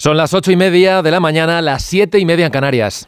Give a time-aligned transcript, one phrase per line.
[0.00, 3.06] Son las ocho y media de la mañana, las siete y media en Canarias.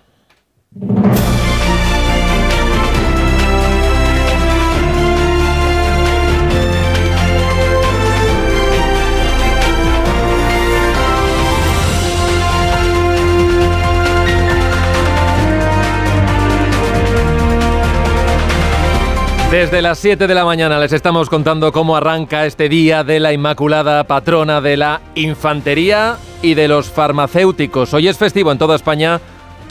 [19.53, 23.35] Desde las 7 de la mañana les estamos contando cómo arranca este día de la
[23.35, 27.93] Inmaculada Patrona de la Infantería y de los farmacéuticos.
[27.93, 29.21] Hoy es festivo en toda España,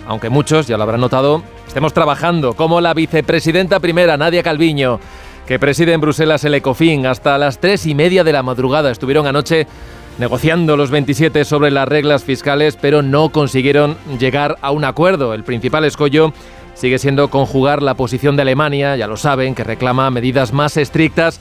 [0.05, 4.99] aunque muchos, ya lo habrán notado, estemos trabajando, como la vicepresidenta primera, Nadia Calviño,
[5.47, 7.07] que preside en Bruselas el ECOFIN.
[7.07, 9.65] Hasta las 3 y media de la madrugada estuvieron anoche
[10.19, 15.33] negociando los 27 sobre las reglas fiscales, pero no consiguieron llegar a un acuerdo.
[15.33, 16.33] El principal escollo
[16.73, 21.39] sigue siendo conjugar la posición de Alemania, ya lo saben, que reclama medidas más estrictas,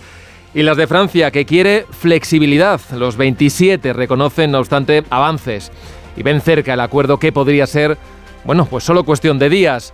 [0.53, 2.81] y las de Francia, que quiere flexibilidad.
[2.97, 5.71] Los 27 reconocen, no obstante, avances
[6.17, 7.97] y ven cerca el acuerdo que podría ser,
[8.45, 9.93] bueno, pues solo cuestión de días.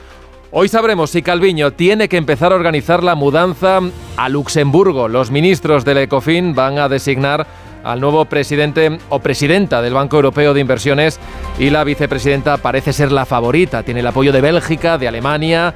[0.51, 3.81] Hoy sabremos si Calviño tiene que empezar a organizar la mudanza
[4.17, 5.09] a Luxemburgo.
[5.09, 7.47] Los ministros del ECOFIN van a designar
[7.87, 11.21] al nuevo presidente o presidenta del Banco Europeo de Inversiones
[11.59, 13.83] y la vicepresidenta parece ser la favorita.
[13.85, 15.73] Tiene el apoyo de Bélgica, de Alemania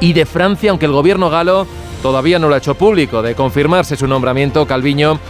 [0.00, 1.66] y de Francia, aunque el gobierno galo
[2.02, 3.22] todavía no lo ha hecho público.
[3.22, 5.20] De confirmarse su nombramiento, Calviño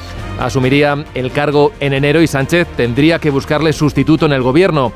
[0.41, 4.93] asumiría el cargo en enero y Sánchez tendría que buscarle sustituto en el gobierno.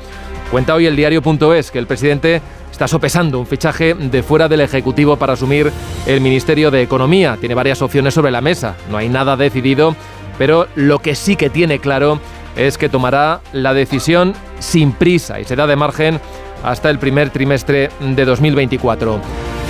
[0.49, 5.15] Cuenta hoy el diario.es que el presidente está sopesando un fichaje de fuera del Ejecutivo
[5.15, 5.71] para asumir
[6.07, 7.37] el Ministerio de Economía.
[7.39, 8.75] Tiene varias opciones sobre la mesa.
[8.89, 9.95] No hay nada decidido
[10.41, 12.19] pero lo que sí que tiene claro
[12.55, 16.19] es que tomará la decisión sin prisa y será de margen
[16.63, 19.19] hasta el primer trimestre de 2024.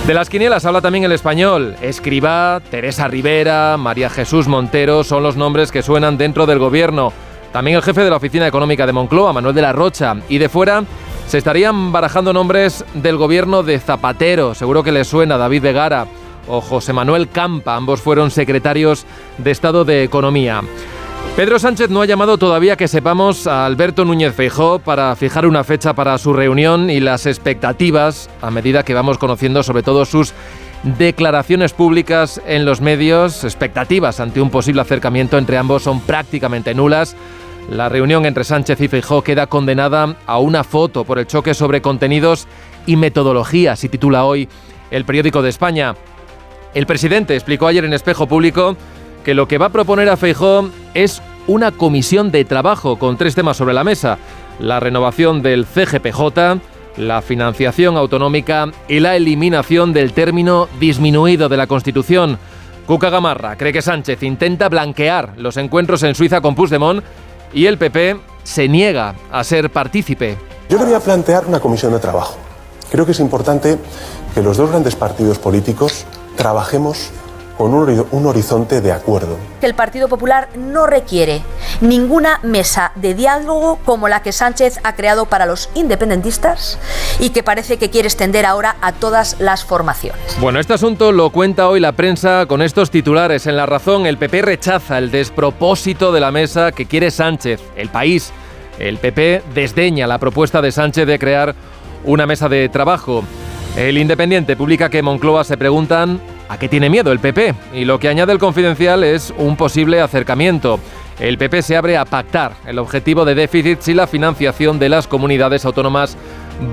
[0.06, 1.76] De las quinielas habla también el español.
[1.82, 7.12] Escriba, Teresa Rivera, María Jesús Montero son los nombres que suenan dentro del gobierno.
[7.52, 10.16] También el jefe de la Oficina Económica de Moncloa, Manuel de la Rocha.
[10.30, 10.84] Y de fuera
[11.26, 14.54] se estarían barajando nombres del gobierno de Zapatero.
[14.54, 16.06] Seguro que le suena David Vegara
[16.48, 19.06] o José Manuel Campa, ambos fueron secretarios
[19.38, 20.62] de Estado de Economía.
[21.36, 25.64] Pedro Sánchez no ha llamado todavía que sepamos a Alberto Núñez Feijó para fijar una
[25.64, 30.34] fecha para su reunión y las expectativas, a medida que vamos conociendo sobre todo sus
[30.82, 37.16] declaraciones públicas en los medios, expectativas ante un posible acercamiento entre ambos son prácticamente nulas.
[37.70, 41.80] La reunión entre Sánchez y Feijó queda condenada a una foto por el choque sobre
[41.80, 42.46] contenidos
[42.84, 44.48] y metodologías, y titula hoy
[44.90, 45.94] el periódico de España.
[46.74, 48.76] El presidente explicó ayer en Espejo Público
[49.24, 53.34] que lo que va a proponer a Feijó es una comisión de trabajo con tres
[53.34, 54.18] temas sobre la mesa.
[54.58, 56.60] La renovación del CGPJ,
[56.96, 62.38] la financiación autonómica y la eliminación del término disminuido de la Constitución.
[62.86, 67.04] Cuca Gamarra cree que Sánchez intenta blanquear los encuentros en Suiza con Puigdemont
[67.52, 70.36] y el PP se niega a ser partícipe.
[70.68, 72.36] Yo le voy a plantear una comisión de trabajo.
[72.90, 73.78] Creo que es importante
[74.34, 76.06] que los dos grandes partidos políticos
[76.36, 77.10] trabajemos
[77.56, 79.36] con un, horizonte de acuerdo.
[79.60, 81.42] El Partido Popular no requiere
[81.80, 86.78] ninguna mesa de diálogo como la que Sánchez ha creado para los independentistas
[87.20, 90.20] y que parece que quiere extender ahora a todas las formaciones.
[90.40, 93.46] Bueno, este asunto lo cuenta hoy la prensa con estos titulares.
[93.46, 97.60] En La Razón, el PP rechaza el despropósito de la mesa que quiere Sánchez.
[97.76, 98.32] El país,
[98.78, 101.54] el PP desdeña la propuesta de Sánchez de crear
[102.04, 103.22] una mesa de trabajo.
[103.76, 107.98] El Independiente publica que Moncloa se preguntan a qué tiene miedo el PP y lo
[107.98, 110.78] que añade el confidencial es un posible acercamiento.
[111.18, 115.06] El PP se abre a pactar el objetivo de déficit si la financiación de las
[115.06, 116.18] comunidades autónomas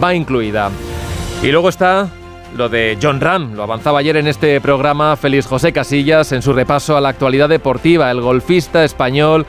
[0.03, 0.71] va incluida.
[1.41, 2.09] Y luego está
[2.57, 6.51] lo de John Ram, lo avanzaba ayer en este programa Félix José Casillas en su
[6.51, 8.11] repaso a la actualidad deportiva.
[8.11, 9.45] El golfista español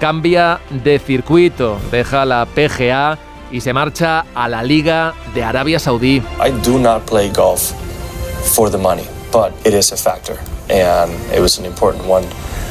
[0.00, 3.18] cambia de circuito, deja la PGA
[3.50, 6.22] y se marcha a la Liga de Arabia Saudí.
[6.44, 7.72] I do not play golf
[8.54, 10.36] for the money, but it is a factor
[10.68, 12.24] and it was an important one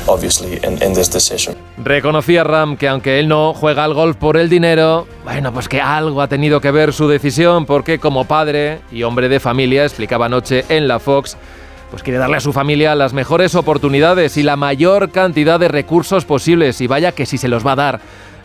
[0.08, 1.56] obviously in, in this decision.
[1.78, 5.82] Reconocía Ram que aunque él no juega al golf por el dinero, bueno, pues que
[5.82, 10.26] algo ha tenido que ver su decisión porque como padre y hombre de familia, explicaba
[10.26, 11.38] anoche en la Fox,
[11.90, 16.26] pues quiere darle a su familia las mejores oportunidades y la mayor cantidad de recursos
[16.26, 18.02] posibles y vaya que si se los va a dar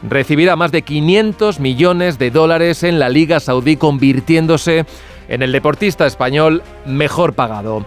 [0.09, 4.85] recibirá más de 500 millones de dólares en la Liga Saudí, convirtiéndose
[5.29, 7.85] en el deportista español mejor pagado.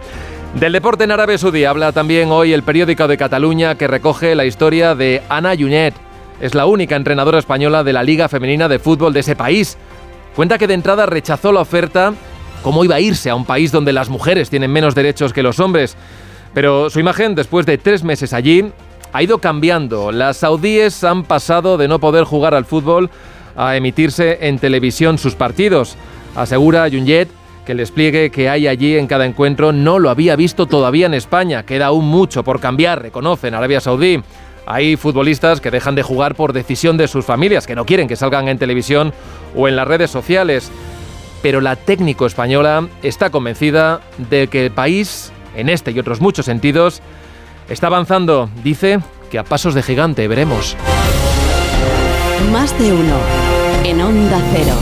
[0.54, 4.46] Del deporte en Arabia Saudí habla también hoy el periódico de Cataluña que recoge la
[4.46, 5.94] historia de Ana Yunet.
[6.40, 9.76] Es la única entrenadora española de la Liga Femenina de Fútbol de ese país.
[10.34, 12.14] Cuenta que de entrada rechazó la oferta,
[12.62, 15.60] cómo iba a irse a un país donde las mujeres tienen menos derechos que los
[15.60, 15.96] hombres.
[16.54, 18.72] Pero su imagen, después de tres meses allí,
[19.12, 20.12] ha ido cambiando.
[20.12, 23.10] Las saudíes han pasado de no poder jugar al fútbol
[23.56, 25.96] a emitirse en televisión sus partidos.
[26.36, 27.28] Asegura Junyet
[27.68, 31.12] que el despliegue que hay allí en cada encuentro no lo había visto todavía en
[31.12, 31.64] España.
[31.64, 34.22] Queda aún mucho por cambiar, reconocen Arabia Saudí.
[34.64, 38.16] Hay futbolistas que dejan de jugar por decisión de sus familias, que no quieren que
[38.16, 39.12] salgan en televisión
[39.54, 40.70] o en las redes sociales.
[41.42, 44.00] Pero la técnico española está convencida
[44.30, 47.02] de que el país, en este y otros muchos sentidos,
[47.68, 48.48] está avanzando.
[48.62, 49.00] Dice
[49.30, 50.76] que a pasos de gigante, veremos.
[52.52, 53.16] Más de uno
[53.84, 54.74] en Onda Cero.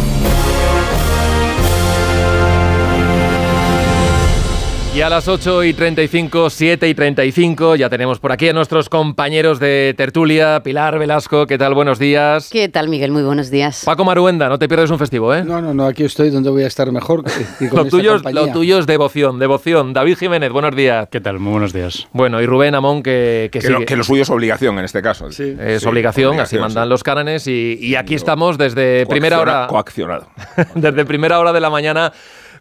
[4.96, 8.88] Y a las 8 y 35, 7 y 35, ya tenemos por aquí a nuestros
[8.88, 10.62] compañeros de tertulia.
[10.64, 11.74] Pilar Velasco, ¿qué tal?
[11.74, 12.48] Buenos días.
[12.50, 13.10] ¿Qué tal, Miguel?
[13.10, 13.82] Muy buenos días.
[13.84, 15.44] Paco Maruenda, no te pierdes un festivo, ¿eh?
[15.44, 17.24] No, no, no, aquí estoy donde voy a estar mejor.
[17.60, 19.92] Y con lo, tuyo, lo tuyo es devoción, devoción.
[19.92, 21.08] David Jiménez, buenos días.
[21.10, 21.40] ¿Qué tal?
[21.40, 22.08] Muy buenos días.
[22.14, 25.02] Bueno, y Rubén Amón, que, que, que, lo, que lo, suyo es obligación en este
[25.02, 25.30] caso.
[25.30, 25.58] Sí.
[25.60, 26.88] Es sí, obligación, obligación, así mandan sí.
[26.88, 27.46] los cánones.
[27.48, 29.66] Y, y aquí estamos desde primera hora.
[29.68, 30.28] Coaccionado.
[30.74, 32.14] desde primera hora de la mañana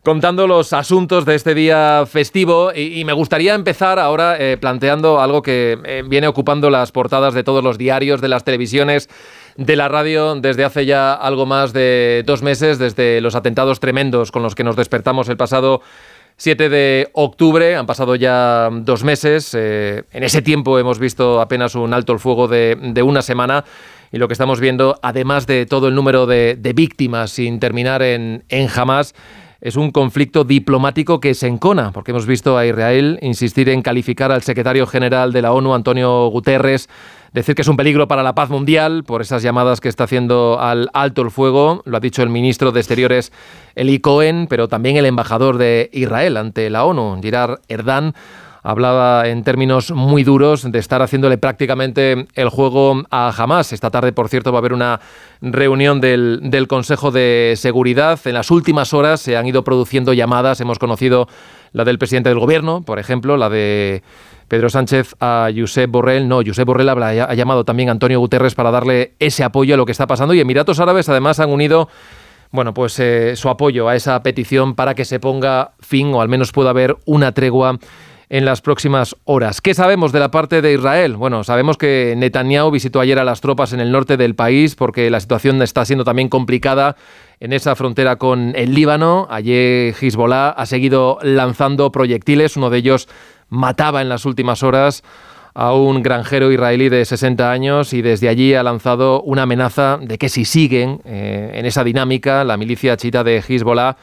[0.06, 5.42] contando los asuntos de este día festivo y, me gustaría empezar ahora eh, planteando algo
[5.42, 9.10] que eh, viene ocupando las portadas de todos los diarios, de las televisiones,
[9.58, 14.32] de la radio desde hace ya algo más de dos meses, desde los atentados tremendos
[14.32, 15.82] con los que nos despertamos el pasado
[16.38, 21.74] 7 de octubre, han pasado ya dos meses, eh, en ese tiempo hemos visto apenas
[21.74, 23.66] un alto el fuego de, de una semana
[24.12, 28.04] y lo que estamos viendo, además de todo el número de, de víctimas sin terminar
[28.04, 29.16] en, en jamás,
[29.66, 34.32] es un conflicto diplomático que se encona, porque hemos visto a Israel insistir en calificar
[34.32, 36.88] al secretario general de la ONU, Antonio Guterres,
[37.34, 40.60] decir que es un peligro para la paz mundial por esas llamadas que está haciendo
[40.62, 43.32] al alto el fuego, lo ha dicho el ministro de Exteriores
[43.74, 48.14] Eli Cohen, pero también el embajador de Israel ante la ONU, Girard Erdan,
[48.66, 53.72] hablaba en términos muy duros de estar haciéndole prácticamente el juego a Hamas.
[53.72, 55.00] Esta tarde, por cierto, va a haber una
[55.40, 58.20] reunión del, del, Consejo de Seguridad.
[58.26, 60.62] En las últimas horas se han ido produciendo llamadas.
[60.62, 61.28] Hemos conocido
[61.74, 64.02] la del presidente del gobierno, por ejemplo, la de
[64.48, 66.28] Pedro Sánchez a Josep Borrell.
[66.28, 69.86] No, Josep Borrell ha llamado también a Antonio Guterres para darle ese apoyo a lo
[69.86, 70.34] que está pasando.
[70.34, 71.88] Y Emiratos Árabes además han unido
[72.52, 76.30] bueno, pues eh, su apoyo a esa petición para que se ponga fin o al
[76.30, 77.78] menos pueda haber una tregua
[78.30, 79.62] en las próximas horas.
[79.62, 81.16] ¿Qué sabemos de la parte de Israel?
[81.16, 85.10] Bueno, sabemos que Netanyahu visitó ayer a las tropas en el norte del país porque
[85.10, 86.96] la situación está siendo también complicada
[87.40, 89.28] en esa frontera con el Líbano.
[89.30, 93.08] Ayer Hezbollah ha seguido lanzando proyectiles, uno de ellos
[93.50, 95.04] mataba en las últimas horas
[95.54, 100.18] a un granjero israelí de 60 años y desde allí ha lanzado una amenaza de
[100.18, 103.96] que si siguen eh, en esa dinámica, la milicia chita de Hezbollah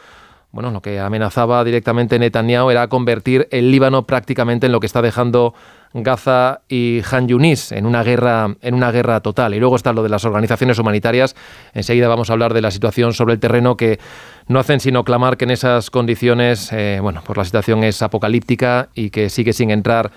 [0.52, 5.00] bueno, lo que amenazaba directamente Netanyahu era convertir el Líbano prácticamente en lo que está
[5.00, 5.54] dejando
[5.94, 9.54] Gaza y Han Yunis en una guerra en una guerra total.
[9.54, 11.34] Y luego está lo de las organizaciones humanitarias.
[11.72, 13.98] Enseguida vamos a hablar de la situación sobre el terreno que
[14.46, 18.90] no hacen sino clamar que en esas condiciones, eh, bueno, pues la situación es apocalíptica
[18.94, 20.10] y que sigue sin entrar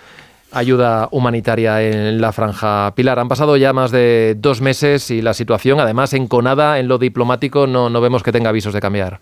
[0.52, 3.20] ayuda humanitaria en la franja Pilar.
[3.20, 7.68] Han pasado ya más de dos meses y la situación, además enconada en lo diplomático,
[7.68, 9.20] no, no vemos que tenga avisos de cambiar.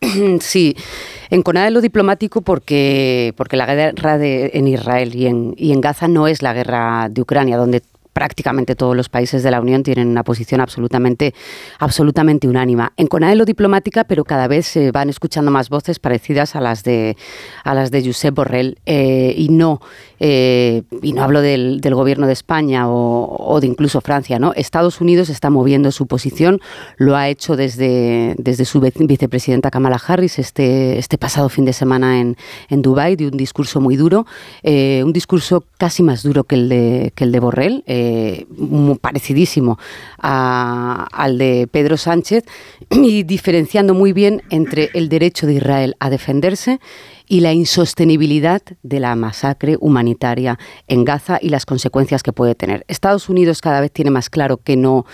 [0.40, 0.76] Sí,
[1.30, 1.42] en
[1.74, 6.54] lo diplomático porque, porque la guerra de, en Israel y en Gaza no es la
[6.54, 7.82] guerra de Ucrania, donde
[8.18, 11.34] prácticamente todos los países de la Unión tienen una posición absolutamente,
[11.78, 12.92] absolutamente unánima.
[12.96, 13.06] En
[13.38, 17.16] lo diplomática, pero cada vez se van escuchando más voces parecidas a las de,
[17.62, 18.76] a las de Josep Borrell.
[18.86, 19.80] Eh, y no,
[20.18, 24.52] eh, y no hablo del, del, gobierno de España o, o, de incluso Francia, ¿no?
[24.54, 26.60] Estados Unidos está moviendo su posición,
[26.96, 32.20] lo ha hecho desde, desde su vicepresidenta Kamala Harris este, este pasado fin de semana
[32.20, 32.36] en,
[32.68, 34.26] en Dubái, de un discurso muy duro,
[34.64, 37.84] eh, un discurso casi más duro que el de, que el de Borrell.
[38.56, 39.78] Muy parecidísimo
[40.18, 42.44] al de Pedro Sánchez
[42.90, 46.80] y diferenciando muy bien entre el derecho de Israel a defenderse
[47.28, 52.84] y la insostenibilidad de la masacre humanitaria en Gaza y las consecuencias que puede tener.
[52.88, 55.04] Estados Unidos cada vez tiene más claro que no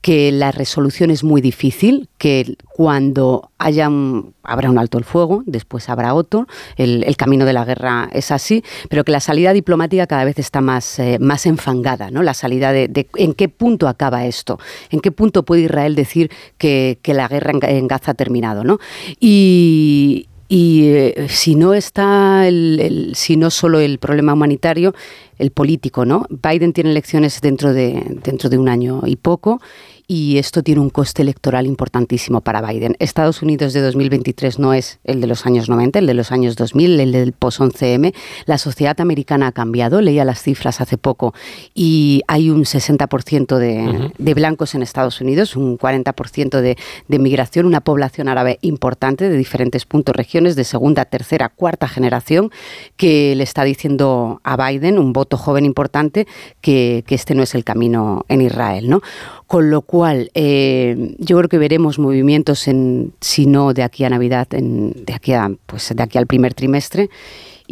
[0.00, 5.42] que la resolución es muy difícil, que cuando haya un, habrá un alto el fuego,
[5.44, 6.46] después habrá otro,
[6.76, 10.62] el, camino de la guerra es así, pero que la salida diplomática cada vez está
[10.62, 12.22] más, eh, más enfangada, ¿no?
[12.22, 14.58] La salida de, de, en qué punto acaba esto,
[14.90, 18.64] en qué punto puede Israel decir que, que la guerra en, en Gaza ha terminado,
[18.64, 18.78] ¿no?
[19.20, 24.96] Y, y eh, si no está el, el, si no solo el problema humanitario,
[25.38, 26.26] el político, ¿no?
[26.28, 29.60] Biden tiene elecciones dentro de, dentro de un año y poco
[30.10, 32.96] y esto tiene un coste electoral importantísimo para Biden.
[32.98, 36.56] Estados Unidos de 2023 no es el de los años 90, el de los años
[36.56, 38.12] 2000, el del post-11M.
[38.44, 41.32] La sociedad americana ha cambiado, leía las cifras hace poco,
[41.76, 46.76] y hay un 60% de, de, blancos en Estados Unidos, un 40% de,
[47.06, 52.50] de migración, una población árabe importante de diferentes puntos, regiones de segunda, tercera, cuarta generación,
[52.96, 56.26] que le está diciendo a Biden, un voto joven importante,
[56.60, 58.88] que, que este no es el camino en Israel.
[58.90, 59.02] ¿no?
[59.50, 64.08] Con lo cual, eh, yo creo que veremos movimientos, en, si no de aquí a
[64.08, 67.10] Navidad, en, de, aquí a, pues de aquí al primer trimestre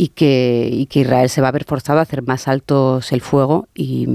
[0.00, 3.20] y que, y que Israel se va a ver forzado a hacer más altos el
[3.20, 4.06] fuego y,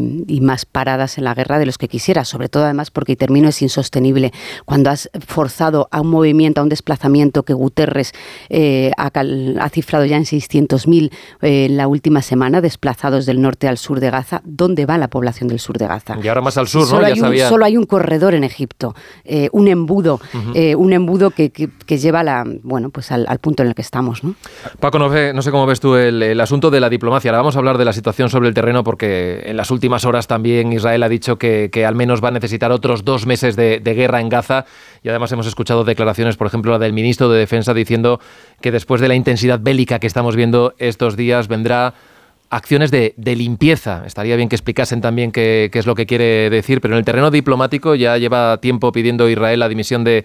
[0.41, 3.49] más paradas en la guerra de los que quisiera, sobre todo además porque, y termino,
[3.49, 4.31] es insostenible.
[4.63, 8.13] Cuando has forzado a un movimiento, a un desplazamiento que Guterres
[8.49, 11.11] eh, ha, ha, cifrado ya en 600.000
[11.41, 15.09] eh, en la última semana, desplazados del norte al sur de Gaza, ¿dónde va la
[15.09, 16.17] población del sur de Gaza?
[16.21, 17.07] Y ahora más al sur, solo ¿no?
[17.07, 21.31] Hay ya un, solo hay un corredor en Egipto, eh, un embudo, uh un embudo
[21.31, 24.23] que, que, que, lleva la, bueno, pues al, al, punto en el que estamos.
[24.23, 24.35] ¿no?
[24.79, 27.31] Paco, no, sé, no sé cómo tú el, el, asunto de la diplomacia.
[27.31, 30.27] Ahora vamos a hablar de la situación sobre el terreno porque en las últimas horas
[30.27, 33.79] también Israel ha dicho que, que al menos va a necesitar otros dos meses de,
[33.79, 34.65] guerra en Gaza
[35.03, 38.19] y además hemos escuchado declaraciones, por ejemplo, la del ministro de Defensa diciendo
[38.61, 41.93] que después de la intensidad bélica que estamos viendo estos días vendrá
[42.53, 44.03] acciones de, limpieza.
[44.05, 47.31] Estaría bien que explicasen también qué, es lo que quiere decir, pero en el terreno
[47.31, 50.23] diplomático ya lleva tiempo pidiendo Israel la dimisión de,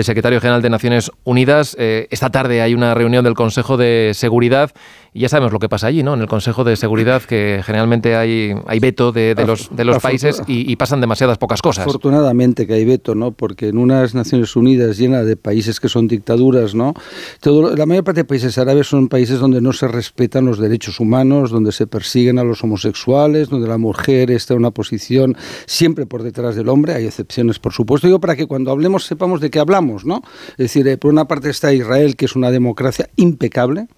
[0.00, 1.76] secretario general de Naciones Unidas.
[1.78, 4.72] Eh, esta tarde hay una reunión del Consejo de Seguridad
[5.12, 6.14] y ya sabemos lo que pasa allí, ¿no?
[6.14, 9.98] En el Consejo de Seguridad, que generalmente hay, hay veto de, de los, de los
[9.98, 11.86] países y, y, pasan demasiadas pocas cosas.
[11.86, 13.32] Afortunadamente que hay veto, ¿no?
[13.32, 16.94] Porque en unas Naciones Unidas llena de países que son dictaduras, ¿no?
[17.40, 21.00] Todo, la mayor parte de países árabes son países donde no se respetan los derechos
[21.00, 25.36] humanos, donde se persiguen a los homosexuales, donde la mujer está en una posición
[25.66, 29.40] siempre por detrás del hombre, hay excepciones por supuesto, digo para que cuando hablemos sepamos
[29.40, 30.22] de qué hablamos, ¿no?
[30.52, 33.88] Es decir, eh, por una parte está Israel, que es una democracia impecable,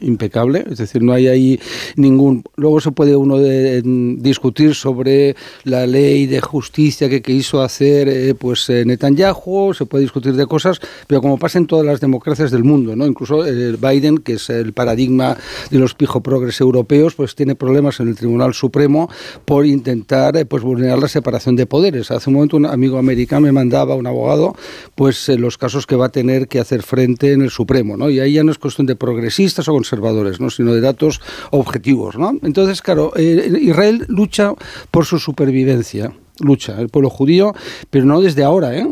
[0.00, 1.60] impecable, es decir, no hay ahí
[1.96, 2.44] ningún...
[2.56, 3.82] Luego se puede uno de,
[4.18, 5.34] discutir sobre
[5.64, 10.46] la ley de justicia que quiso hacer eh, pues eh, Netanyahu, se puede discutir de
[10.46, 13.06] cosas, pero como pasa en todas las democracias del mundo, ¿no?
[13.06, 15.36] Incluso eh, Biden, que es el paradigma
[15.70, 19.10] de los pijo progres europeos, pues tiene problemas en el Tribunal Supremo
[19.44, 22.10] por intentar pues vulnerar la separación de poderes.
[22.10, 24.54] Hace un momento un amigo americano me mandaba, un abogado,
[24.94, 28.10] pues los casos que va a tener que hacer frente en el Supremo, ¿no?
[28.10, 30.50] Y ahí ya no es cuestión de progresistas conservadores, ¿no?
[30.50, 32.16] sino de datos objetivos.
[32.16, 32.32] ¿no?
[32.42, 34.52] Entonces, claro, eh, Israel lucha
[34.90, 37.54] por su supervivencia, lucha el pueblo judío,
[37.90, 38.88] pero no desde ahora, ¿eh?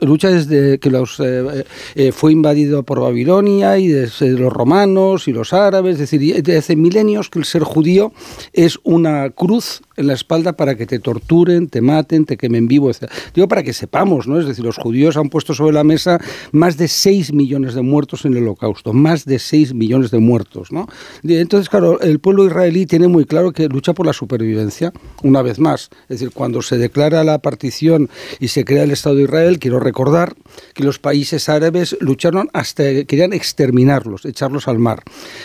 [0.00, 5.32] Lucha desde que los, eh, eh, fue invadido por Babilonia y desde los romanos y
[5.32, 8.12] los árabes, es decir, desde hace milenios que el ser judío
[8.52, 12.90] es una cruz en la espalda para que te torturen, te maten, te quemen vivo,
[12.90, 13.10] etc.
[13.34, 14.40] Digo para que sepamos, ¿no?
[14.40, 16.20] Es decir, los judíos han puesto sobre la mesa
[16.52, 20.72] más de 6 millones de muertos en el holocausto, más de 6 millones de muertos,
[20.72, 20.86] ¿no?
[21.24, 24.92] Entonces, claro, el pueblo israelí tiene muy claro que lucha por la supervivencia,
[25.22, 25.90] una vez más.
[26.02, 28.08] Es decir, cuando se declara la partición
[28.40, 30.34] y se crea el Estado de Israel, quiero recordar
[30.72, 35.02] que los países árabes lucharon hasta querían exterminarlos, echarlos al mar.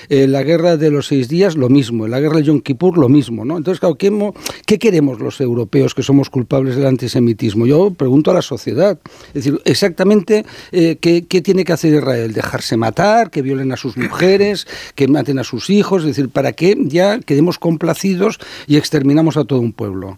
[0.07, 2.05] En la guerra de los seis días, lo mismo.
[2.05, 3.57] En la guerra de Yom Kippur, lo mismo, ¿no?
[3.57, 4.31] Entonces, claro, ¿qué,
[4.65, 7.65] ¿qué queremos los europeos que somos culpables del antisemitismo?
[7.65, 8.97] Yo pregunto a la sociedad.
[9.27, 12.31] Es decir, exactamente eh, ¿qué, ¿qué, tiene que hacer Israel?
[12.31, 13.29] ¿Dejarse matar?
[13.29, 14.67] ¿Que violen a sus mujeres?
[14.95, 16.03] ¿Que maten a sus hijos?
[16.03, 20.17] Es decir, ¿para qué ya quedemos complacidos y exterminamos a todo un pueblo?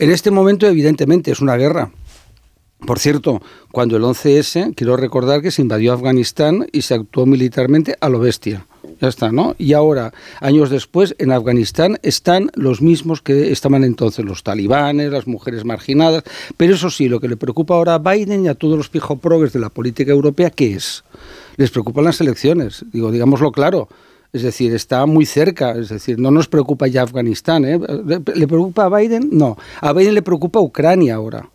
[0.00, 1.92] En este momento, evidentemente, es una guerra.
[2.86, 3.40] Por cierto,
[3.72, 8.20] cuando el 11S, quiero recordar que se invadió Afganistán y se actuó militarmente a lo
[8.20, 8.66] bestia.
[9.00, 9.54] Ya está, ¿no?
[9.58, 15.26] Y ahora, años después, en Afganistán están los mismos que estaban entonces, los talibanes, las
[15.26, 16.24] mujeres marginadas.
[16.58, 19.52] Pero eso sí, lo que le preocupa ahora a Biden y a todos los pijoprogres
[19.54, 21.04] de la política europea, ¿qué es?
[21.56, 22.84] Les preocupan las elecciones.
[22.92, 23.88] Digo, digámoslo claro.
[24.32, 25.72] Es decir, está muy cerca.
[25.72, 27.64] Es decir, no nos preocupa ya Afganistán.
[27.64, 27.78] ¿eh?
[28.34, 29.30] ¿Le preocupa a Biden?
[29.32, 29.56] No.
[29.80, 31.48] A Biden le preocupa Ucrania ahora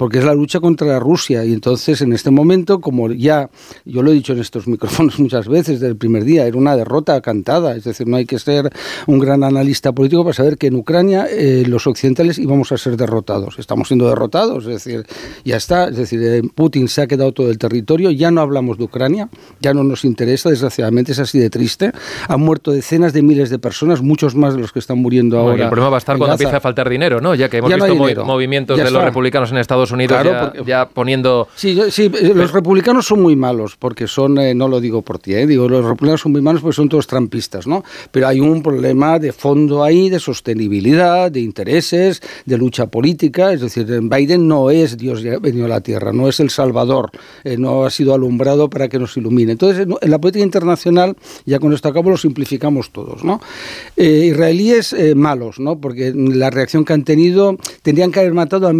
[0.00, 1.44] porque es la lucha contra Rusia.
[1.44, 3.50] Y entonces, en este momento, como ya
[3.84, 6.74] yo lo he dicho en estos micrófonos muchas veces desde el primer día, era una
[6.74, 7.76] derrota cantada.
[7.76, 8.70] Es decir, no hay que ser
[9.06, 12.96] un gran analista político para saber que en Ucrania eh, los occidentales íbamos a ser
[12.96, 13.58] derrotados.
[13.58, 15.04] Estamos siendo derrotados, es decir,
[15.44, 15.88] ya está.
[15.88, 19.28] Es decir, eh, Putin se ha quedado todo el territorio, ya no hablamos de Ucrania,
[19.60, 21.92] ya no nos interesa, desgraciadamente es así de triste.
[22.26, 25.50] Han muerto decenas de miles de personas, muchos más de los que están muriendo ahora.
[25.50, 27.34] Bueno, el problema va a estar cuando empiece a faltar dinero, ¿no?
[27.34, 28.98] Ya que hemos ya visto no movimientos ya de está.
[28.98, 31.48] los republicanos en Estados Estados Unidos ya, poniendo...
[31.54, 35.18] Sí, sí, eh, los republicanos son muy malos, porque son, eh, no lo digo por
[35.18, 37.84] ti, eh, digo, los republicanos son muy malos porque son todos trampistas, ¿no?
[38.10, 43.60] Pero hay un problema de fondo ahí, de sostenibilidad, de intereses, de lucha política, es
[43.60, 47.10] decir, Biden no es Dios venido a la Tierra, no es el Salvador,
[47.58, 49.52] no ha sido alumbrado para que nos ilumine.
[49.52, 53.40] Entonces, en la política internacional, ya con esto acabo, lo simplificamos todos, ¿no?
[53.96, 55.80] israelíes malos, ¿no?
[55.80, 58.72] Porque la reacción que han tenido, tendrían que haber matado a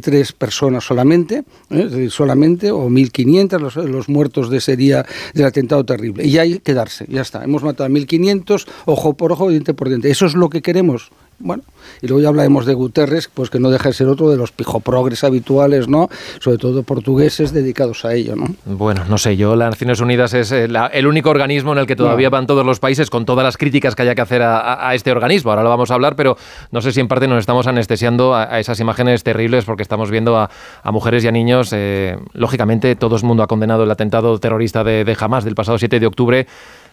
[0.00, 2.08] 1.253 personas solamente, ¿eh?
[2.10, 6.26] solamente, o 1.500 los, los, muertos de ese día del atentado terrible.
[6.26, 7.44] Y hay que quedarse, ya está.
[7.44, 10.10] Hemos matado a 1.500, ojo por ojo, diente por diente.
[10.10, 11.10] ¿Eso es lo que queremos?
[11.38, 11.64] Bueno,
[12.00, 14.52] y luego ya hablaremos de Guterres, pues que no deja de ser otro de los
[14.52, 16.08] pijoprogres habituales, ¿no?
[16.40, 18.46] Sobre todo portugueses dedicados a ello, ¿no?
[18.64, 21.94] Bueno, no sé, yo las Naciones Unidas es eh, el, único organismo en el que
[21.94, 25.12] todavía van todos los países con todas las críticas que haya que hacer a, este
[25.12, 25.50] organismo.
[25.50, 26.38] Ahora lo vamos a hablar, pero
[26.70, 30.38] no sé si en parte nos estamos anestesiando a, esas imágenes terribles porque estamos viendo
[30.38, 30.48] a,
[30.90, 31.68] mujeres y a niños.
[31.72, 35.76] Eh, lógicamente, todo el mundo ha condenado el atentado terrorista de, de Hamas del pasado
[35.76, 36.46] 7 de octubre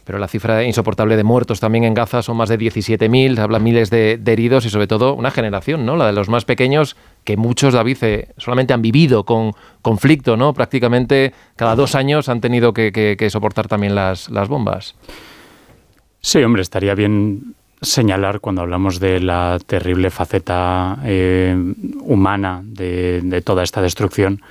[0.03, 3.89] pero la cifra insoportable de muertos también en Gaza son más de 17.000, habla miles
[3.89, 5.95] de, heridos y sobre todo una generación, ¿no?
[5.95, 10.53] La de los más pequeños, que muchos, David, eh, solamente han vivido con conflicto, ¿no?
[10.53, 14.95] Prácticamente cada dos años han tenido que, soportar también las, bombas.
[16.22, 21.55] Sí, hombre, estaría bien señalar cuando hablamos de la terrible faceta eh,
[22.01, 24.41] humana de toda esta destrucción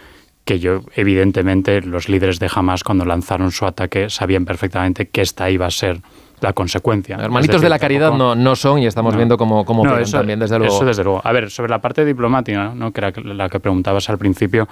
[0.44, 5.50] que yo, evidentemente, los líderes de Hamas cuando lanzaron su ataque sabían perfectamente que esta
[5.50, 6.00] iba a ser
[6.40, 7.16] la consecuencia.
[7.16, 10.74] Hermanitos de la caridad no, no son y estamos viendo cómo, cómo también, desde luego.
[10.74, 11.20] Eso desde luego.
[11.22, 12.92] A ver, sobre la parte diplomática, ¿no?
[12.92, 14.68] que era la que preguntabas al principio,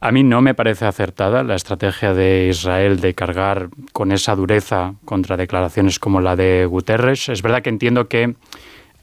[0.00, 4.94] a mí no me parece acertada la estrategia de Israel de cargar con esa dureza
[5.04, 7.28] contra declaraciones como la de Guterres.
[7.28, 8.36] Es verdad que entiendo que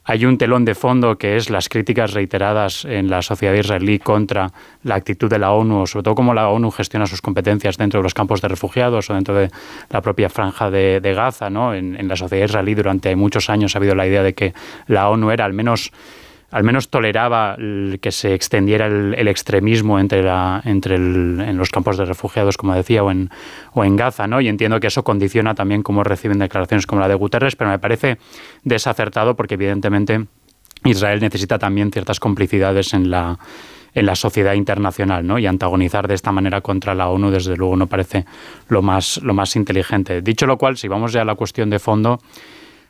[0.08, 4.52] hay un telón de fondo que es las críticas reiteradas en la sociedad israelí contra
[4.84, 8.04] la actitud de la ONU, sobre todo cómo la ONU gestiona sus competencias dentro de
[8.04, 9.50] los campos de refugiados o dentro de
[9.90, 11.50] la propia franja de, Gaza.
[11.50, 11.74] ¿no?
[11.74, 14.54] en, la sociedad israelí durante muchos años ha habido la idea de que
[14.86, 15.90] la ONU era al menos
[16.50, 17.56] al menos toleraba
[18.00, 23.02] que se extendiera el, extremismo entre, la, entre en los campos de refugiados, como decía,
[23.02, 23.30] o en,
[23.72, 24.40] o en Gaza, ¿no?
[24.40, 27.78] Y entiendo que eso condiciona también cómo reciben declaraciones como la de Guterres, pero me
[27.78, 28.18] parece
[28.62, 30.26] desacertado porque evidentemente
[30.84, 33.38] Israel necesita también ciertas complicidades en la
[33.96, 35.38] en la sociedad internacional, ¿no?
[35.38, 38.26] Y antagonizar de esta manera contra la ONU, desde luego, no parece
[38.68, 40.20] lo más, lo más inteligente.
[40.20, 42.20] Dicho lo cual, si vamos ya a la cuestión de fondo,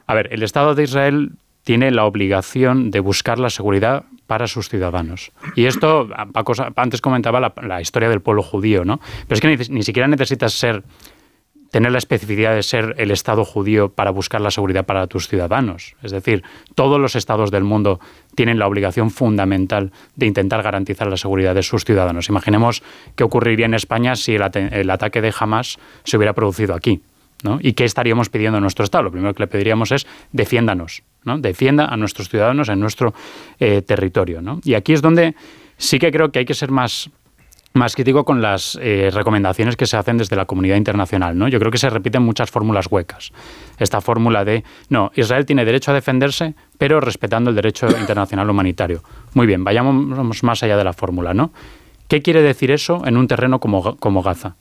[0.09, 1.31] a ver, el Estado de Israel
[1.67, 5.33] tiene la obligación de buscar la seguridad para sus ciudadanos.
[5.57, 6.09] Y esto,
[6.77, 9.01] antes comentaba la, historia del pueblo judío, ¿no?
[9.27, 10.85] Pero es que ni, siquiera necesitas ser
[11.73, 15.97] tener la especificidad de ser el Estado judío para buscar la seguridad para tus ciudadanos.
[16.05, 16.45] Es decir,
[16.77, 17.99] todos los estados del mundo
[18.37, 22.29] tienen la obligación fundamental de intentar garantizar la seguridad de sus ciudadanos.
[22.29, 22.85] Imaginemos
[23.17, 27.03] qué ocurriría en España si el, el ataque de Hamas se hubiera producido aquí.
[27.43, 27.59] ¿No?
[27.61, 29.05] ¿Y qué estaríamos pidiendo a nuestro Estado?
[29.05, 31.39] Lo primero que le pediríamos es defiéndanos, ¿no?
[31.39, 33.15] defienda a nuestros ciudadanos en nuestro
[33.59, 34.43] eh, territorio.
[34.43, 34.61] ¿no?
[34.65, 35.35] Y aquí es donde
[35.77, 37.11] sí que creo que hay que ser más,
[37.75, 41.37] más crítico con las eh, recomendaciones que se hacen desde la comunidad internacional.
[41.37, 41.49] ¿no?
[41.49, 43.33] Yo creo que se repiten muchas fórmulas huecas.
[43.79, 49.03] Esta fórmula de, no, Israel tiene derecho a defenderse, pero respetando el derecho internacional humanitario.
[49.35, 51.35] Muy bien, vayamos más allá de la fórmula.
[51.35, 51.53] ¿no?
[52.09, 54.57] ¿Qué quiere decir eso en un terreno como, como Gaza?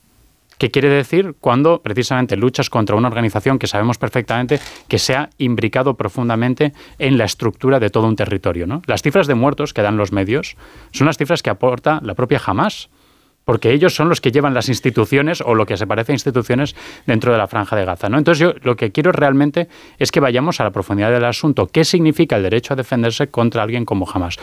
[0.58, 5.28] ¿Qué quiere decir cuando precisamente luchas contra una organización que sabemos perfectamente que se ha
[5.36, 8.66] imbricado profundamente en la estructura de todo un territorio?
[8.66, 8.80] ¿no?
[8.86, 10.56] Las cifras de muertos que dan los medios
[10.92, 12.88] son las cifras que aporta la propia Hamas,
[13.44, 16.74] porque ellos son los que llevan las instituciones o lo que se parece a instituciones
[17.06, 18.08] dentro de la franja de Gaza.
[18.08, 18.16] ¿no?
[18.16, 21.66] Entonces yo lo que quiero realmente es que vayamos a la profundidad del asunto.
[21.66, 24.38] ¿Qué significa el derecho a defenderse contra alguien como Hamas?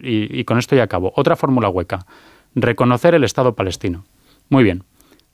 [0.00, 1.12] y con esto ya acabo.
[1.16, 2.06] Otra fórmula hueca.
[2.54, 4.04] Reconocer el Estado palestino.
[4.50, 4.82] Muy bien.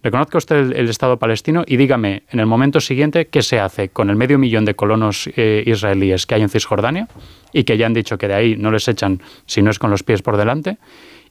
[0.05, 4.11] Reconozca usted el, Estado palestino y dígame en el momento siguiente qué se hace con
[4.11, 7.09] el medio millón de colonos eh, israelíes que hay en Cisjordania
[7.55, 9.91] y que ya han dicho que de ahí no les echan si no es con
[9.91, 10.77] los pies por delante.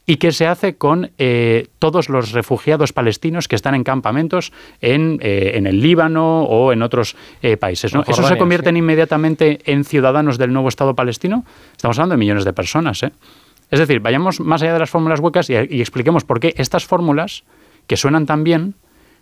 [0.07, 5.19] ¿Y qué se hace con eh, todos los refugiados palestinos que están en campamentos en,
[5.21, 7.15] eh, el Líbano o en otros
[7.59, 7.93] países?
[7.93, 8.03] ¿no?
[8.07, 11.45] ¿Eso se convierten inmediatamente en ciudadanos del nuevo Estado palestino?
[11.73, 13.03] Estamos hablando de millones de personas.
[13.03, 17.43] Es decir, vayamos más allá de las fórmulas huecas y expliquemos por qué estas fórmulas
[17.87, 18.75] que suenan tan bien,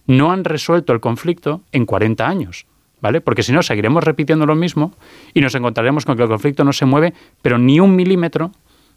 [0.07, 2.65] no han resuelto el conflicto en 40 años.
[3.01, 3.19] ¿Vale?
[3.19, 4.93] Porque si no, seguiremos repitiendo lo mismo
[5.33, 8.51] y nos encontraremos con que el conflicto no se mueve, pero ni un milímetro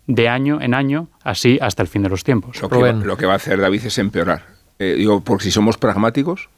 [0.07, 2.61] de año en año, así hasta el fin de los tiempos.
[2.61, 2.69] Lo
[3.17, 4.45] que, va, a hacer David es empeorar.
[4.79, 6.51] Eh, digo, porque si somos pragmáticos,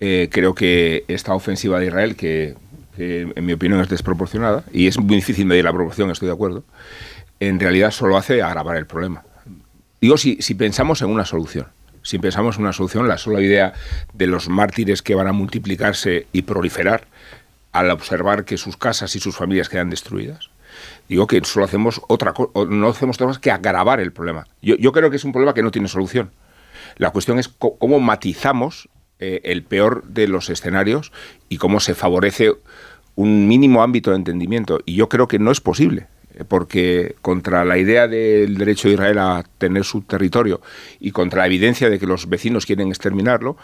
[0.00, 2.54] eh, creo que esta ofensiva de Israel, que,
[2.98, 6.64] en mi opinión es desproporcionada, y es muy difícil medir la proporción, estoy de acuerdo,
[7.40, 9.22] en realidad solo hace agravar el problema.
[10.02, 11.66] Digo, si, si pensamos en una solución,
[12.04, 13.72] si pensamos en una solución, la sola idea
[14.12, 17.06] de los mártires que van a multiplicarse y proliferar
[17.72, 20.50] al observar que sus casas y sus familias quedan destruidas,
[21.08, 24.46] digo que solo hacemos otra cosa, no hacemos otra cosa que agravar el problema.
[24.62, 26.30] Yo, creo que es un problema que no tiene solución.
[26.98, 28.88] La cuestión es cómo matizamos
[29.18, 31.10] eh, el peor de los escenarios
[31.48, 32.52] y cómo se favorece
[33.16, 34.80] un mínimo ámbito de entendimiento.
[34.84, 36.06] Y yo creo que no es posible
[36.48, 40.60] porque contra la idea del derecho de Israel a tener su territorio
[41.00, 43.56] y contra la evidencia de que los vecinos quieren exterminarlo,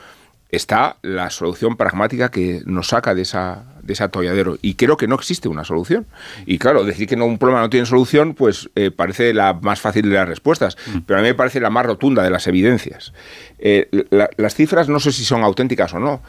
[0.53, 4.59] está la solución pragmática que nos saca de, esa, de ese atolladero.
[4.63, 6.07] Y creo que no existe una solución.
[6.47, 9.81] Y claro, decir que no, un problema no tiene solución, pues eh, parece la más
[9.81, 10.99] fácil de las respuestas, mm.
[11.07, 13.13] pero a mí me parece la más rotunda de las evidencias.
[13.59, 16.23] Eh, las cifras no sé si son auténticas o no,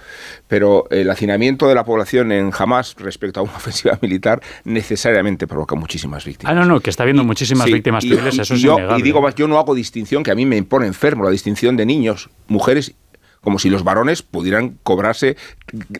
[0.47, 5.75] pero el hacinamiento de la población en Hamas respecto a una ofensiva militar necesariamente provoca
[5.75, 6.51] muchísimas víctimas.
[6.51, 9.36] Ah, no, no, que está habiendo muchísimas víctimas civiles, eso es yo, Y digo más,
[9.36, 12.93] yo no hago distinción, que a mí me impone enfermo la distinción de niños, mujeres
[13.41, 15.36] como si los varones pudieran cobrarse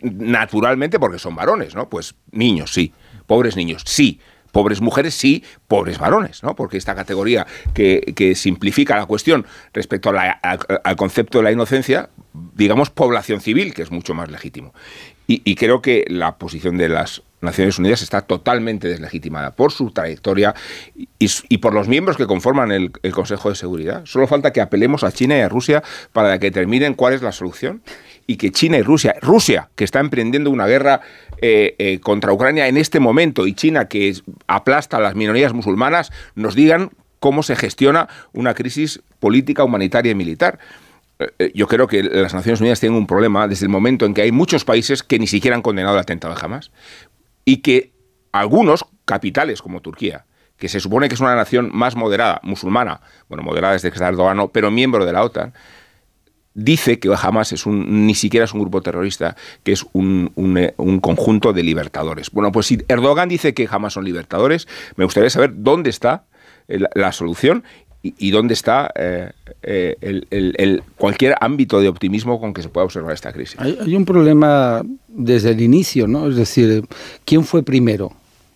[0.02, 1.90] naturalmente porque son varones, ¿no?
[1.90, 2.94] Pues niños, sí.
[3.28, 4.20] Pobres niños, sí.
[4.52, 6.56] Pobres mujeres, sí, pobres varones, ¿no?
[6.56, 13.40] Porque esta categoría que, simplifica la cuestión respecto al concepto de la inocencia, digamos población
[13.40, 14.74] civil, que es mucho más legítimo.
[15.28, 20.54] Y, creo que la posición de las Naciones Unidas está totalmente deslegitimada por su trayectoria
[21.20, 24.06] y, por los miembros que conforman el, Consejo de Seguridad.
[24.06, 27.32] Solo falta que apelemos a China y a Rusia para que determinen cuál es la
[27.32, 27.82] solución
[28.28, 31.02] y que China y Rusia, Rusia que está emprendiendo una guerra
[31.42, 34.14] eh, eh, contra Ucrania en este momento y China que
[34.48, 40.16] aplasta a las minorías musulmanas, nos digan cómo se gestiona una crisis política, humanitaria y
[40.16, 40.60] militar.
[41.38, 44.24] Eh, yo creo que las Naciones Unidas tienen un problema desde el momento en que
[44.24, 46.72] hay muchos países que ni siquiera han condenado el atentado Hamas
[47.46, 47.94] y que
[48.32, 50.26] algunos capitales como Turquía,
[50.58, 54.08] que se supone que es una nación más moderada, musulmana, bueno, moderada desde que está
[54.08, 55.54] Erdogan, pero miembro de la OTAN,
[56.54, 60.74] dice que Hamas es un, ni siquiera es un grupo terrorista, que es un, eh,
[61.02, 62.30] conjunto de libertadores.
[62.32, 66.26] Bueno, pues si Erdogan dice que Hamas son libertadores, me gustaría saber dónde está
[66.68, 67.64] la solución
[68.04, 69.96] y, dónde está eh, eh,
[70.32, 73.60] el, cualquier ámbito de optimismo con que se pueda observar esta crisis.
[73.60, 76.28] Hay, hay, un problema desde el inicio, ¿no?
[76.28, 76.84] Es decir,
[77.26, 78.12] ¿quién fue primero?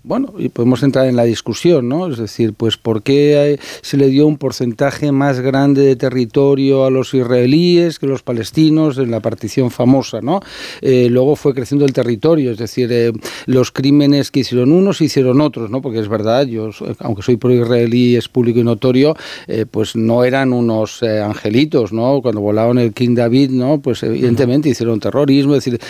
[0.07, 2.07] Bueno, y podemos entrar en la discusión, ¿no?
[2.07, 6.91] Es decir, pues ¿por qué se le dio un porcentaje más grande de territorio a
[6.91, 10.41] los israelíes que a los palestinos en la partición famosa, ¿no?
[10.81, 13.13] Eh, luego fue creciendo el territorio, es decir, eh,
[13.47, 15.81] los crímenes que hicieron unos hicieron otros, ¿no?
[15.81, 19.15] Porque es verdad, yo, aunque soy pro-israelí, es público y notorio,
[19.47, 22.21] eh, pues no eran unos angelitos, ¿no?
[22.21, 23.81] Cuando volaron el King David, ¿no?
[23.81, 25.81] Pues evidentemente hicieron terrorismo, es decir,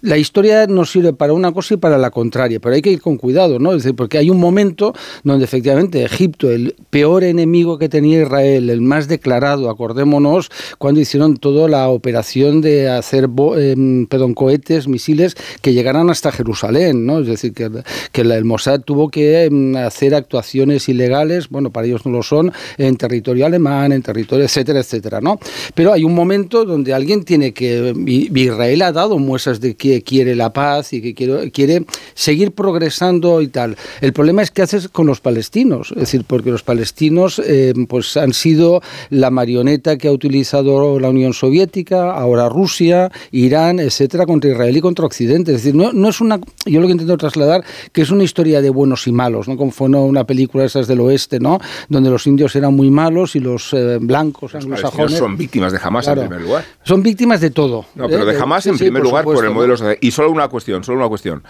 [0.00, 3.00] la historia nos sirve para una cosa y para la contraria, pero hay que ir
[3.00, 3.63] con cuidado, ¿no?
[3.96, 9.08] Porque hay un momento donde efectivamente Egipto, el peor enemigo que tenía Israel, el más
[9.08, 16.10] declarado, acordémonos, cuando hicieron toda la operación de hacer em, perdón, cohetes, misiles que llegaran
[16.10, 17.20] hasta Jerusalén, ¿no?
[17.20, 17.70] Es decir, que,
[18.12, 22.52] que el Mossad tuvo que em, hacer actuaciones ilegales, bueno, para ellos no lo son,
[22.78, 25.38] en territorio alemán, en territorio, etcétera, etcétera, ¿no?
[25.74, 27.92] Pero hay un momento donde alguien tiene que,
[28.34, 33.40] Israel ha dado muestras de que quiere la paz y que quiere, quiere seguir progresando
[33.40, 33.76] y tal.
[34.00, 38.16] El problema es qué haces con los palestinos, es decir, porque los palestinos eh, pues
[38.16, 44.50] han sido la marioneta que ha utilizado la Unión Soviética, ahora Rusia, Irán, etcétera, contra
[44.50, 45.52] Israel y contra Occidente.
[45.52, 48.60] Es decir, no, no es una, yo lo que intento trasladar, que es una historia
[48.60, 49.56] de buenos y malos, ¿no?
[49.56, 51.60] Como fue una película esas del oeste, ¿no?
[51.88, 55.18] Donde los indios eran muy malos y los eh, blancos los anglosajones.
[55.18, 56.64] son víctimas de Hamas en primer lugar.
[56.82, 57.86] Son víctimas de todo.
[57.94, 58.38] No, pero de ¿eh?
[58.40, 59.76] Hamas en primer lugar por el modelo.
[60.00, 61.42] Y solo una cuestión, solo una cuestión.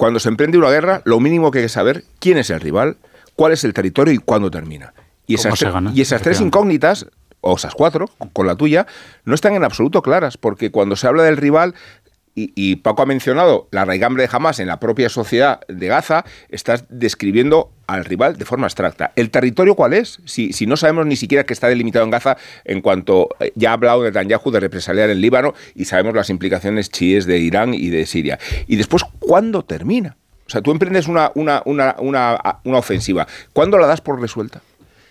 [0.00, 2.96] Cuando se emprende una guerra, lo mínimo que hay que saber quién es el rival,
[3.36, 4.94] cuál es el territorio y cuándo termina.
[5.26, 7.04] Y esas, y esas tres incógnitas,
[7.42, 8.86] o esas cuatro, con la tuya,
[9.26, 11.74] no están en absoluto claras, porque cuando se habla del rival
[12.34, 16.84] y, Paco ha mencionado la raigambre de Hamas en la propia sociedad de Gaza, estás
[16.88, 19.12] describiendo al rival de forma abstracta.
[19.16, 20.20] ¿El territorio cuál es?
[20.24, 23.72] Si, no sabemos ni siquiera que está delimitado en Gaza, en cuanto eh, ya ha
[23.74, 28.06] hablado Netanyahu de represaliar el Líbano y sabemos las implicaciones chiíes de Irán y de
[28.06, 28.38] Siria.
[28.66, 30.16] Y después, ¿cuándo termina?
[30.46, 33.26] O sea, tú emprendes una, una, una, una ofensiva.
[33.52, 34.62] ¿Cuándo la das por resuelta?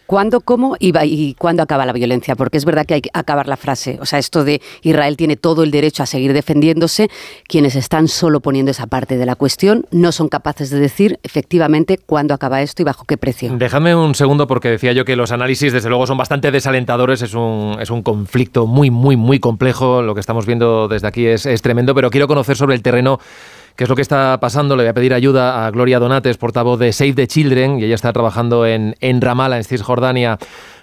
[0.10, 2.36] ¿Cuándo, cómo y, cuándo acaba la violencia?
[2.36, 4.00] Porque es verdad que hay que acabar la frase.
[4.02, 7.12] O sea, esto de Israel tiene todo el derecho a seguir defendiéndose.
[7.48, 12.00] Quienes están solo poniendo esa parte de la cuestión no son capaces de decir efectivamente
[12.00, 13.56] cuándo acaba esto y bajo qué precio.
[13.56, 17.22] Déjame un segundo porque decía yo que los análisis desde luego son bastante desalentadores.
[17.22, 20.02] Es un, es un conflicto muy, muy, muy complejo.
[20.02, 23.20] Lo que estamos viendo desde aquí es, es tremendo, pero quiero conocer sobre el terreno
[23.80, 24.76] qué es lo que está pasando.
[24.76, 27.96] Le voy a pedir ayuda a Gloria Donates, portavoz de Save the Children, y ella
[27.96, 30.38] está trabajando en, en Ramallah, en Cisjordania.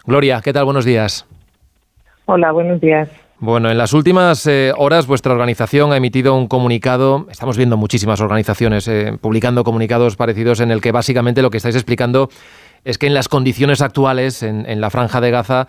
[0.07, 0.65] Gloria, ¿qué tal?
[0.65, 1.27] Buenos días.
[2.25, 3.11] Hola, buenos días.
[3.39, 8.23] Bueno, en las últimas eh, horas vuestra organización ha emitido un comunicado, estamos viendo muchísimas
[8.23, 12.31] organizaciones eh, publicando comunicados parecidos en el que básicamente lo que estáis explicando
[12.83, 15.69] es que en las condiciones actuales, en, en la franja de Gaza,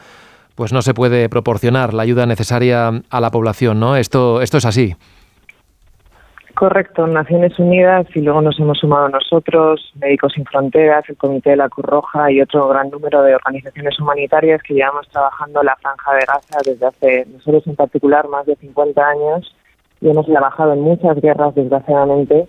[0.55, 3.97] pues no se puede proporcionar la ayuda necesaria a la población, ¿no?
[3.97, 4.95] Esto, esto es así.
[6.57, 11.57] Correcto, Naciones Unidas y luego nos hemos sumado nosotros, Médicos Sin Fronteras, el Comité de
[11.57, 16.15] la Cruz Roja y otro gran número de organizaciones humanitarias que llevamos trabajando la Franja
[16.15, 19.55] de Gaza desde hace, nosotros en particular, más de 50 años
[20.01, 22.47] y hemos trabajado en muchas guerras, desgraciadamente,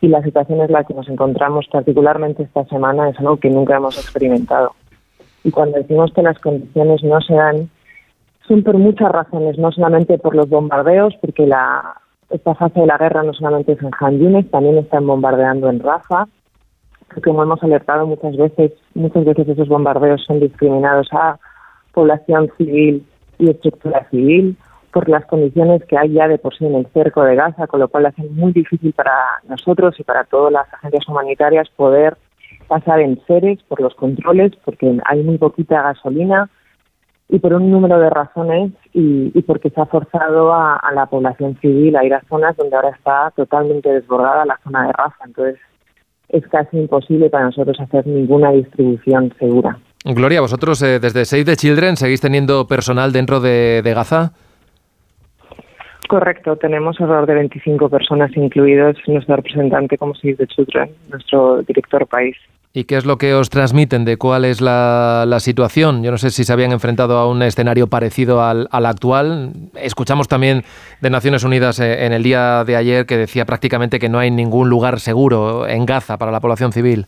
[0.00, 3.74] y la situación en la que nos encontramos particularmente esta semana es algo que nunca
[3.74, 4.72] hemos experimentado.
[5.42, 7.68] Y cuando decimos que las condiciones no se dan,
[8.46, 11.96] son por muchas razones, no solamente por los bombardeos, porque la,
[12.32, 15.80] esta fase de la guerra no solamente es en Han Yunis, también están bombardeando en
[15.80, 16.26] Rafa.
[17.22, 21.38] Como hemos alertado muchas veces, muchas veces esos bombardeos son discriminados a
[21.92, 23.06] población civil
[23.38, 24.56] y estructura civil
[24.92, 27.80] por las condiciones que hay ya de por sí en el cerco de Gaza, con
[27.80, 29.12] lo cual hace muy difícil para
[29.48, 32.16] nosotros y para todas las agencias humanitarias poder
[32.68, 36.48] pasar en seres por los controles, porque hay muy poquita gasolina,
[37.32, 41.96] y por un número de razones y, porque se ha forzado a, la población civil
[41.96, 45.24] a ir a zonas donde ahora está totalmente desbordada la zona de Rafa.
[45.24, 45.58] Entonces
[46.28, 49.78] es casi imposible para nosotros hacer ninguna distribución segura.
[50.04, 54.32] Gloria, vosotros eh, desde Save the Children seguís teniendo personal dentro de, de Gaza.
[56.10, 62.06] Correcto, tenemos alrededor de 25 personas, incluidos nuestro representante como Save the Children, nuestro director
[62.06, 62.36] país.
[62.74, 66.02] ¿Y qué es lo que os transmiten de cuál es la, situación?
[66.02, 69.52] Yo no sé si se habían enfrentado a un escenario parecido al, actual.
[69.74, 70.62] Escuchamos también
[71.02, 74.30] de Naciones Unidas eh, en el día de ayer que decía prácticamente que no hay
[74.30, 77.04] ningún lugar seguro en Gaza para la población civil.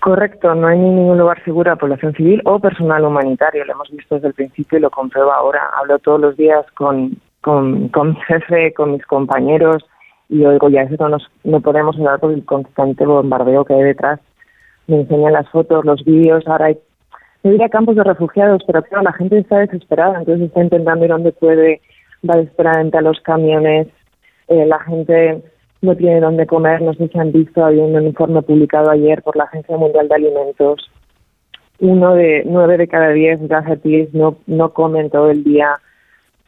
[0.00, 3.64] Correcto, no hay ningún lugar seguro la población civil o personal humanitario.
[3.64, 5.70] Lo hemos visto desde el principio y lo compruebo ahora.
[5.78, 9.84] Hablo todos los días con, con, con mi jefe, con mis compañeros
[10.28, 14.20] y oigo, ya eso no, no podemos hablar por el constante bombardeo que hay detrás.
[14.86, 16.78] Me enseñan las fotos, los vídeos, ahora hay,
[17.42, 21.10] me diría campos de refugiados, pero claro, la gente está desesperada, entonces está intentando ir
[21.10, 21.80] donde puede,
[22.28, 23.88] va desesperadamente a los camiones,
[24.48, 25.42] eh, la gente
[25.82, 29.36] no tiene dónde comer, no sé si han visto, había un informe publicado ayer por
[29.36, 30.90] la Agencia Mundial de Alimentos,
[31.78, 35.76] uno de nueve de cada diez gazatíes no, no comen todo el día.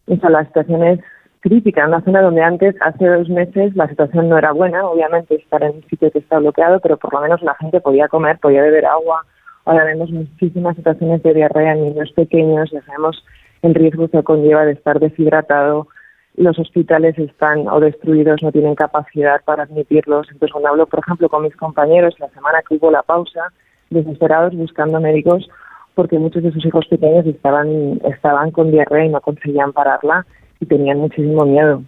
[0.06, 1.00] O sea, la situación es
[1.40, 5.37] crítica, en una zona donde antes, hace dos meses, la situación no era buena, obviamente
[5.37, 8.38] estar en un sitio que está bloqueado, pero por lo menos la gente podía comer,
[8.38, 9.24] podía beber agua.
[9.64, 13.24] Ahora vemos muchísimas situaciones de diarrea en niños pequeños, ya sabemos
[13.62, 15.88] el riesgo que conlleva de estar deshidratado,
[16.37, 20.29] los hospitales están o destruidos, no tienen capacidad para admitirlos.
[20.31, 23.53] Entonces, cuando hablo, por ejemplo, con mis compañeros, la semana que hubo la pausa,
[23.90, 25.48] desesperados buscando médicos,
[25.94, 30.24] porque muchos de sus hijos pequeños estaban, estaban con diarrea y no conseguían pararla
[30.60, 31.82] y tenían muchísimo miedo.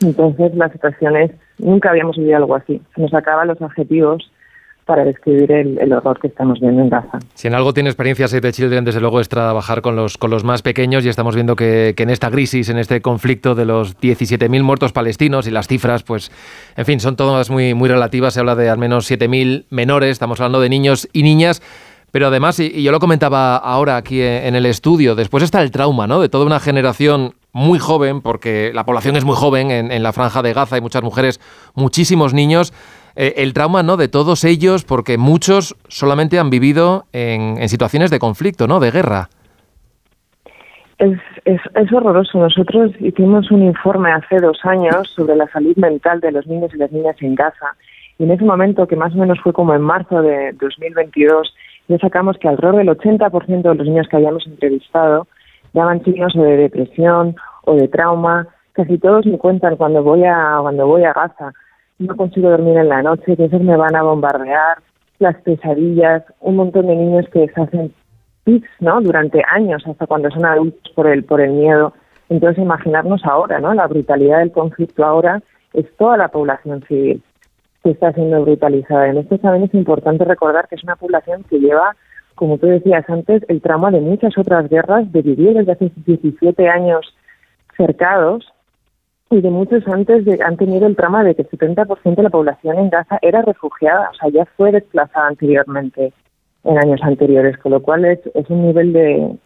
[0.00, 2.80] Entonces la situación es, nunca habíamos vivido algo así.
[2.94, 4.30] Se nos acaban los objetivos
[4.84, 7.20] para describir el, horror que estamos viendo en Gaza.
[7.34, 10.30] Si en algo tiene experiencia Save the Children, desde luego es trabajar con los, con
[10.30, 13.64] los más pequeños y estamos viendo que, que en esta crisis, en este conflicto de
[13.64, 16.32] los 17.000 muertos palestinos y las cifras, pues,
[16.76, 18.34] en fin, son todas muy, muy relativas.
[18.34, 21.62] Se habla de al menos 7.000 menores, estamos hablando de niños y niñas.
[22.10, 26.06] Pero además, y, yo lo comentaba ahora aquí en el estudio, después está el trauma,
[26.06, 26.20] ¿no?
[26.20, 30.42] De toda una generación muy joven, porque la población es muy joven en, la franja
[30.42, 31.40] de Gaza, hay muchas mujeres,
[31.74, 32.72] muchísimos niños.
[33.14, 33.98] Eh, el trauma ¿no?
[33.98, 38.80] de todos ellos, porque muchos solamente han vivido en, situaciones de conflicto, ¿no?
[38.80, 39.28] de guerra.
[40.98, 42.38] Es, es, es, horroroso.
[42.38, 46.78] Nosotros hicimos un informe hace dos años sobre la salud mental de los niños y
[46.78, 47.76] las niñas en Gaza.
[48.18, 51.54] Y en ese momento, que más o menos fue como en marzo de 2022,
[51.88, 55.26] ya sacamos que alrededor del 80% de los niños que habíamos entrevistado
[55.72, 58.48] daban signos o de depresión o de trauma.
[58.72, 61.52] Casi todos me cuentan cuando voy a cuando voy a Gaza,
[61.98, 64.78] no consigo dormir en la noche, que esos me van a bombardear,
[65.18, 67.92] las pesadillas, un montón de niños que se hacen
[68.44, 69.00] pics, ¿no?
[69.00, 71.92] Durante años, hasta cuando son adultos por el por el miedo.
[72.28, 73.74] Entonces imaginarnos ahora, ¿no?
[73.74, 75.42] La brutalidad del conflicto ahora
[75.74, 77.22] es toda la población civil
[77.82, 79.08] que está siendo brutalizada.
[79.08, 81.96] En esto también es importante recordar que es una población que lleva
[82.42, 86.68] como tú decías antes, el trauma de muchas otras guerras, de vivir desde hace 17
[86.68, 87.14] años
[87.76, 88.52] cercados
[89.30, 92.30] y de muchos antes de, han tenido el trauma de que el 70% de la
[92.30, 96.12] población en Gaza era refugiada, o sea, ya fue desplazada anteriormente,
[96.64, 99.38] en años anteriores, con lo cual es, un nivel de,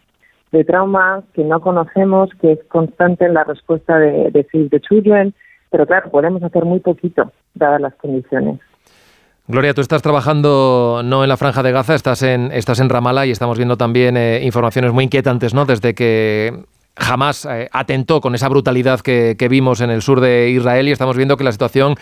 [0.51, 4.81] de trauma que no conocemos, que es constante en la respuesta de, de Save the
[4.81, 5.35] Children,
[5.69, 8.59] Pero claro, podemos hacer muy poquito dadas las condiciones.
[9.49, 13.25] Gloria, tú estás trabajando no en la franja de Gaza, estás en, estás en Ramallah
[13.25, 15.65] y estamos viendo también eh, informaciones muy inquietantes, ¿no?
[15.65, 16.65] Desde que
[16.97, 21.15] jamás eh, atentó con esa brutalidad que, vimos en el sur de Israel y estamos
[21.15, 21.95] viendo que la situación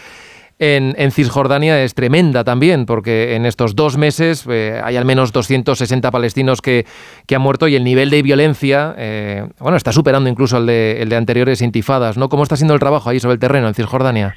[0.57, 6.09] en, Cisjordania es tremenda también, porque en estos dos meses eh, hay al menos 260
[6.09, 6.87] palestinos que,
[7.31, 8.95] han muerto y el nivel de violencia,
[9.59, 12.27] bueno, está superando incluso el de, el de anteriores intifadas, ¿no?
[12.27, 14.35] ¿Cómo está siendo el trabajo ahí sobre el terreno en Cisjordania?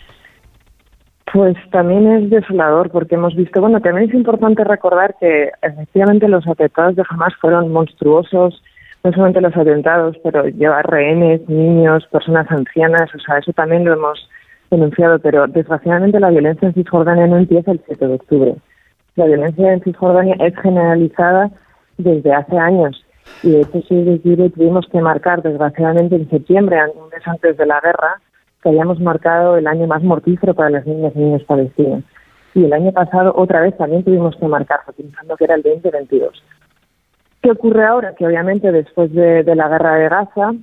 [1.32, 6.46] Pues también es desolador porque hemos visto, bueno, también es importante recordar que efectivamente los
[6.46, 8.62] atentados de Hamas fueron monstruosos,
[9.04, 13.92] no solamente los atentados, pero llevar rehenes, niños, personas ancianas, o sea, eso también lo
[13.92, 14.28] hemos
[14.70, 18.54] denunciado, pero desgraciadamente la violencia en Cisjordania no empieza el 7 de octubre.
[19.16, 21.50] La violencia en Cisjordania es generalizada
[21.98, 23.04] desde hace años
[23.42, 27.80] y de hecho, si tuvimos que marcar, desgraciadamente, en septiembre, un mes antes de la
[27.80, 28.20] guerra,
[28.62, 32.04] que habíamos marcado el año más mortífero para las niñas y niños palestinos.
[32.54, 36.42] Y el año pasado otra vez también tuvimos que marcarlo, pensando que era el 2022.
[37.42, 38.14] ¿Qué ocurre ahora?
[38.14, 40.54] Que obviamente después de, la guerra de Gaza,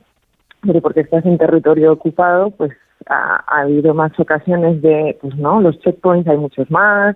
[0.61, 2.71] pero porque estás en territorio ocupado, pues
[3.07, 7.15] ha, habido más ocasiones de, pues no, los checkpoints hay muchos más,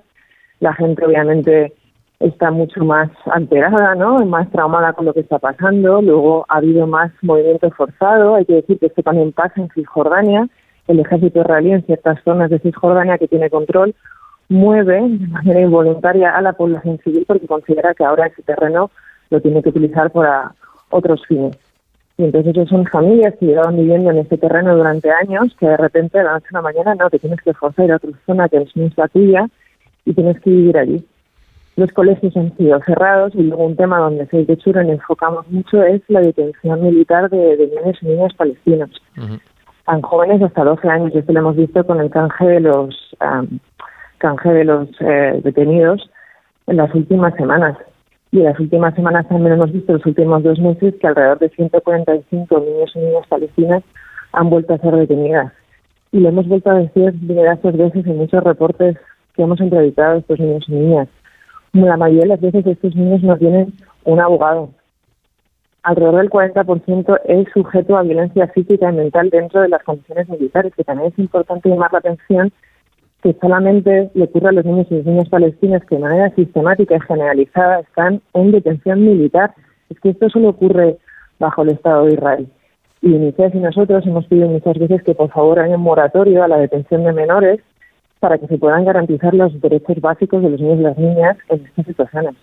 [0.60, 1.74] la gente obviamente
[2.20, 4.26] está mucho más alterada, ¿no?
[4.26, 6.02] Más traumada con lo que está pasando.
[6.02, 8.36] Luego ha habido más movimiento forzado.
[8.36, 10.48] Hay que decir que esto también pasa en Cisjordania
[10.90, 13.96] el ejército israelí en ciertas zonas de Cisjordania que tiene control
[14.50, 18.90] mueve de manera involuntaria a la población civil porque considera que ahora ese terreno
[19.30, 20.54] lo tiene que utilizar para
[20.90, 21.56] otros fines.
[22.18, 25.78] Y entonces ellos son familias que llevaban viviendo en ese terreno durante años, que de
[25.78, 28.50] repente de la noche a la mañana no, te tienes que forzar a otra zona
[28.50, 29.48] que es la tuya
[30.06, 31.06] y tienes que vivir allí.
[31.76, 35.84] Los colegios han sido cerrados y luego un tema donde se de hecho enfocamos mucho
[35.84, 38.90] es la detención militar de niños y niñas palestinos
[39.90, 41.16] tan jóvenes hasta 12 años.
[41.16, 42.96] Esto lo hemos visto con el canje de los
[44.20, 46.12] canje de los eh, detenidos
[46.68, 47.76] en las últimas semanas.
[48.32, 51.50] Y en las últimas semanas también hemos visto, los últimos dos meses, que alrededor de
[51.50, 53.84] 145 niños y niñas palestinas
[54.34, 55.52] han vuelto a ser detenidas.
[56.12, 58.96] Y lo hemos vuelto a decir diversas veces en muchos reportes
[59.36, 61.08] que hemos entrevistado a estos niños y niñas.
[61.74, 63.74] La mayoría de las veces estos niños no tienen
[64.04, 64.70] un abogado,
[65.84, 70.74] alrededor del 40% es sujeto a violencia física y mental dentro de las condiciones militares,
[70.76, 72.52] que también es importante llamar la atención
[73.22, 76.96] que solamente le ocurre a los niños y las niñas palestinas que de manera sistemática
[76.96, 79.54] y generalizada están en detención militar.
[79.90, 80.98] Es que esto solo ocurre
[81.38, 82.48] bajo el Estado de Israel.
[83.02, 86.48] Y UNICEF y nosotros hemos pedido muchas veces que por favor haya un moratorio a
[86.48, 87.62] la detención de menores
[88.20, 91.66] para que se puedan garantizar los derechos básicos de los niños y las niñas en
[91.66, 92.36] estas situaciones.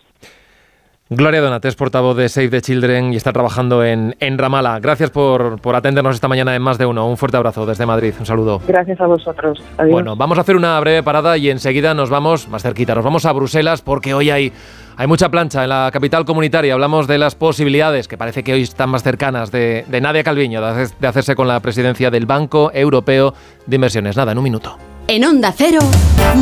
[1.09, 4.81] Gloria Donates, portavoz de Save the Children y está trabajando en, en Ramala.
[4.81, 7.09] Gracias por, por, atendernos esta mañana en Más de Uno.
[7.09, 8.13] Un fuerte abrazo desde Madrid.
[8.19, 8.61] Un saludo.
[8.67, 9.63] Gracias a vosotros.
[9.79, 9.93] Adiós.
[9.93, 12.97] Bueno, vamos a hacer una breve parada y enseguida nos vamos más cerquita.
[12.97, 14.53] Nos vamos a Bruselas porque hoy hay,
[14.97, 16.75] hay mucha plancha en la capital comunitaria.
[16.75, 20.61] Hablamos de las posibilidades, que parece que hoy están más cercanas, de, de Nadia Calviño,
[20.61, 23.33] de, de hacerse con la presidencia del Banco Europeo
[23.65, 24.17] de Inversiones.
[24.17, 24.77] Nada, en un minuto.
[25.07, 25.79] En Onda Cero,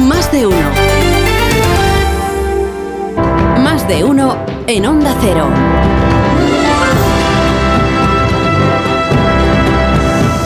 [0.09, 1.13] Más de Uno.
[3.85, 5.47] Más de uno en Onda Cero.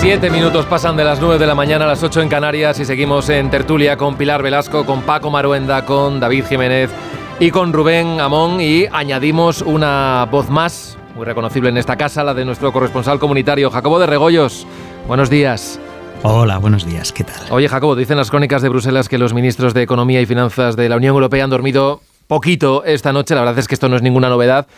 [0.01, 2.85] Siete minutos pasan de las nueve de la mañana a las ocho en Canarias y
[2.85, 6.91] seguimos en tertulia con Pilar Velasco, con Paco Maruenda, con David Jiménez
[7.39, 12.35] y con Rubén Amón y añadimos una voz más, muy reconocible en esta casa, la
[12.35, 14.67] de nuestro corresponsal comunitario, Jacobo de Regoyos.
[15.07, 15.79] Buenos días.
[16.25, 17.41] Hola, buenos días, ¿qué tal?
[17.51, 20.89] Oye, Jacobo, dicen las crónicas de Bruselas que los ministros de Economía y Finanzas de
[20.89, 23.35] la Unión Europea han dormido poquito esta noche.
[23.35, 24.69] La verdad es que esto no es ninguna novedad.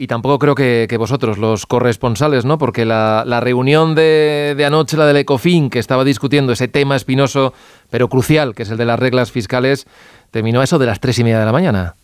[0.00, 2.56] Y tampoco creo que, vosotros, los corresponsales, ¿no?
[2.56, 7.52] Porque la, reunión de, de, anoche, la del ECOFIN, que estaba discutiendo ese tema espinoso,
[7.90, 9.88] pero crucial, que es el de las reglas fiscales,
[10.30, 11.96] terminó a eso de las tres y media de la mañana.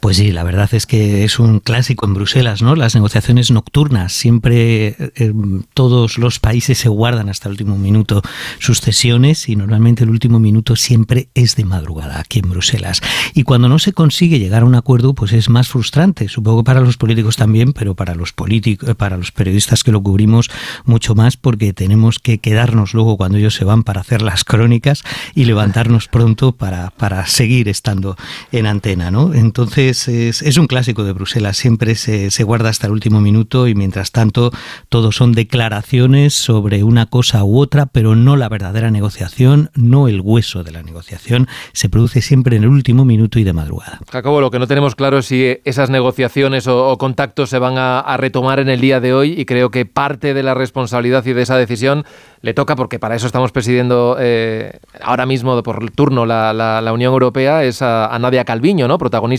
[0.00, 2.76] Pues sí, la verdad es que es un clásico en Bruselas, ¿no?
[2.76, 4.12] Las negociaciones nocturnas.
[4.12, 5.32] Siempre eh,
[5.74, 8.22] todos los países se guardan hasta el último minuto
[8.58, 13.02] sus cesiones y normalmente el último minuto siempre es de madrugada aquí en Bruselas.
[13.34, 16.28] Y cuando no se consigue llegar a un acuerdo, pues es más frustrante.
[16.28, 20.50] Supongo para los políticos también, pero para los políticos, para los periodistas que lo cubrimos
[20.84, 25.02] mucho más, porque tenemos que quedarnos luego cuando ellos se van para hacer las crónicas
[25.34, 28.16] y levantarnos pronto para, para seguir estando
[28.52, 29.34] en antena, ¿no?
[29.48, 33.74] Entonces es, un clásico de Bruselas, siempre se, se, guarda hasta el último minuto y
[33.74, 34.50] mientras tanto
[34.88, 40.20] todo son declaraciones sobre una cosa u otra, pero no la verdadera negociación, no el
[40.20, 44.00] hueso de la negociación, se produce siempre en el último minuto y de madrugada.
[44.10, 48.16] Jacobo, lo que no tenemos claro es si esas negociaciones o, contactos se van a,
[48.18, 51.42] retomar en el día de hoy y creo que parte de la responsabilidad y de
[51.42, 52.04] esa decisión
[52.40, 57.64] le toca, porque para eso estamos presidiendo eh, ahora mismo por turno la, Unión Europea,
[57.64, 58.98] es a, Nadia Calviño, ¿no?
[58.98, 59.37] protagonista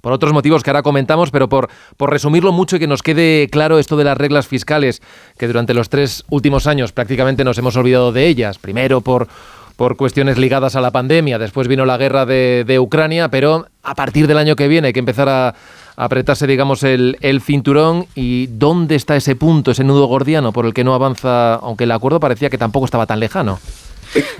[0.00, 3.48] por otros motivos que ahora comentamos, pero por, por resumirlo mucho y que nos quede
[3.50, 5.02] claro esto de las reglas fiscales,
[5.38, 8.58] que durante los tres últimos años prácticamente nos hemos olvidado de ellas.
[8.58, 9.28] Primero por
[9.80, 11.38] por cuestiones ligadas a la pandemia.
[11.38, 14.98] Después vino la guerra de, Ucrania, pero a partir del año que viene hay que
[14.98, 15.54] empezar a,
[15.96, 18.04] apretarse, digamos, el, el, cinturón.
[18.14, 21.92] ¿Y dónde está ese punto, ese nudo gordiano por el que no avanza, aunque el
[21.92, 23.58] acuerdo parecía que tampoco estaba tan lejano?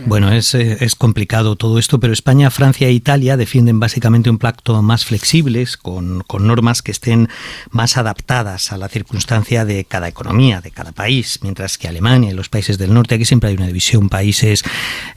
[0.06, 0.54] Bueno, es,
[0.96, 6.22] complicado todo esto, pero España, Francia e Italia defienden básicamente un pacto más flexibles, con,
[6.26, 7.28] con, normas que estén
[7.70, 12.34] más adaptadas a la circunstancia de cada economía, de cada país, mientras que Alemania y
[12.34, 14.64] los países del norte, aquí siempre hay una división, países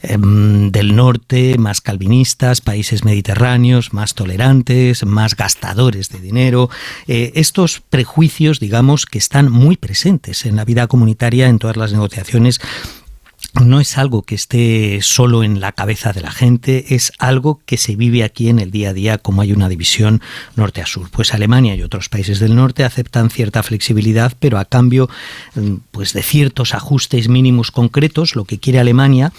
[0.02, 6.70] em, del norte más calvinistas, países mediterráneos más tolerantes, más gastadores de dinero.
[7.06, 11.92] Eh, estos prejuicios, digamos, que están muy presentes en la vida comunitaria, en todas las
[11.92, 12.60] negociaciones
[13.62, 17.76] no es algo que esté solo en la cabeza de la gente, es algo que
[17.76, 20.20] se vive aquí en el día a día como hay una división
[20.56, 21.08] norte a sur.
[21.10, 25.08] Pues Alemania y otros países del norte aceptan cierta flexibilidad, pero a cambio
[25.54, 29.32] mm, pues de ciertos ajustes mínimos concretos, lo que quiere Alemania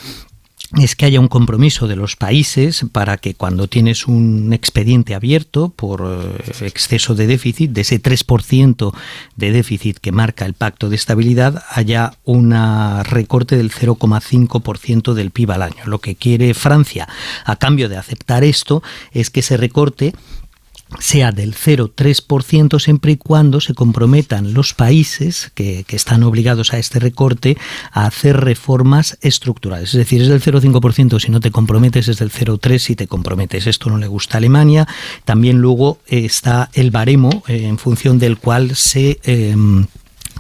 [0.82, 5.70] es que haya un compromiso de los países para que cuando tienes un expediente abierto
[5.70, 8.94] por eh, exceso de déficit, de ese 3%
[9.36, 12.52] de déficit que marca el pacto de estabilidad, haya un
[13.04, 15.86] recorte del 0,5% del PIB al año.
[15.86, 17.08] Lo que quiere Francia,
[17.46, 20.14] a cambio de aceptar esto, es que ese recorte
[21.00, 27.00] sea del 0,3% siempre y cuando se comprometan los países que, están obligados a este
[27.00, 27.58] recorte
[27.92, 29.90] a hacer reformas estructurales.
[29.90, 33.66] Es decir, es del 0,5% si no te comprometes, es del 0,3% si te comprometes.
[33.66, 34.88] Esto no le gusta a Alemania.
[35.24, 39.20] También luego está el baremo eh, en función del cual se...
[39.24, 39.56] Eh,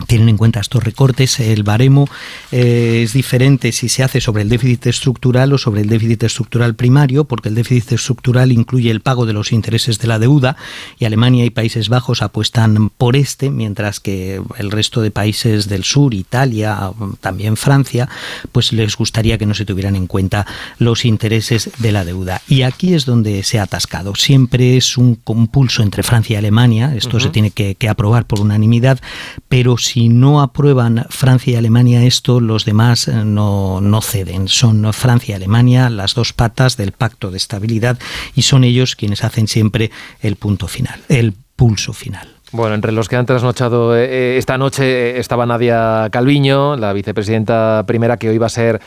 [0.07, 1.39] tienen en cuenta estos recortes.
[1.39, 2.07] El baremo
[2.51, 6.75] eh, es diferente si se hace sobre el déficit estructural o sobre el déficit estructural
[6.75, 10.57] primario, porque el déficit estructural incluye el pago de los intereses de la deuda
[10.99, 15.83] y Alemania y Países Bajos apuestan por este, mientras que el resto de países del
[15.83, 16.91] sur, Italia,
[17.21, 18.09] también Francia,
[18.51, 20.45] pues les gustaría que no se tuvieran en cuenta
[20.77, 22.41] los intereses de la deuda.
[22.47, 24.15] Y aquí es donde se ha atascado.
[24.15, 28.41] Siempre es un compulso entre Francia y Alemania, esto se tiene que, que aprobar por
[28.41, 28.99] unanimidad,
[29.47, 34.47] pero si no aprueban Francia y Alemania esto, los demás eh, no, no ceden.
[34.47, 37.97] Son Francia y Alemania las dos patas del pacto de estabilidad
[38.35, 42.27] y son ellos quienes hacen siempre el punto final, el pulso final.
[42.51, 47.83] Bueno, entre los que han trasnochado eh, eh, esta noche estaba Nadia Calviño, la vicepresidenta
[47.85, 48.81] primera que hoy va a ser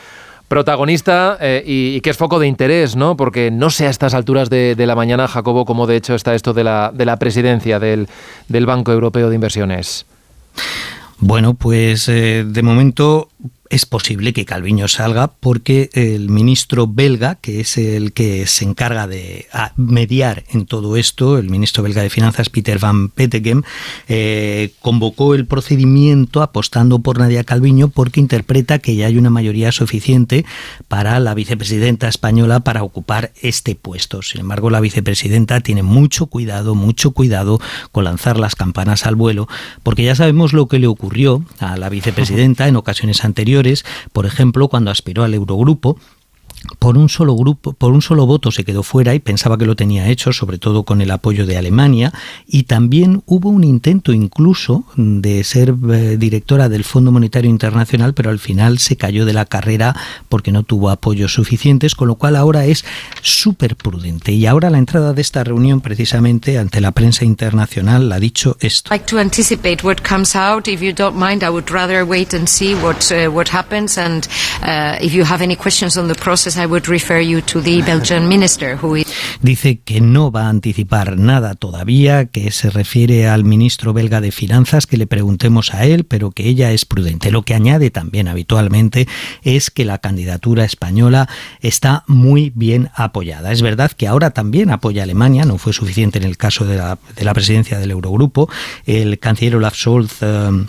[0.47, 3.15] protagonista y, que es foco de interés, ¿no?
[3.15, 6.53] Porque no sé a estas alturas de, la mañana, Jacobo, cómo de hecho está esto
[6.53, 8.07] de la, de la presidencia del,
[8.47, 10.07] del Banco Europeo de Inversiones.
[11.19, 13.29] Bueno, pues eh, de momento
[13.69, 19.07] es posible que Calviño salga porque el ministro belga, que es el que se encarga
[19.07, 23.61] de mediar en todo esto, el ministro belga de Finanzas, Peter Van Petegem,
[24.07, 29.71] eh, convocó el procedimiento apostando por Nadia Calviño porque interpreta que ya hay una mayoría
[29.71, 30.45] suficiente
[30.87, 34.23] para la vicepresidenta española para ocupar este puesto.
[34.23, 37.61] Sin embargo, la vicepresidenta tiene mucho cuidado, mucho cuidado
[37.91, 39.47] con lanzar las campanas al vuelo,
[39.83, 43.58] porque ya sabemos lo que le ocurrió a la vicepresidenta en ocasiones anteriores
[44.13, 45.97] por ejemplo, cuando aspiró al Eurogrupo,
[46.79, 49.75] por un solo grupo, por un solo voto se quedó fuera y pensaba que lo
[49.75, 52.13] tenía hecho, sobre todo con el apoyo de Alemania,
[52.47, 58.29] y también hubo un intento incluso de ser eh, directora del Fondo Monetario Internacional, pero
[58.29, 59.95] al final se cayó de la carrera
[60.27, 62.85] porque no tuvo apoyos suficientes, con lo cual ahora es
[63.21, 64.31] súper prudente.
[64.31, 68.89] Y ahora la entrada de esta reunión, precisamente ante la prensa internacional, ha dicho esto.
[68.91, 70.67] Like to anticipate what comes out.
[70.67, 73.97] If you don't mind, I would rather wait and see what uh, what happens.
[73.97, 74.27] And
[74.61, 75.23] uh, if you
[79.41, 84.31] Dice que no va a anticipar nada todavía, que se refiere al ministro belga de
[84.31, 87.31] Finanzas, que le preguntemos a él, pero que ella es prudente.
[87.31, 89.07] Lo que añade también habitualmente
[89.43, 91.29] es que la candidatura española
[91.61, 93.51] está muy bien apoyada.
[93.51, 96.77] Es verdad que ahora también apoya a Alemania, no fue suficiente en el caso de
[96.77, 98.49] la, de la presidencia del Eurogrupo.
[98.85, 100.17] El canciller Olaf Scholz.
[100.21, 100.65] Eh,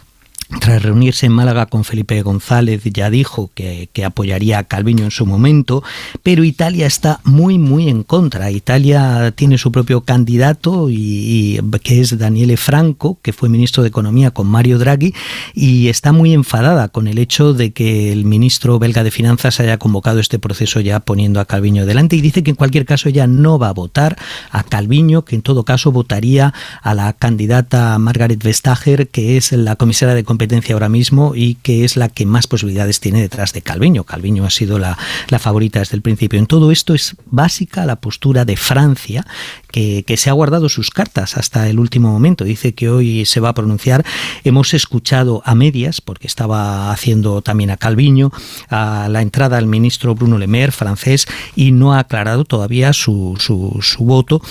[0.58, 5.26] tras reunirse en Málaga con Felipe González, ya dijo que, apoyaría a Calviño en su
[5.26, 5.84] momento,
[6.22, 8.50] pero Italia está muy, muy en contra.
[8.50, 14.32] Italia tiene su propio candidato, y, que es Daniele Franco, que fue ministro de Economía
[14.32, 15.14] con Mario Draghi,
[15.54, 19.78] y está muy enfadada con el hecho de que el ministro belga de Finanzas haya
[19.78, 23.26] convocado este proceso ya poniendo a Calviño delante, y dice que en cualquier caso ella
[23.26, 24.16] no va a votar
[24.50, 29.76] a Calviño, que en todo caso votaría a la candidata Margaret Vestager, que es la
[29.76, 30.39] comisaria de competencia
[30.72, 34.04] ahora mismo y que es la que más posibilidades tiene detrás de Calviño.
[34.04, 34.96] Calviño ha sido la,
[35.38, 36.38] favorita desde el principio.
[36.38, 39.26] En todo esto es básica la postura de Francia,
[39.70, 42.44] que, se ha guardado sus cartas hasta el último momento.
[42.44, 44.04] Dice que hoy se va a pronunciar.
[44.44, 48.32] Hemos escuchado a medias, porque estaba haciendo también a Calviño,
[48.68, 53.36] a la entrada al ministro Bruno Le Maire, francés, y no ha aclarado todavía su,
[53.38, 54.42] su, su voto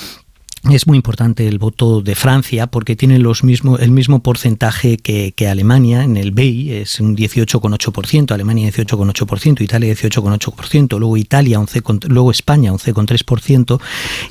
[0.70, 5.34] es muy importante el voto de Francia porque tiene los mismo, el mismo porcentaje que,
[5.49, 12.32] Alemania en el BEI, es un 18,8%, Alemania 18,8%, Italia 18,8%, luego Italia 11, luego
[12.32, 13.80] España 11,3%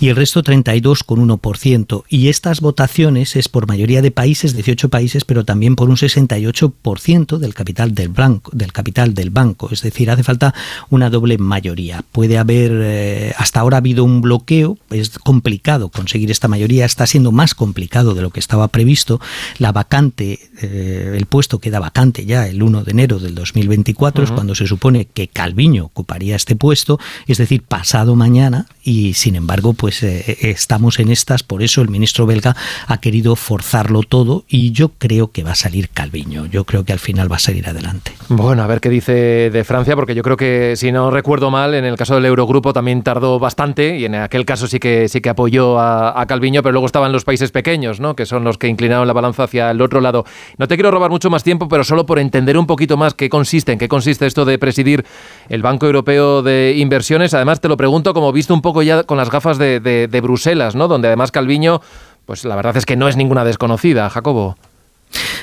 [0.00, 2.04] y el resto 32,1%.
[2.08, 7.38] Y estas votaciones es por mayoría de países, 18 países, pero también por un 68%
[7.38, 9.70] del capital del banco, del capital del banco.
[9.72, 10.54] Es decir, hace falta
[10.90, 12.04] una doble mayoría.
[12.12, 17.06] Puede haber, eh, hasta ahora ha habido un bloqueo, es complicado conseguir esta mayoría está
[17.06, 19.20] siendo más complicado de lo que estaba previsto.
[19.58, 24.30] La vacante, eh, el puesto queda vacante ya el 1 de enero del 2024, es
[24.30, 29.72] cuando se supone que Calviño ocuparía este puesto, es decir, pasado mañana, y sin embargo,
[29.72, 32.56] pues eh, estamos en estas, por eso el ministro belga
[32.86, 36.92] ha querido forzarlo todo y yo creo que va a salir Calviño, yo creo que
[36.92, 38.12] al final va a salir adelante.
[38.28, 41.74] Bueno, a ver qué dice de Francia, porque yo creo que si no recuerdo mal,
[41.74, 45.20] en el caso del Eurogrupo también tardó bastante y en aquel caso sí que sí
[45.20, 48.14] que apoyó a, a, Calviño, pero luego estaban los países pequeños, ¿no?
[48.14, 50.24] que son los que inclinaron la balanza hacia el otro lado.
[50.56, 53.28] No te quiero robar mucho más tiempo, pero solo por entender un poquito más qué
[53.28, 55.04] consiste, en qué consiste esto de presidir
[55.48, 57.34] el Banco Europeo de Inversiones.
[57.34, 60.74] Además, te lo pregunto como visto un poco ya con las gafas de, de Bruselas,
[60.74, 60.88] ¿no?
[60.88, 61.80] donde además Calviño,
[62.26, 64.56] pues la verdad es que no es ninguna desconocida, Jacobo.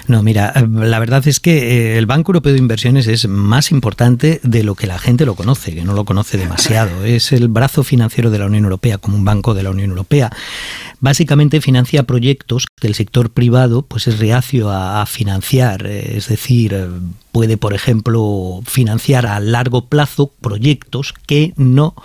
[0.07, 3.71] No, mira, eh, la verdad es que eh, el Banco Europeo de Inversiones es más
[3.71, 7.03] importante de lo que la gente lo conoce, que no lo conoce demasiado.
[7.15, 10.31] Es el brazo financiero de la Unión Europea, como un banco de la Unión Europea.
[10.99, 16.75] Básicamente financia proyectos que el sector privado pues es reacio a, financiar, eh, es decir,
[17.31, 21.95] puede, por ejemplo, financiar a largo plazo proyectos que no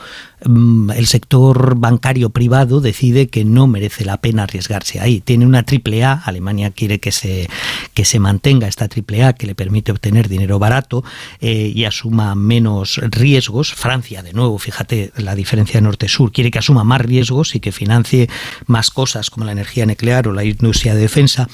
[0.43, 5.21] el sector bancario privado decide que no merece la pena arriesgarse ahí.
[5.21, 7.49] Tiene una triple A, Alemania quiere que se,
[7.95, 11.05] que se mantenga esta triple A que le permite obtener dinero barato
[11.41, 13.75] eh, y asuma menos riesgos.
[13.75, 18.29] Francia, de nuevo, fíjate la diferencia norte-sur, quiere que asuma más riesgos y que financie
[18.67, 21.49] más cosas como la energía nuclear o la industria de defensa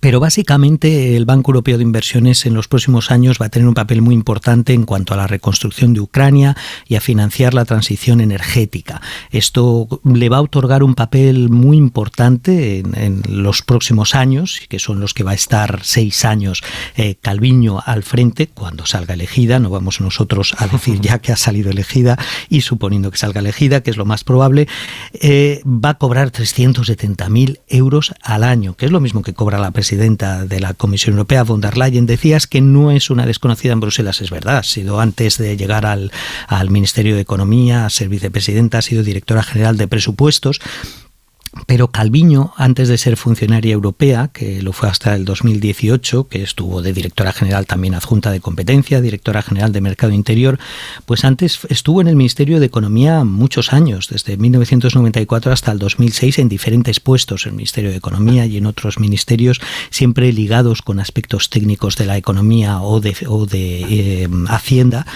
[0.00, 3.74] pero básicamente el Banco Europeo de Inversiones en los próximos años va a tener un
[3.74, 6.56] papel muy importante en cuanto a la reconstrucción de Ucrania
[6.86, 9.00] y a financiar la transición energética.
[9.30, 15.00] Esto le va a otorgar un papel muy importante en, los próximos años, que son
[15.00, 16.62] los que va a estar seis años
[16.96, 19.58] eh, Calviño al frente cuando salga elegida.
[19.58, 22.18] No vamos nosotros a decir ya que ha salido elegida
[22.48, 24.68] y suponiendo que salga elegida, que es lo más probable,
[25.14, 29.70] eh, va a cobrar 370.000 euros al año, que es lo mismo que cobra la
[29.74, 33.80] presidenta de la Comisión Europea, von der Leyen, decías que no es una desconocida en
[33.80, 36.10] Bruselas, es verdad, ha sido antes de llegar al,
[36.48, 40.60] al Ministerio de Economía, a ser vicepresidenta, ha sido directora general de presupuestos
[41.66, 46.82] pero Calviño, antes de ser funcionaria europea, que lo fue hasta el 2018, que estuvo
[46.82, 50.58] de directora general también adjunta de competencia, directora general de Mercado Interior,
[51.06, 56.38] pues antes estuvo en el Ministerio de Economía muchos años, desde 1994 hasta el 2006,
[56.38, 61.00] en diferentes puestos en el Ministerio de Economía y en otros ministerios, siempre ligados con
[61.00, 63.16] aspectos técnicos de la economía o de,
[63.50, 65.06] de eh, Hacienda.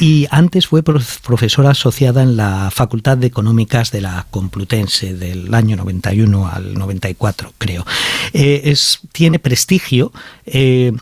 [0.00, 5.76] Y antes fue profesora asociada en la Facultad de Económicas de la Complutense del año
[5.86, 7.86] 91 al 94, creo.
[8.32, 10.12] Eh, es, tiene prestigio.
[10.44, 10.92] Eh,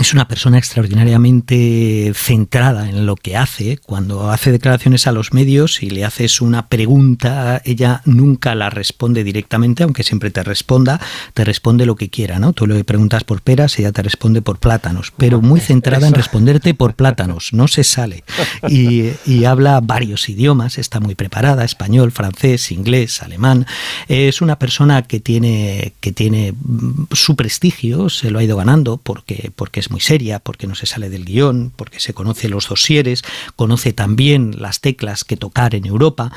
[0.00, 3.76] es una persona extraordinariamente centrada en lo que hace.
[3.76, 9.22] Cuando hace declaraciones a los medios y le haces una pregunta, ella nunca la responde
[9.22, 11.00] directamente, aunque siempre te responda,
[11.34, 12.54] te responde lo que quiera, ¿no?
[12.54, 16.72] Tú le preguntas por peras, ella te responde por plátanos, pero muy centrada en responderte
[16.72, 18.24] por plátanos, no se sale.
[18.68, 23.66] Y, y habla varios idiomas, está muy preparada, español, francés, inglés, alemán.
[24.08, 28.96] Es una persona que tiene, que tiene mm, su prestigio, se lo ha ido ganando
[28.96, 32.68] porque, porque es muy seria, porque no se sale del guion, porque se conoce los
[32.68, 33.22] dosieres,
[33.54, 36.32] conoce también las teclas que tocar en Europa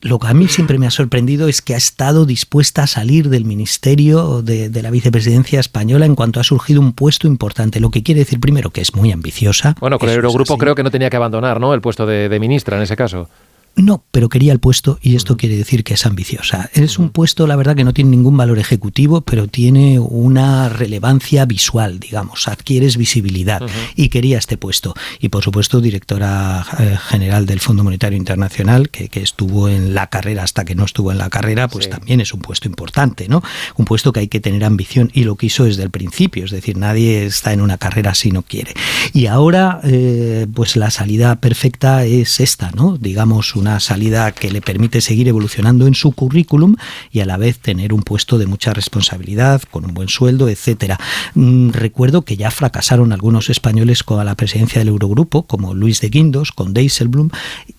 [0.00, 3.28] lo que a mí siempre me ha sorprendido es que ha estado dispuesta a salir
[3.30, 7.80] del ministerio de, de, la vicepresidencia española en cuanto ha surgido un puesto importante.
[7.80, 9.74] Lo que quiere decir primero que es muy ambiciosa.
[9.80, 11.74] Bueno, con el Eurogrupo creo que no tenía que abandonar ¿no?
[11.74, 13.28] el puesto de, de ministra en ese caso.
[13.76, 16.68] No, pero quería el puesto y esto quiere decir que es ambiciosa.
[16.72, 21.44] Es un puesto, la verdad, que no tiene ningún valor ejecutivo, pero tiene una relevancia
[21.44, 23.62] visual, digamos, adquieres visibilidad
[23.94, 24.94] y quería este puesto.
[25.20, 30.44] Y por supuesto, directora eh, general del Fondo Monetario Internacional, que, estuvo en la carrera
[30.44, 33.42] hasta que no estuvo en la carrera, pues también es un puesto importante, ¿no?
[33.76, 36.76] Un puesto que hay que tener ambición y lo quiso desde el principio, es decir,
[36.76, 38.74] nadie está en una carrera si no quiere.
[39.12, 42.96] Y ahora, eh, pues la salida perfecta es esta, ¿no?
[42.96, 46.76] Digamos, una salida que le permite seguir evolucionando en su currículum
[47.10, 50.98] y a la vez tener un puesto de mucha responsabilidad, con un buen sueldo, etcétera.
[51.34, 56.08] Mm, recuerdo que ya fracasaron algunos españoles con la presidencia del Eurogrupo, como Luis de
[56.08, 57.30] Guindos, con Dijsselbloem,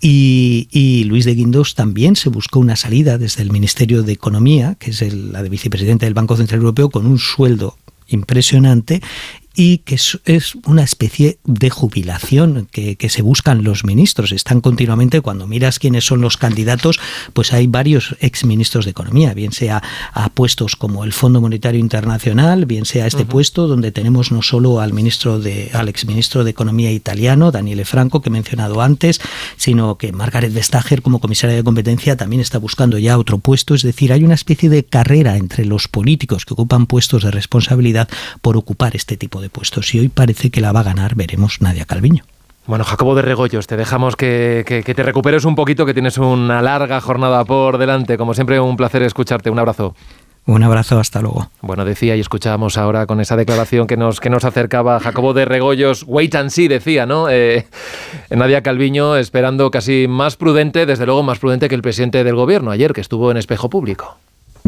[0.02, 4.76] y, y Luis de Guindos también se buscó una salida desde el Ministerio de Economía,
[4.80, 7.78] que es la de vicepresidente del Banco Central Europeo, con un sueldo
[8.10, 9.02] impresionante
[9.56, 14.32] y que es, una especie de jubilación que, se buscan los ministros.
[14.32, 17.00] Están continuamente, cuando miras quiénes son los candidatos,
[17.34, 19.82] pues hay varios exministros de Economía, bien sea
[20.14, 24.80] a puestos como el Fondo Monetario Internacional, bien sea este puesto donde tenemos no solo
[24.80, 29.20] al ministro de, al exministro de Economía italiano, Daniele Franco, que he mencionado antes,
[29.58, 33.74] sino que Margaret Vestager, como comisaria de competencia, también está buscando ya otro puesto.
[33.74, 38.08] Es decir, hay una especie de carrera entre los políticos que ocupan puestos de responsabilidad
[38.42, 41.62] por ocupar este tipo de puestos y hoy parece que la va a ganar, veremos
[41.62, 42.24] Nadia Calviño.
[42.66, 46.62] Bueno, Jacobo de Regoyos, te dejamos que, que, te recuperes un poquito, que tienes una
[46.62, 48.16] larga jornada por delante.
[48.16, 49.50] Como siempre, un placer escucharte.
[49.50, 49.96] Un abrazo.
[50.46, 51.50] Un abrazo, hasta luego.
[51.62, 55.46] Bueno, decía y escuchábamos ahora con esa declaración que nos, que nos acercaba Jacobo de
[55.46, 57.30] Regoyos, wait and see, decía, ¿no?
[57.30, 57.68] Eh,
[58.30, 62.72] Nadia Calviño esperando casi más prudente, desde luego más prudente que el presidente del gobierno
[62.72, 64.18] ayer, que estuvo en espejo público.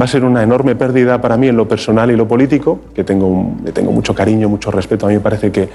[0.01, 3.03] Va a ser una enorme pérdida para mí en lo personal y lo político, que
[3.03, 5.05] tengo, le tengo mucho cariño, mucho respeto.
[5.05, 5.69] A mí me parece que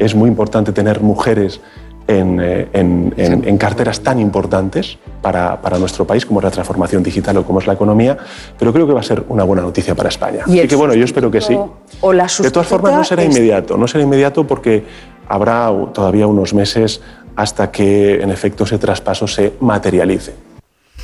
[0.00, 1.60] es muy importante tener mujeres
[2.08, 7.60] en, eh, carteras tan importantes para, nuestro país como es la transformación digital o como
[7.60, 8.18] es la economía,
[8.58, 10.42] pero creo que va a ser una buena noticia para España.
[10.46, 11.54] Y, que bueno, yo espero que sí.
[11.54, 14.82] de todas formas, no será inmediato, no será inmediato porque
[15.28, 17.00] habrá todavía unos meses
[17.36, 20.47] hasta que en efecto ese traspaso se materialice.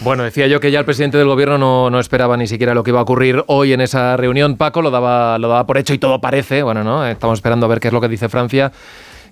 [0.01, 1.59] Bueno, decía yo que ya el presidente del gobierno
[1.91, 4.57] no, esperaba ni siquiera lo que iba a ocurrir hoy en esa reunión.
[4.57, 6.63] Paco lo daba, lo daba por hecho y todo parece.
[6.63, 7.07] Bueno, ¿no?
[7.07, 8.73] Estamos esperando a ver qué es lo que dice Francia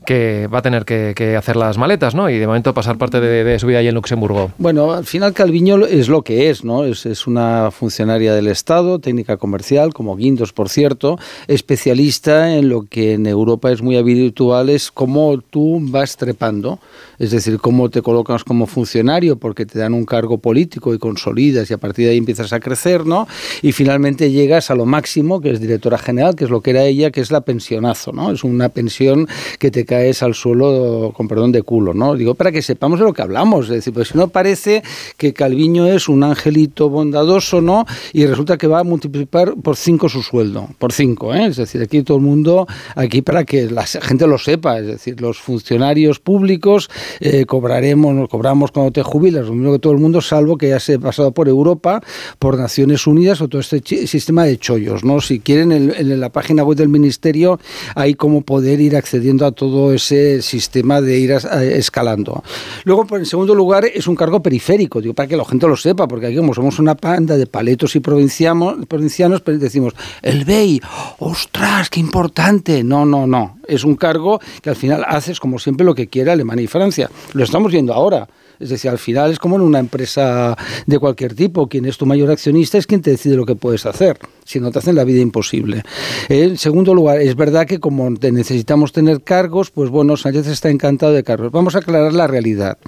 [0.04, 2.28] que va a tener que, hacer las maletas, ¿no?
[2.28, 4.50] Y de momento pasar parte de, su vida ahí en Luxemburgo.
[4.58, 6.84] Bueno, al final Calviño es lo que es, ¿no?
[6.84, 12.82] Es, es, una funcionaria del Estado, técnica comercial, como Guindos, por cierto, especialista en lo
[12.82, 16.78] que en Europa es muy habitual, es cómo tú vas trepando,
[17.18, 21.70] es decir, cómo te colocas como funcionario, porque te dan un cargo político y consolidas
[21.70, 23.28] y a partir de ahí empiezas a crecer, ¿no?
[23.62, 26.84] Y finalmente llegas a lo máximo, que es directora general, que es lo que era
[26.84, 28.32] ella, que es la pensionazo, ¿no?
[28.32, 29.28] Es una pensión
[29.58, 32.16] que te caes al suelo, con perdón de culo, ¿no?
[32.16, 33.66] Digo, para que sepamos de lo que hablamos.
[33.66, 34.82] Es decir, pues si no parece
[35.18, 37.84] que Calviño es un angelito bondadoso, ¿no?
[38.14, 41.46] Y resulta que va a multiplicar por cinco su sueldo, por cinco, ¿eh?
[41.46, 42.66] Es decir, aquí todo el mundo,
[42.96, 46.88] aquí para que la gente lo sepa, es decir, los funcionarios públicos
[47.20, 50.80] eh, cobraremos, cobramos cuando te jubilas, lo mismo que todo el mundo, salvo que ya
[50.80, 52.00] se ha pasado por Europa,
[52.38, 55.20] por Naciones Unidas o todo este sistema de chollos, ¿no?
[55.20, 57.60] Si quieren, en, en la página web del Ministerio
[57.94, 62.44] hay como poder ir accediendo a todo ese sistema de ir escalando.
[62.84, 66.06] Luego, en segundo lugar, es un cargo periférico, digo, para que la gente lo sepa,
[66.06, 70.80] porque aquí como somos una panda de paletos y provincianos, provincianos pues decimos, el BEI,
[71.18, 72.84] ostras, qué importante.
[72.84, 73.58] No, no, no.
[73.66, 77.10] Es un cargo que al final haces, como siempre, lo que quiere Alemania y Francia.
[77.32, 78.28] Lo estamos viendo ahora.
[78.60, 80.56] Es decir, al final es como en una empresa
[80.86, 81.68] de cualquier tipo.
[81.68, 84.70] Quien es tu mayor accionista es quien te decide lo que puedes hacer si no
[84.70, 85.82] te hacen la vida imposible.
[86.28, 91.12] En segundo lugar, es verdad que como necesitamos tener cargos, pues bueno, Sánchez está encantado
[91.12, 91.52] de cargos.
[91.52, 92.78] Vamos a aclarar la realidad.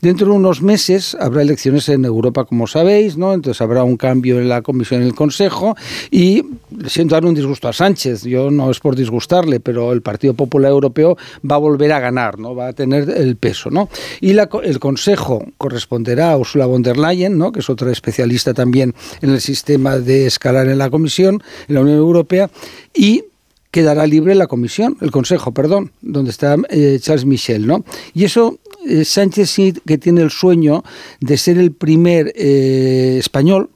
[0.00, 3.34] Dentro de unos meses habrá elecciones en Europa, como sabéis, ¿no?
[3.34, 5.76] Entonces habrá un cambio en la Comisión y el Consejo
[6.10, 6.44] y
[6.88, 8.22] siento dar un disgusto a Sánchez.
[8.24, 11.16] Yo no es por disgustarle, pero el Partido Popular Europeo
[11.48, 12.54] va a volver a ganar, ¿no?
[12.54, 13.88] Va a tener el peso, ¿no?
[14.20, 17.52] Y el Consejo corresponderá a Ursula von der Leyen, ¿no?
[17.52, 21.74] Que es otra especialista también en el sistema de escalar en la Comisión Comisión, en
[21.74, 22.48] la Unión Europea,
[22.94, 23.24] y
[23.72, 27.84] quedará libre la Comisión, el Consejo, perdón, donde está eh, Charles Michel, ¿no?
[28.14, 30.84] Y eso eh, Sánchez sí que tiene el sueño
[31.20, 33.70] de ser el primer eh, español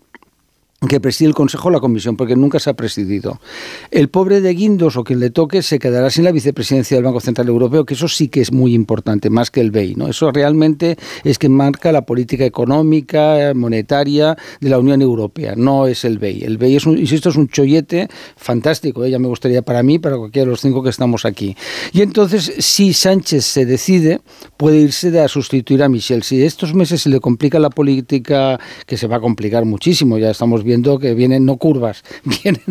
[0.87, 3.41] que preside el Consejo o la Comisión, porque nunca se ha presidido.
[3.91, 7.20] El pobre de Guindos o quien le toque se quedará sin la vicepresidencia del Banco
[7.20, 9.95] Central Europeo, que eso sí que es muy importante, más que el BEI.
[9.95, 10.09] ¿no?
[10.09, 16.05] Eso realmente es que marca la política económica, monetaria de la Unión Europea, no es
[16.05, 16.45] el BEI.
[16.45, 19.11] El BEI es un, insisto, es un chollete fantástico, ¿eh?
[19.11, 21.57] ya me gustaría para mí, para cualquiera de los cinco que estamos aquí.
[21.93, 24.20] Y entonces, si Sánchez se decide,
[24.57, 26.22] puede irse a sustituir a Michel.
[26.22, 30.30] Si estos meses se le complica la política, que se va a complicar muchísimo, ya
[30.30, 32.05] estamos viendo que vienen no curvas,
[32.43, 32.62] vienen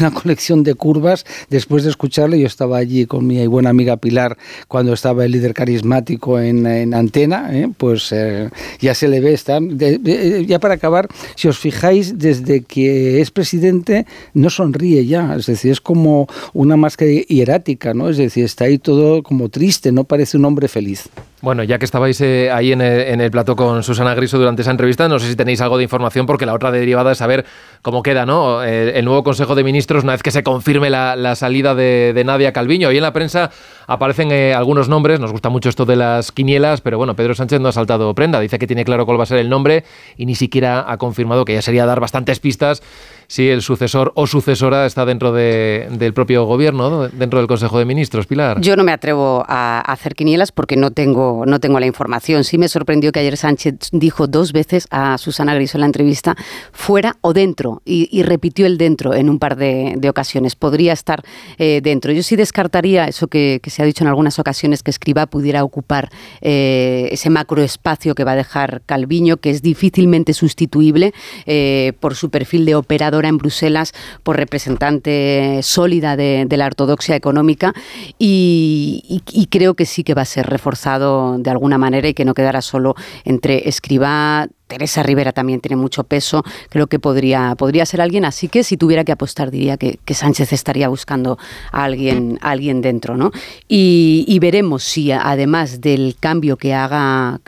[0.00, 1.24] una colección de curvas.
[1.48, 4.36] Después de escucharle, yo estaba allí con mi buena amiga Pilar
[4.68, 7.70] cuando estaba el líder carismático en, antena, ¿eh?
[7.76, 8.50] pues eh,
[8.80, 14.06] ya se le ve, está, ya para acabar, si os fijáis, desde que es presidente
[14.34, 18.08] no sonríe ya, es decir, es como una máscara hierática, ¿no?
[18.08, 21.08] Es decir, está ahí todo como triste, no parece un hombre feliz.
[21.42, 24.60] Bueno, ya que estabais eh, ahí en el, en el, plató con Susana Griso durante
[24.60, 27.46] esa entrevista, no sé si tenéis algo de información, porque la otra derivada es saber
[27.80, 28.62] cómo queda ¿no?
[28.62, 32.92] el, nuevo Consejo de Ministros una vez que se confirme la, salida de, Nadia Calviño.
[32.92, 33.50] Y en la prensa
[33.90, 37.60] aparecen eh, algunos nombres, nos gusta mucho esto de las quinielas, pero bueno, Pedro Sánchez
[37.60, 39.84] no ha saltado prenda, dice que tiene claro cuál va a ser el nombre
[40.16, 42.82] y ni siquiera ha confirmado que ya sería dar bastantes pistas
[43.30, 48.26] si el sucesor o sucesora está dentro del propio gobierno, dentro del Consejo de Ministros,
[48.26, 48.60] Pilar.
[48.60, 52.42] Yo no me atrevo a hacer quinielas porque no tengo, no tengo la información.
[52.42, 56.36] Sí me sorprendió que ayer Sánchez dijo dos veces a Susana Griso en la entrevista
[56.72, 60.56] fuera o dentro y, repitió el dentro en un par de, ocasiones.
[60.56, 61.22] Podría estar
[61.56, 62.10] eh, dentro.
[62.10, 66.10] Yo sí descartaría eso que, se ha dicho en algunas ocasiones que Escriba pudiera ocupar
[66.40, 71.12] eh, ese macroespacio que va a dejar Calviño, que es difícilmente sustituible
[71.46, 77.72] eh, por su perfil de operador en Bruselas por representante sólida de, la ortodoxia económica
[78.18, 82.34] y, creo que sí que va a ser reforzado de alguna manera y que no
[82.34, 88.00] quedará solo entre Escribá, Teresa Rivera también tiene mucho peso, creo que podría, podría ser
[88.00, 91.38] alguien, así que si tuviera que apostar diría que, Sánchez estaría buscando
[91.72, 93.32] a alguien, alguien dentro, ¿no?
[93.68, 97.40] Y, veremos si además del cambio que haga,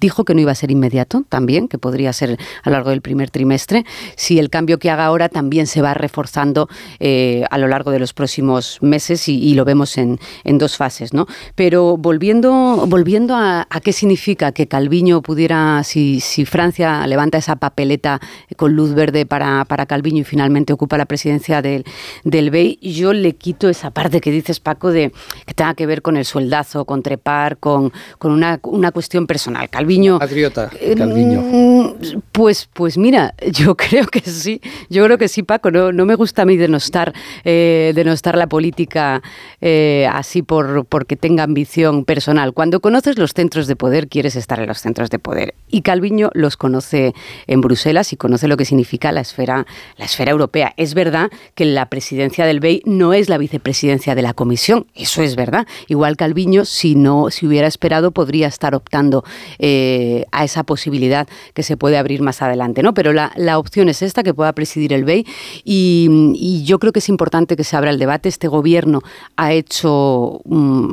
[0.00, 3.00] dijo que no iba a ser inmediato también, que podría ser a lo largo del
[3.00, 6.68] primer trimestre, si el cambio que haga ahora también se va reforzando
[7.00, 11.26] eh, a lo largo de los próximos meses y, lo vemos en, dos fases, ¿no?
[11.54, 18.20] Pero volviendo, volviendo a, qué significa que Calviño pudiera, si, si Francia levanta esa papeleta
[18.56, 21.84] con luz verde para, para Calviño y finalmente ocupa la presidencia del,
[22.24, 25.12] del BEI, yo le quito esa parte que dices, Paco, de
[25.46, 29.68] que tenga que ver con el sueldazo, con trepar, con, con una, una cuestión personal.
[29.70, 30.18] Calviño...
[30.18, 31.42] Patriota, eh, Calviño.
[31.42, 36.06] Mm, pues, pues mira, yo creo que sí, yo creo que sí, Paco, no, no
[36.06, 39.22] me gusta a mí denostar, eh, denostar la política
[39.60, 42.52] eh, así por porque tenga ambición personal.
[42.52, 45.54] Cuando conoces los centros de poder, quieres estar en los centros de poder.
[45.68, 47.14] Y Calviño lo conoce
[47.46, 50.74] en Bruselas y conoce lo que significa la esfera, la esfera europea.
[50.76, 55.22] Es verdad que la presidencia del BEI no es la vicepresidencia de la Comisión, eso
[55.22, 55.66] es verdad.
[55.88, 59.24] Igual Calviño, si no, si hubiera esperado, podría estar optando
[59.58, 62.94] eh, a esa posibilidad que se puede abrir más adelante, ¿no?
[62.94, 65.26] Pero la, opción es esta, que pueda presidir el BEI,
[65.64, 68.28] y, yo creo que es importante que se abra el debate.
[68.28, 69.00] Este gobierno
[69.36, 70.40] ha hecho,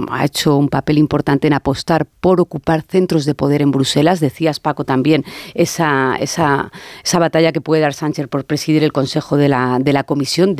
[0.10, 4.20] ha hecho un papel importante en apostar por ocupar centros de poder en Bruselas.
[4.20, 6.72] Decías, Paco, también esa, esa,
[7.04, 10.56] esa batalla que puede dar Sánchez por presidir el Consejo de la, de la Comisión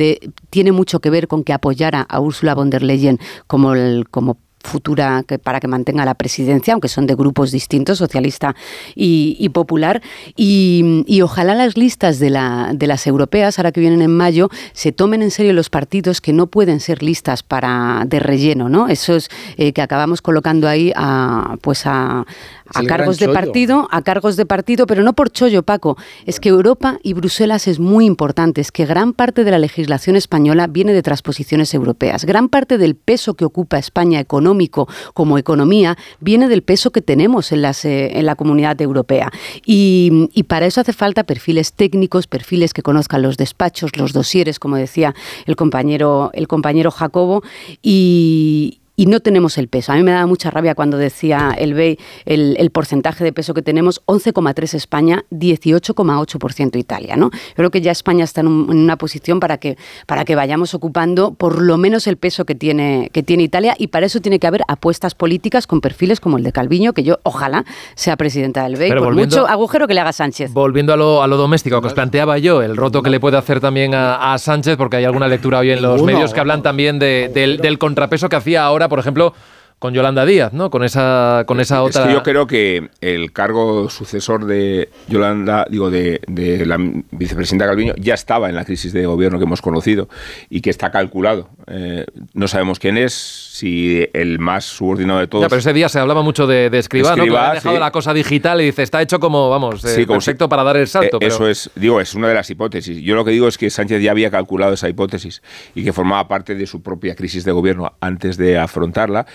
[0.50, 4.38] tiene mucho que ver con que apoyara a Ursula von der Leyen como, el, como
[4.66, 8.54] futura que, para que mantenga la presidencia, aunque son de grupos distintos, socialista
[8.94, 10.02] y, popular.
[10.36, 14.92] Y, ojalá las listas de, la, de las europeas, ahora que vienen en mayo, se
[14.92, 18.88] tomen en serio los partidos que no pueden ser listas para de relleno, ¿no?
[18.88, 22.26] Esos eh, que acabamos colocando ahí a, pues a,
[22.74, 25.96] a cargos de partido, a cargos de partido, pero no por chollo, Paco.
[26.24, 28.60] Es que Europa y Bruselas es muy importante.
[28.60, 32.24] Es que gran parte de la legislación española viene de transposiciones europeas.
[32.24, 37.52] Gran parte del peso que ocupa España económico como economía viene del peso que tenemos
[37.52, 39.30] en, las, eh, en la comunidad europea.
[39.64, 44.58] Y, y para eso hace falta perfiles técnicos, perfiles que conozcan los despachos, los dosieres,
[44.58, 45.14] como decía
[45.46, 47.42] el compañero, el compañero Jacobo,
[47.82, 49.92] y, y no tenemos el peso.
[49.92, 53.62] A mí me da mucha rabia cuando decía el BEI el, porcentaje de peso que
[53.62, 57.16] tenemos, 11,3 España, 18,8% Italia.
[57.16, 57.30] ¿no?
[57.30, 59.76] Yo creo que ya España está en, una posición para que,
[60.06, 63.88] para que vayamos ocupando por lo menos el peso que tiene, que tiene Italia y
[63.88, 67.18] para eso tiene que haber apuestas políticas con perfiles como el de Calviño, que yo
[67.22, 70.52] ojalá sea presidenta del BEI, por mucho agujero que le haga Sánchez.
[70.52, 73.36] Volviendo a lo, a lo doméstico que os planteaba yo, el roto que le puede
[73.36, 76.98] hacer también a, Sánchez, porque hay alguna lectura hoy en los medios que hablan también
[76.98, 79.34] del contrapeso que hacía ahora por ejemplo,
[79.78, 80.70] con Yolanda Díaz, ¿no?
[80.70, 82.02] Con esa, con esa otra.
[82.02, 86.78] Es que yo creo que el cargo sucesor de Yolanda, digo, de, de la
[87.10, 90.08] vicepresidenta Calviño, ya estaba en la crisis de gobierno que hemos conocido
[90.48, 91.50] y que está calculado.
[91.66, 95.42] Eh, no sabemos quién es, si el más subordinado de todos.
[95.42, 96.86] Ya, pero ese día se hablaba mucho de, de.
[96.86, 100.62] Que ha dejado la cosa digital y dice, está hecho como, vamos, eh, perfecto para
[100.62, 101.18] dar el salto.
[101.20, 103.02] Eh, eso es, digo, es una de las hipótesis.
[103.02, 105.42] Yo lo que digo es que Sánchez ya había calculado esa hipótesis
[105.74, 109.26] y que formaba parte de su propia crisis de gobierno antes de afrontarla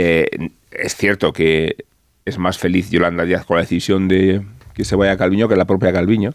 [0.00, 1.76] eh, es cierto que
[2.24, 4.42] es más feliz Yolanda Díaz con la decisión de
[4.74, 6.32] que se vaya a Calviño que la propia Calviño,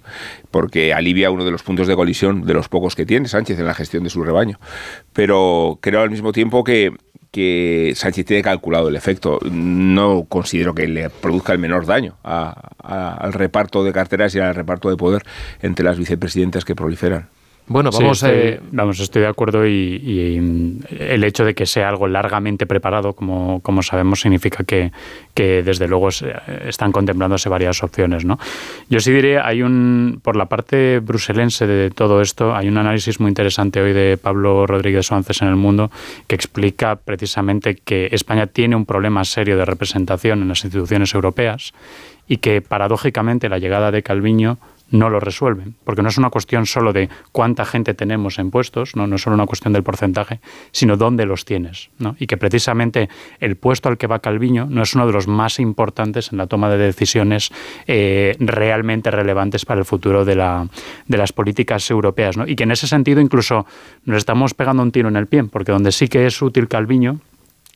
[0.51, 3.65] porque alivia uno de los puntos de colisión de los pocos que tiene Sánchez en
[3.65, 4.59] la gestión de su rebaño.
[5.13, 6.91] Pero creo al mismo tiempo que,
[7.31, 9.39] que Sánchez tiene calculado el efecto.
[9.49, 14.89] No considero que le produzca el menor daño al reparto de carteras y al reparto
[14.89, 15.23] de poder
[15.61, 17.29] entre las vicepresidentas que proliferan.
[17.67, 20.37] Bueno, vamos, estoy, eh, vamos, estoy de acuerdo y,
[20.99, 24.91] el hecho de que sea algo largamente preparado, como, como sabemos, significa que,
[25.33, 28.23] que, desde luego están contemplándose varias opciones.
[28.23, 28.37] ¿no?
[28.89, 33.19] Yo sí diría, hay un, por la parte bruselense de todo esto, hay un análisis
[33.19, 35.89] muy interesante hoy de Pablo Rodríguez Suárez en El Mundo
[36.27, 41.73] que explica precisamente que España tiene un problema serio de representación en las instituciones europeas
[42.27, 44.57] y que paradójicamente la llegada de Calviño
[44.91, 48.95] no lo resuelven, porque no es una cuestión solo de cuánta gente tenemos en puestos,
[48.95, 50.39] no, no es solo una cuestión del porcentaje,
[50.71, 51.89] sino dónde los tienes.
[51.97, 52.15] ¿no?
[52.19, 53.09] Y que precisamente
[53.39, 56.47] el puesto al que va Calviño no es uno de los más importantes en la
[56.47, 57.51] toma de decisiones
[57.87, 60.67] eh, realmente relevantes para el futuro de, la,
[61.07, 62.37] de las políticas europeas.
[62.37, 62.47] ¿no?
[62.47, 63.65] Y que en ese sentido incluso
[64.05, 67.19] nos estamos pegando un tiro en el pie, porque donde sí que es útil Calviño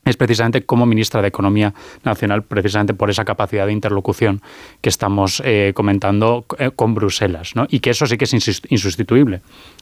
[0.10, 4.41] es precisamente como ministra de Economía Nacional, precisamente por esa capacidad de interlocución
[4.82, 7.68] que estamos eh, comentando eh, con Bruselas, ¿no?
[7.70, 8.34] y que eso sí que es
[8.70, 9.41] insustituible.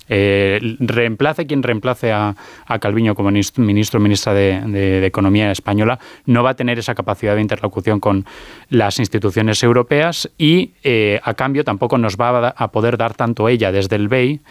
[0.09, 2.35] Eh, reemplace quien reemplace a,
[2.79, 7.41] Calviño como ministro o ministra de, Economía española, no va a tener esa capacidad de
[7.41, 8.25] interlocución con
[8.69, 10.73] las instituciones europeas y,
[11.23, 14.41] a cambio, tampoco nos va a, poder dar tanto ella desde el BEI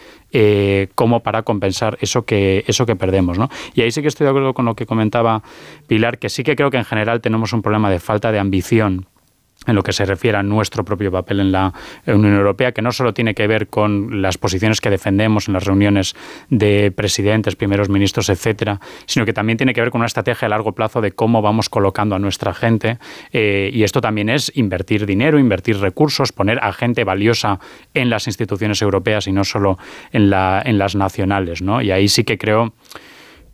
[0.95, 3.37] como para compensar eso que, eso que perdemos.
[3.37, 3.49] ¿no?
[3.73, 5.41] Y ahí sí que estoy de acuerdo con lo que comentaba
[5.87, 9.07] Pilar, que sí que creo que en general tenemos un problema de falta de ambición
[9.67, 11.73] en lo que se refiere a nuestro propio papel en la
[12.07, 15.65] Unión Europea, que no solo tiene que ver con las posiciones que defendemos en las
[15.65, 16.15] reuniones
[16.49, 20.49] de presidentes, primeros ministros, etcétera, sino que también tiene que ver con una estrategia a
[20.49, 22.97] largo plazo de cómo vamos colocando a nuestra gente.
[23.33, 27.59] Eh, y esto también es invertir dinero, invertir recursos, poner a gente valiosa
[27.93, 29.77] en las instituciones europeas y no solo
[30.11, 31.61] en, la, en las nacionales.
[31.61, 31.81] ¿no?
[31.81, 32.73] Y ahí sí que creo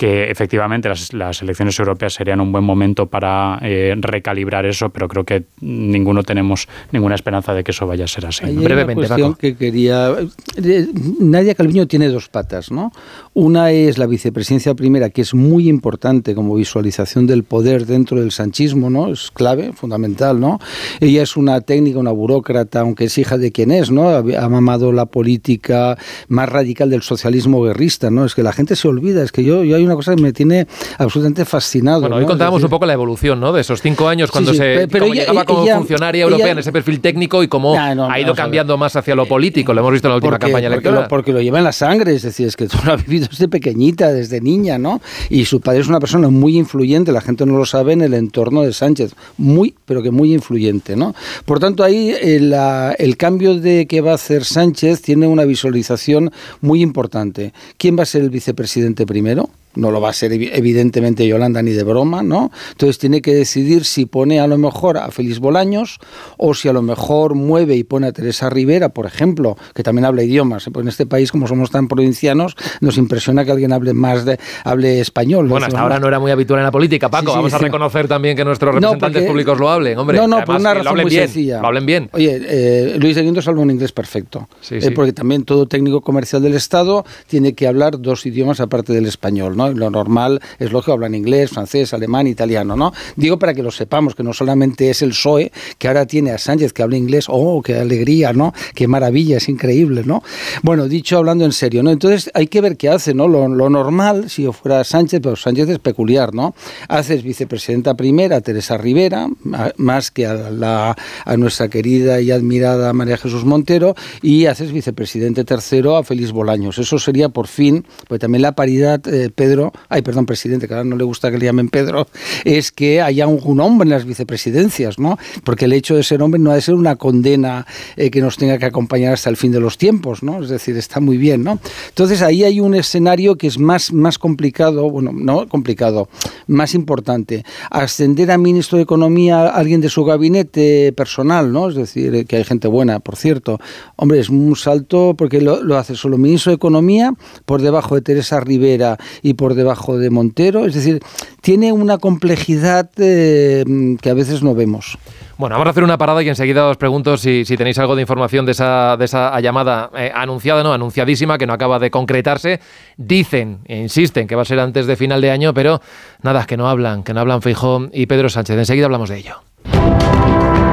[0.04, 5.24] que efectivamente las, elecciones europeas serían un buen momento para eh, recalibrar eso, pero creo
[5.24, 8.46] que ninguno tenemos ninguna esperanza de que eso vaya a ser así.
[8.48, 10.14] Brevemente, una que quería.
[10.62, 10.88] Eh,
[11.22, 12.92] Nadia Calviño tiene dos patas, ¿no?
[13.34, 18.32] Una es la vicepresidencia primera, que es muy importante como visualización del poder dentro del
[18.32, 19.08] sanchismo, ¿no?
[19.08, 20.60] Es clave, fundamental, ¿no?
[21.00, 24.10] Ella es una técnica, una burócrata, aunque es hija de quien es, ¿no?
[24.10, 25.98] Ha mamado la política
[26.28, 28.26] más radical del socialismo guerrista, ¿no?
[28.26, 30.34] Es que la gente se olvida, es que yo, yo hay una cosa que me
[30.34, 30.68] tiene
[30.98, 32.02] absolutamente fascinado.
[32.02, 33.52] Bueno, hoy contábamos un poco la evolución, ¿no?
[33.54, 37.44] De esos cinco años cuando se pero llegaba como funcionaria europea en ese perfil técnico
[37.44, 39.74] y cómo ha ido cambiando más hacia lo político.
[39.74, 41.08] Lo hemos visto en la última campaña electoral.
[41.10, 43.48] Porque lo, lleva en la sangre, es decir, es que tú lo has vivido desde
[43.48, 45.02] pequeñita, desde niña, ¿no?
[45.30, 48.14] Y su padre es una persona muy influyente, la gente no lo sabe, en el
[48.14, 49.16] entorno de Sánchez.
[49.38, 51.16] Muy, pero que muy influyente, ¿no?
[51.46, 55.46] Por tanto, ahí el, eh, el cambio de que va a hacer Sánchez tiene una
[55.46, 56.32] visualización
[56.62, 57.54] muy importante.
[57.78, 59.50] ¿Quién va a ser el vicepresidente primero?
[59.76, 62.52] No lo va a ser evidentemente Yolanda ni de broma, ¿no?
[62.72, 66.00] Entonces tiene que decidir si pone a lo mejor a Félix Bolaños
[66.38, 70.06] o si a lo mejor mueve y pone a Teresa Rivera, por ejemplo, que también
[70.06, 70.68] habla idiomas.
[70.68, 75.00] En este país, como somos tan provincianos, nos impresiona que alguien hable más de hable
[75.00, 75.48] español.
[75.48, 77.34] Bueno, hasta ahora no era muy habitual en la política, Paco.
[77.34, 80.18] Vamos a reconocer también que nuestros representantes públicos lo hablen, hombre.
[80.18, 81.62] No, no, por una razón muy bien, sencilla.
[81.62, 82.10] Lo hablen bien.
[82.14, 84.48] Oye, eh, Luis de Guindos habla un inglés perfecto.
[84.70, 89.06] Eh, porque también todo técnico comercial del Estado tiene que hablar dos idiomas aparte del
[89.06, 89.63] español, ¿no?
[89.70, 92.94] Lo normal es lógico, hablan inglés, francés, alemán, italiano, ¿no?
[93.16, 96.38] Digo para que lo sepamos, que no solamente es el PSOE, que ahora tiene a
[96.38, 98.54] Sánchez que habla inglés, oh, qué alegría, ¿no?
[98.76, 100.24] Qué maravilla, es increíble, ¿no?
[100.62, 101.92] Bueno, dicho hablando en serio, ¿no?
[101.92, 103.28] Entonces hay que ver qué hace, ¿no?
[103.28, 106.56] Lo, normal, si yo fuera Sánchez, pero Sánchez es peculiar, ¿no?
[106.88, 109.30] Haces vicepresidenta primera, Teresa Rivera,
[109.78, 110.96] más que a, la,
[111.26, 116.78] a nuestra querida y admirada María Jesús Montero, y haces vicepresidente tercero a Félix Bolaños.
[116.78, 119.53] Eso sería por fin, pues también la paridad, eh, Pedro,
[119.90, 122.08] ay, perdón, presidente, que ahora no le gusta que le llamen Pedro,
[122.46, 125.18] es que haya un, hombre en las vicepresidencias, ¿no?
[125.44, 128.38] Porque el hecho de ser hombre no ha de ser una condena eh, que nos
[128.38, 130.42] tenga que acompañar hasta el fin de los tiempos, ¿no?
[130.44, 131.60] Es decir, está muy bien, ¿no?
[131.90, 136.10] Entonces ahí hay un escenario que es más, más complicado, bueno, no complicado,
[136.48, 137.44] más importante.
[137.70, 141.70] Ascender a ministro de Economía a alguien de su gabinete personal, ¿no?
[141.70, 143.60] Es decir, que hay gente buena, por cierto.
[143.96, 147.14] Hombre, es un salto porque lo, hace solo ministro de Economía
[147.46, 150.66] por debajo de Teresa Rivera y por debajo de Montero.
[150.66, 151.02] Es decir,
[151.42, 153.66] tiene una complejidad eh,
[154.02, 154.98] que a veces no vemos.
[155.38, 158.46] Bueno, vamos a hacer una parada y enseguida os pregunto si, tenéis algo de información
[158.46, 162.62] de esa, de esa llamada eh, anunciada, no, anunciadísima, que no acaba de concretarse.
[162.98, 165.82] Dicen e insisten que va a ser antes de final de año, pero
[166.22, 168.58] nada, que no hablan, que no hablan Feijó y Pedro Sánchez.
[168.58, 169.36] Enseguida hablamos de ello.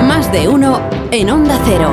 [0.07, 1.91] Más de uno en Onda Cero.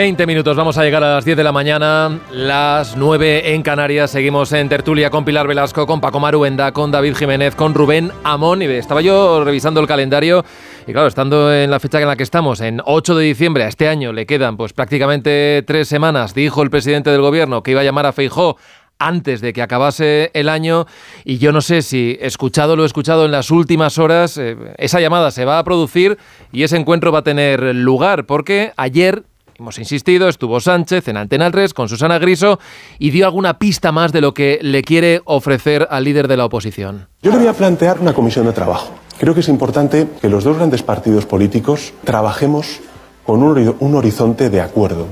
[0.00, 4.10] 20 minutos vamos a llegar a las 10 de la mañana, las 9 en Canarias.
[4.10, 8.62] Seguimos en tertulia con Pilar Velasco, con Paco Maruenda, con David Jiménez, con Rubén Amón.
[8.62, 10.42] Y estaba yo revisando el calendario
[10.86, 13.68] y claro, estando en la fecha en la que estamos, en 8 de diciembre a
[13.68, 16.32] este año, le quedan pues prácticamente tres semanas.
[16.32, 18.56] Dijo el presidente del gobierno que iba a llamar a Feijó
[18.98, 20.86] antes de que acabase el año
[21.24, 25.00] y yo no sé si escuchado lo he escuchado en las últimas horas, eh, esa
[25.00, 26.16] llamada se va a producir
[26.52, 29.24] y ese encuentro va a tener lugar porque ayer
[29.60, 32.58] Hemos insistido, estuvo Sánchez en Antena 3 con Susana Griso
[32.98, 36.46] y dio alguna pista más de lo que le quiere ofrecer al líder de la
[36.46, 37.08] oposición.
[37.20, 38.94] Yo le voy a plantear una comisión de trabajo.
[39.18, 42.80] Creo que es importante que los dos grandes partidos políticos trabajemos
[43.26, 45.08] con un, horizonte de acuerdo.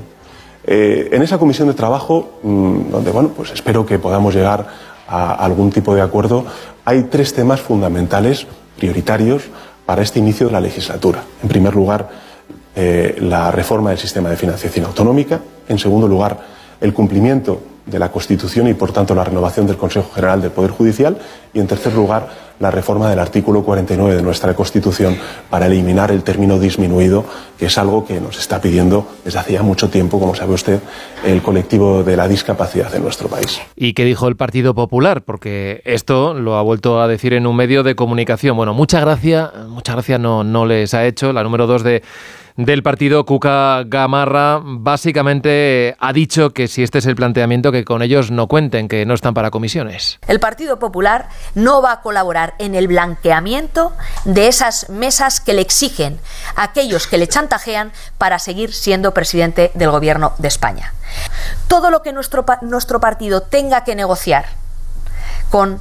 [0.64, 4.66] Eh, en esa comisión de trabajo, mm, donde bueno, pues espero que podamos llegar
[5.06, 6.46] a algún tipo de acuerdo,
[6.86, 8.46] hay tres temas fundamentales,
[8.78, 9.42] prioritarios,
[9.84, 11.22] para este inicio de la legislatura.
[11.42, 12.08] En primer lugar,
[12.74, 16.38] eh, la reforma del sistema de financiación autonómica, en segundo lugar,
[16.80, 20.70] el cumplimiento de la Constitución y, por tanto, la renovación del Consejo General del Poder
[20.70, 21.18] Judicial
[21.52, 22.28] y, en tercer lugar,
[22.60, 25.16] la reforma del artículo 49 de nuestra Constitución
[25.48, 27.24] para eliminar el término disminuido,
[27.58, 30.80] que es algo que nos está pidiendo desde hace ya mucho tiempo, como sabe usted,
[31.24, 33.60] el colectivo de la discapacidad en nuestro país.
[33.76, 35.22] ¿Y qué dijo el Partido Popular?
[35.22, 38.56] Porque esto lo ha vuelto a decir en un medio de comunicación.
[38.56, 41.32] Bueno, muchas gracias, muchas gracias no, no les ha hecho.
[41.32, 42.02] La número dos de
[42.58, 48.02] del partido, Cuca Gamarra, básicamente ha dicho que si este es el planteamiento, que con
[48.02, 50.18] ellos no cuenten, que no están para comisiones.
[50.26, 53.92] El Partido Popular no va a colaborar en el blanqueamiento
[54.24, 56.18] de esas mesas que le exigen
[56.56, 60.92] a aquellos que le chantajean para seguir siendo presidente del Gobierno de España.
[61.68, 64.46] Todo lo que nuestro, nuestro partido tenga que negociar
[65.48, 65.80] con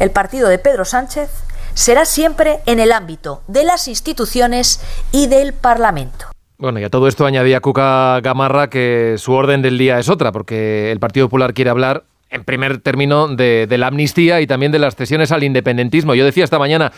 [0.00, 1.30] el partido de Pedro Sánchez
[1.78, 4.80] será siempre en el ámbito de las instituciones
[5.12, 6.26] y del Parlamento.
[6.58, 10.32] Bueno, y a todo esto añadía Cuca Gamarra que su orden del día es otra,
[10.32, 14.80] porque el Partido Popular quiere hablar en primer término de, la amnistía y también de
[14.80, 16.16] las cesiones al independentismo.
[16.16, 16.90] Yo decía esta mañana,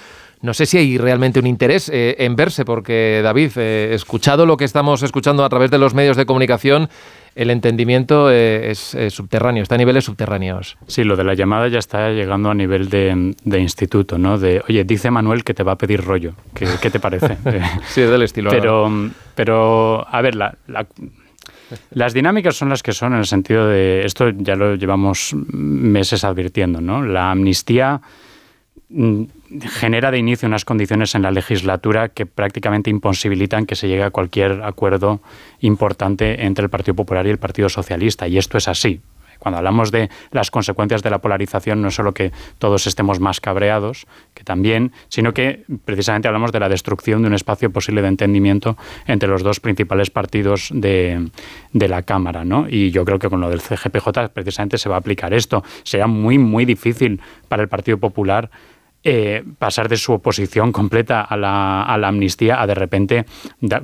[0.43, 4.57] no sé si hay realmente un interés eh, en verse, porque David, eh, escuchado lo
[4.57, 6.89] que estamos escuchando a través de los medios de comunicación,
[7.35, 10.79] el entendimiento eh, es, subterráneo, está a niveles subterráneos.
[10.87, 14.39] Sí, lo de la llamada ya está llegando a nivel de, instituto, ¿no?
[14.39, 16.33] De, oye, dice Manuel que te va a pedir rollo.
[16.55, 17.37] ¿Qué, te parece?
[17.89, 18.51] sí, es del estilo.
[18.51, 18.91] Pero,
[19.35, 20.37] pero a ver,
[21.91, 26.25] las dinámicas son las que son en el sentido de, esto ya lo llevamos meses
[26.25, 27.03] advirtiendo, ¿no?
[27.03, 28.01] La amnistía
[28.91, 34.11] genera de inicio unas condiciones en la legislatura que prácticamente imposibilitan que se llegue a
[34.11, 35.21] cualquier acuerdo
[35.61, 38.27] importante entre el Partido Popular y el Partido Socialista.
[38.27, 39.01] Y esto es así.
[39.41, 43.41] Cuando hablamos de las consecuencias de la polarización, no es solo que todos estemos más
[43.41, 48.09] cabreados, que también, sino que precisamente hablamos de la destrucción de un espacio posible de
[48.09, 48.77] entendimiento
[49.07, 51.31] entre los dos principales partidos de,
[51.73, 52.45] de la Cámara.
[52.45, 52.67] ¿no?
[52.69, 55.65] Y yo creo que con lo del CGPJ precisamente se va a aplicar esto.
[55.85, 58.51] Será muy, muy difícil para el Partido Popular
[59.03, 63.25] eh, pasar de su oposición completa a la, amnistía a de repente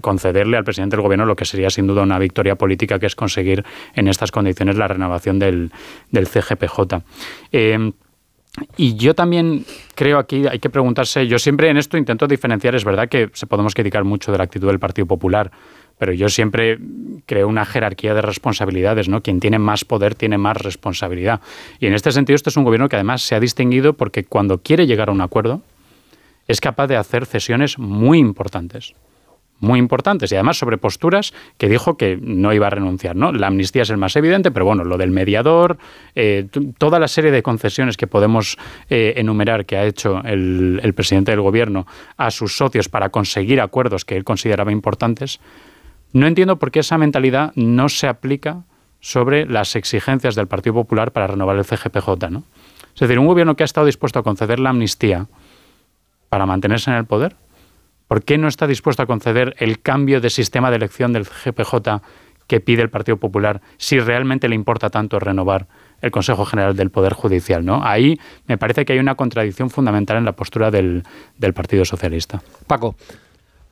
[0.00, 3.16] concederle al presidente del gobierno lo que sería sin duda una victoria política, que es
[3.16, 3.64] conseguir
[3.94, 5.72] en estas condiciones la renovación del,
[6.10, 7.02] del CGPJ.
[7.52, 7.92] Eh,
[8.76, 12.84] y yo también creo aquí hay que preguntarse, yo siempre en esto intento diferenciar, es
[12.84, 15.50] verdad que se podemos criticar mucho de la actitud del Partido Popular,
[15.98, 16.78] pero yo siempre
[17.24, 19.22] creo una jerarquía de responsabilidades, ¿no?
[19.22, 21.40] Quien tiene más poder tiene más responsabilidad.
[21.80, 24.58] Y en este sentido, este es un gobierno que además se ha distinguido porque cuando
[24.58, 25.62] quiere llegar a un acuerdo,
[26.48, 28.94] es capaz de hacer cesiones muy importantes.
[29.58, 33.16] Muy importantes y además sobre posturas que dijo que no iba a renunciar.
[33.16, 33.32] ¿no?
[33.32, 35.78] La amnistía es el más evidente, pero bueno, lo del mediador,
[36.14, 36.46] eh,
[36.76, 38.58] toda la serie de concesiones que podemos
[38.90, 41.86] eh, enumerar que ha hecho el, el presidente del gobierno
[42.18, 45.40] a sus socios para conseguir acuerdos que él consideraba importantes,
[46.12, 48.62] no entiendo por qué esa mentalidad no se aplica
[49.00, 52.30] sobre las exigencias del Partido Popular para renovar el CGPJ.
[52.30, 52.42] ¿no?
[52.94, 55.26] Es decir, un gobierno que ha estado dispuesto a conceder la amnistía
[56.28, 57.36] para mantenerse en el poder,
[58.08, 62.00] ¿Por qué no está dispuesto a conceder el cambio de sistema de elección del GPJ
[62.46, 65.66] que pide el Partido Popular si realmente le importa tanto renovar
[66.00, 67.64] el Consejo General del Poder Judicial.
[67.64, 67.84] ¿no?
[67.84, 71.02] Ahí me parece que hay una contradicción fundamental en la postura del,
[71.38, 72.42] del Partido Socialista.
[72.66, 72.94] Paco.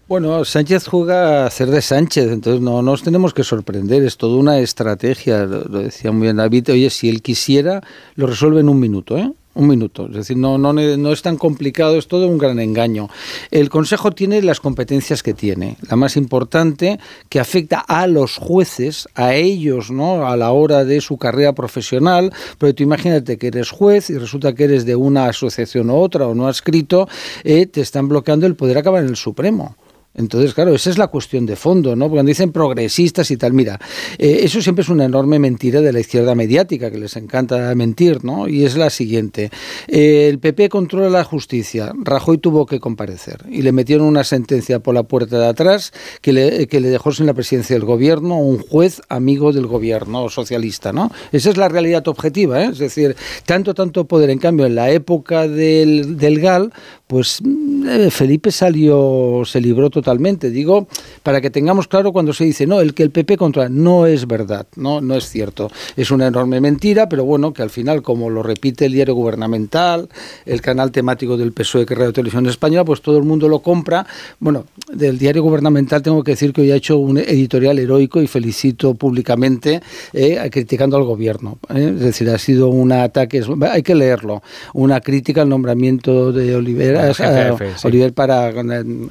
[0.07, 4.37] Bueno, Sánchez juega a hacer de Sánchez, entonces no nos tenemos que sorprender, es toda
[4.37, 7.81] una estrategia, lo, lo decía muy bien David, oye, si él quisiera,
[8.15, 9.33] lo resuelve en un minuto, ¿eh?
[9.55, 13.09] Un minuto, es decir, no, no, no es tan complicado, es todo un gran engaño.
[13.53, 15.77] El Consejo tiene las competencias que tiene.
[15.89, 16.99] La más importante,
[17.29, 20.27] que afecta a los jueces, a ellos, ¿no?
[20.27, 22.33] A la hora de su carrera profesional.
[22.59, 26.27] Pero tú imagínate que eres juez y resulta que eres de una asociación u otra
[26.27, 27.09] o no adscrito,
[27.45, 29.77] eh, te están bloqueando el poder acabar en el Supremo.
[30.15, 32.09] Entonces, claro, esa es la cuestión de fondo, ¿no?
[32.09, 33.81] Cuando dicen progresistas y tal, mira,
[34.19, 38.25] eh, eso siempre es una enorme mentira de la izquierda mediática, que les encanta mentir,
[38.25, 38.47] ¿no?
[38.49, 39.51] Y es la siguiente.
[39.89, 44.79] Eh, el PP controla la justicia, Rajoy tuvo que comparecer y le metieron una sentencia
[44.79, 48.39] por la puerta de atrás que le, que le dejó sin la presidencia del gobierno
[48.39, 51.11] un juez amigo del gobierno socialista, ¿no?
[51.33, 52.69] Esa es la realidad objetiva, ¿eh?
[52.71, 54.31] Es decir, tanto, tanto poder.
[54.31, 56.73] En cambio, en la época del, del GAL,
[57.15, 57.41] pues
[57.87, 60.51] eh, Felipe salió, se libró totalmente.
[60.51, 60.89] Digo,
[61.23, 64.27] para que tengamos claro cuando se dice, no, el que el PP controla, no es
[64.27, 65.71] verdad, no, no es cierto.
[65.97, 70.09] Es una enorme mentira, pero bueno, que al final, como lo repite el diario gubernamental,
[70.45, 74.05] el canal temático del PSOE, que Radio Televisión Española, pues todo el mundo lo compra.
[74.41, 78.27] Bueno, del diario gubernamental tengo que decir que hoy ha hecho un editorial heroico y
[78.27, 79.81] felicito públicamente
[80.13, 81.59] eh, criticando al gobierno.
[81.73, 81.93] eh.
[81.95, 83.41] Es decir, ha sido un ataque,
[83.71, 84.43] hay que leerlo,
[84.73, 87.87] una crítica al nombramiento de Oliveras, Agencia a- F, sí.
[87.87, 88.53] Oliver para,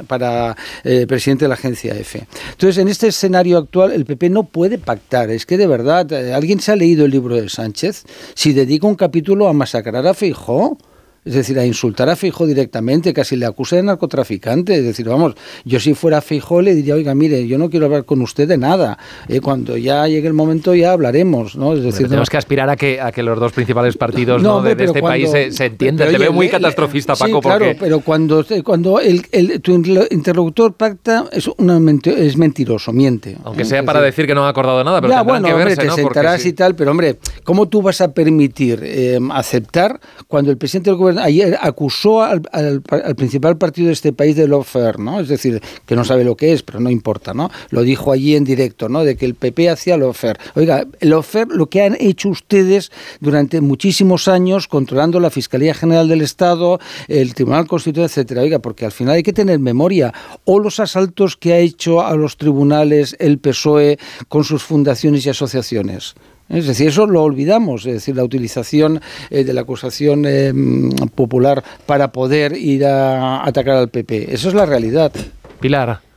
[0.07, 2.27] para eh, presidente de la agencia EFE.
[2.51, 5.29] Entonces, en este escenario actual, el PP no puede pactar.
[5.31, 8.03] Es que de verdad, eh, ¿alguien se ha leído el libro de Sánchez?
[8.33, 10.77] Si dedica un capítulo a masacrar a Feijó.
[11.25, 14.75] Es decir, a insultar a Feijó directamente, casi le acusa de narcotraficante.
[14.77, 18.03] Es decir, vamos, yo si fuera Feijó le diría, oiga, mire, yo no quiero hablar
[18.05, 18.97] con usted de nada.
[19.27, 21.73] Eh, cuando ya llegue el momento ya hablaremos, ¿no?
[21.73, 24.41] Es Pero decir, tenemos no- que aspirar a que, a que los dos principales partidos
[24.41, 24.55] No, ¿no?
[24.57, 26.11] hombre, de, este cuando- país se, se entiendan.
[26.11, 29.71] Te veo muy le- catastrofista, sí, Paco, claro, porque pero cuando, cuando el, el- tu
[29.73, 33.37] interlocutor pacta es, una es mentiroso, miente.
[33.43, 35.87] aunque sea para decir, que no ha acordado nada, pero ya, bueno, que hombre, verse,
[35.87, 36.49] te sentarás sí.
[36.49, 40.97] y tal, pero hombre, ¿cómo tú vas a permitir eh, aceptar cuando el presidente del
[40.97, 45.19] gobierno ayer acusó al, al- al principal partido de este país de lawfare, ¿no?
[45.19, 47.49] Es decir, que no sabe lo que es, pero no importa, ¿no?
[47.69, 49.03] Lo dijo allí en directo, ¿no?
[49.03, 50.39] De que el PP hacía lawfare.
[50.55, 56.21] Oiga, lawfare, lo que han hecho ustedes durante muchísimos años controlando la Fiscalía General del
[56.21, 58.41] Estado, el Tribunal Constitucional, etcétera.
[58.41, 60.13] Oiga, porque al final hay que tener memoria
[60.45, 63.97] o los asaltos que ha hecho a los tribunales el PSOE
[64.27, 66.15] con sus fundaciones y asociaciones.
[66.49, 71.07] Es decir, eso lo olvidamos, es decir, la utilización eh, de la acusación eh, mm,
[71.15, 74.33] popular para poder ir a atacar al PP.
[74.33, 75.11] Eso es la realidad.
[75.59, 76.12] Pilar.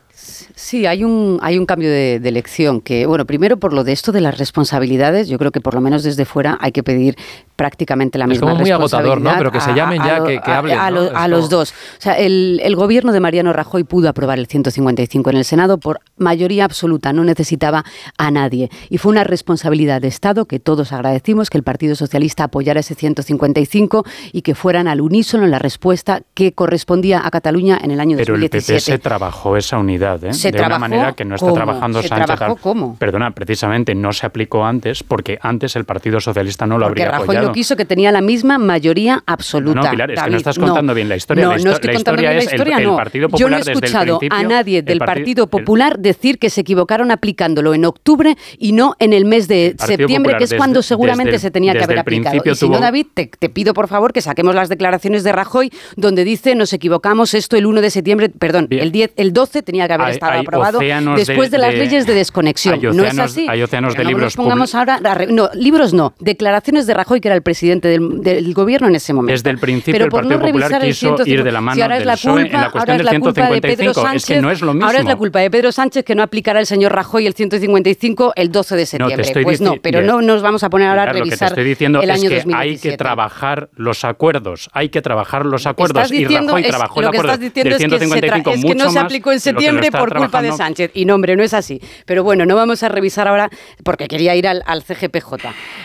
[0.59, 3.93] Sí, hay un, hay un cambio de, de elección que, bueno, primero por lo de
[3.93, 7.15] esto de las responsabilidades, yo creo que por lo menos desde fuera hay que pedir
[7.57, 9.31] prácticamente la Es misma como muy agotador, ¿no?
[9.31, 10.97] responsabilidad Pero que se a- llamen a ya, que- que hablen, A, ¿no?
[10.97, 11.73] lo- Es a como- los dos.
[11.73, 15.77] O sea, el, el gobierno de Mariano Rajoy pudo aprobar el 155 en el Senado
[15.77, 17.85] por mayoría absoluta, no necesitaba
[18.17, 18.71] a nadie.
[18.89, 22.95] Y fue una responsabilidad de Estado que todos agradecimos que el Partido Socialista apoyara ese
[22.95, 28.01] 155 y que fueran al unísono en la respuesta que correspondía a Cataluña en el
[28.01, 28.73] año Pero el 2017.
[28.73, 30.33] PP se trabajó esa unidad, ¿eh?
[30.51, 31.55] Se de una manera que no está ¿cómo?
[31.57, 32.27] trabajando ¿Se Sánchez.
[32.27, 32.97] trabajó al- cómo?
[32.99, 37.13] Perdona, precisamente no se aplicó antes porque antes el Partido Socialista no lo Porque habría
[37.13, 37.47] Rajoy apoyado.
[37.49, 39.81] no quiso que tenía la misma mayoría absoluta.
[39.81, 41.45] No, no, Pilar, es que no estás contando bien la historia.
[41.45, 42.97] No, La no histo- estoy la contando historia bien la es el- historia, el no.
[42.97, 45.99] Partido Yo no he desde el escuchado a nadie el del parti- Partido el- Popular
[45.99, 50.39] decir que se equivocaron aplicándolo en octubre y no en el mes de septiembre, Popular
[50.39, 52.43] que es desde- cuando seguramente desde el- se tenía que haber el aplicado.
[52.45, 55.71] Y si no, David, te, te pido por favor que saquemos las declaraciones de Rajoy
[55.97, 59.87] donde dice nos equivocamos esto el 1 de septiembre, perdón, el 10, el 12 tenía
[59.87, 60.79] que haber estado hay aprobado
[61.17, 62.75] después de, de- las de- leyes de desconexión.
[62.75, 63.47] hay no es así.
[63.49, 67.35] hay océanos de no libros pongamos ahora no, libros no, declaraciones de Rajoy que era
[67.37, 69.33] el presidente del, del gobierno en ese momento.
[69.33, 71.97] Desde el principio Pero el no Popular quiso 150, ir de la mano si ahora
[71.99, 74.03] es la PSOE en culpa, la cuestión ahora es del la culpa de Pedro 155.
[74.03, 74.87] Sánchez, Es que no es lo mismo.
[74.87, 78.33] Ahora es la culpa de Pedro Sánchez que no aplicará el señor Rajoy el 155
[78.37, 79.27] el 12 de No, septiembre.
[79.27, 81.37] estoy pues no, pero no nos vamos a poner ahora a Pilar, lo que te
[81.37, 82.59] revisar estoy diciendo el es año que 2017.
[82.63, 87.01] hay que trabajar los acuerdos, hay que trabajar los acuerdos Estás y Rajoy es- trabajó
[87.01, 88.85] el lo que acuerdo estás diciendo del es que, se, tra- 155 es que mucho
[88.85, 90.57] no se aplicó en septiembre está por culpa de trabajando.
[90.57, 90.91] Sánchez.
[90.95, 91.81] Y no, hombre, no es así.
[92.05, 93.51] Pero bueno, no vamos a revisar ahora
[93.85, 95.35] porque quería ir al, al CGPJ.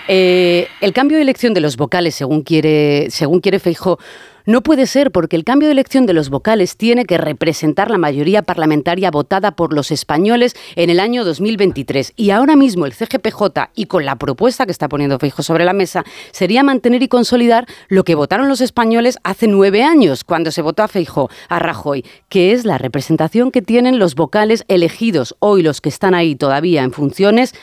[0.07, 3.99] Eh, el cambio de elección de los vocales, según quiere, según quiere Feijó,
[4.45, 7.97] No puede ser porque el cambio de elección de los vocales tiene que representar la
[7.97, 12.13] mayoría parlamentaria votada por los españoles en el año 2023.
[12.15, 15.73] Y ahora mismo el CGPJ, y con la propuesta que está poniendo Feijo sobre la
[15.73, 20.61] mesa, sería mantener y consolidar lo que votaron los españoles hace nueve años, cuando se
[20.61, 25.61] votó a Feijo, a Rajoy, que es la representación que tienen los vocales elegidos hoy,
[25.61, 27.53] los que están ahí todavía en funciones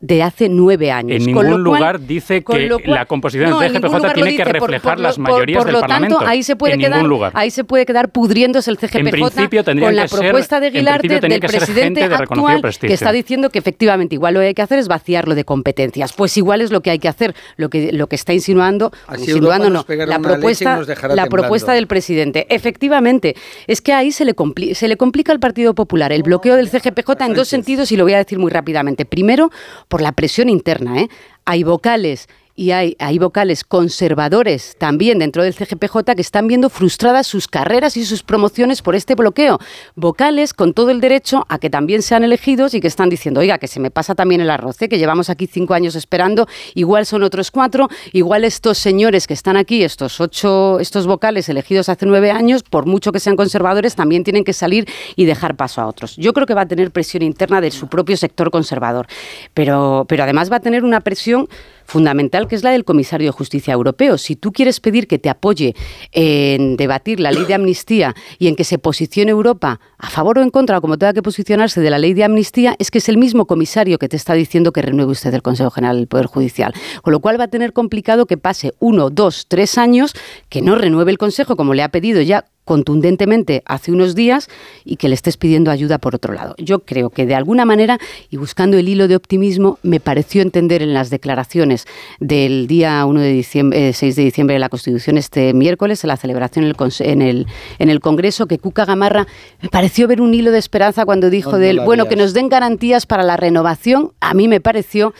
[0.00, 1.16] de hace nueve años.
[1.20, 5.72] En ningún lugar dice que la composición del CGPJ tiene que reflejar las mayorías por,
[5.72, 7.32] por, por del lo tanto, Ahí se puede en quedar, ningún lugar.
[7.34, 12.62] ahí se puede quedar pudriéndose el CGPJ con la propuesta de Guilarte del presidente actual
[12.80, 16.12] que está diciendo que efectivamente igual lo que hay que hacer es vaciarlo de competencias.
[16.12, 19.22] Pues igual es lo que hay que hacer, lo que lo que está insinuando, Así
[19.22, 20.80] insinuando no, la propuesta
[21.14, 22.46] la propuesta del presidente.
[22.50, 23.34] Efectivamente,
[23.66, 26.68] es que ahí se le compli- se le complica al Partido Popular el bloqueo del
[26.68, 29.04] CGPJ en dos sentidos y lo voy a decir muy rápidamente.
[29.04, 29.50] Primero,
[29.88, 31.00] por la presión interna.
[31.00, 31.08] ¿eh?
[31.44, 32.28] Hay vocales
[32.58, 38.04] y hay, vocales conservadores también dentro del CGPJ que están viendo frustradas sus carreras y
[38.04, 39.60] sus promociones por este bloqueo.
[39.94, 43.58] Vocales con todo el derecho a que también sean elegidos y que están diciendo, oiga,
[43.58, 44.88] que se me pasa también el arroz, ¿eh?
[44.88, 49.56] que llevamos aquí cinco años esperando, igual son otros cuatro, igual estos señores que están
[49.56, 54.24] aquí, estos ocho, estos vocales elegidos hace nueve años, por mucho que sean conservadores, también
[54.24, 56.16] tienen que salir y dejar paso a otros.
[56.16, 59.06] Yo creo que va a tener presión interna de su propio sector conservador,
[59.54, 61.48] pero, pero además va a tener una presión
[61.88, 64.18] fundamental que es la del comisario de justicia europeo.
[64.18, 65.74] Si tú quieres pedir que te apoye
[66.12, 70.42] en debatir la ley de amnistía y en que se posicione Europa a favor o
[70.42, 73.08] en contra, o como tenga que posicionarse de la ley de amnistía, es que es
[73.08, 76.26] el mismo comisario que te está diciendo que renueve usted el Consejo General del Poder
[76.26, 76.74] Judicial.
[77.00, 80.12] Con lo cual va a tener complicado que pase uno, dos, tres años
[80.50, 84.50] que no renueve el Consejo, como le ha pedido ya contundentemente hace unos días
[84.84, 86.54] y que le estés pidiendo ayuda por otro lado.
[86.58, 90.82] Yo creo que de alguna manera, y buscando el hilo de optimismo, me pareció entender
[90.82, 91.86] en las declaraciones
[92.20, 96.08] del día 1 de diciembre, eh, 6 de diciembre de la Constitución este miércoles, en
[96.08, 97.46] la celebración en el, en el,
[97.78, 99.26] en el Congreso, que Cuca Gamarra
[99.62, 102.04] me pareció ver un hilo de esperanza cuando dijo No, no de él, la bueno,
[102.04, 104.12] que nos den garantías para la renovación.
[104.20, 105.14] A mí me pareció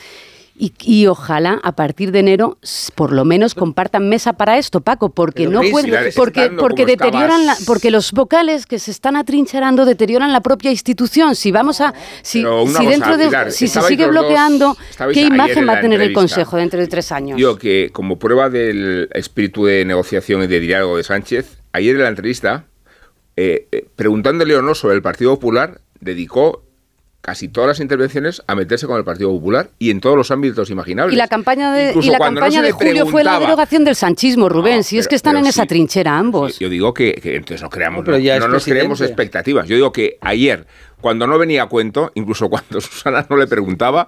[0.59, 2.57] y, y ojalá a partir de enero
[2.93, 7.45] por lo menos compartan mesa para esto, Paco, porque Pero no pueden, porque, porque deterioran
[7.47, 11.35] la- porque los vocales que se están atrincherando deterioran la propia institución.
[11.35, 12.43] Si vamos a si,
[12.77, 15.81] si dentro de Pilar, si se sigue dos- bloqueando, estabais ¿qué imagen en va a
[15.81, 16.13] tener el.
[16.13, 17.37] Consejo dentro de tres años?
[17.37, 22.01] Digo que como prueba del espíritu de negociación y de diálogo de Sánchez, ayer en
[22.03, 22.65] la entrevista,
[23.37, 26.63] eh, eh, preguntándole o no sobre el Partido Popular, dedicó
[27.21, 30.69] casi todas las intervenciones a meterse con el Partido Popular y en todos los ámbitos
[30.69, 31.13] imaginables.
[31.13, 33.95] Y la campaña de, Incluso y la no campaña de julio fue la derogación del
[33.95, 34.77] sanchismo, Rubén.
[34.77, 36.59] No, si es que están en esa trinchera ambos.
[36.59, 39.01] Yo digo que, que entonces no creamos, No, pero no, ya no es nos creemos
[39.01, 39.67] expectativas.
[39.67, 40.65] Yo digo que ayer,
[41.01, 44.07] cuando no venía a cuento, incluso cuando Susana no le preguntaba,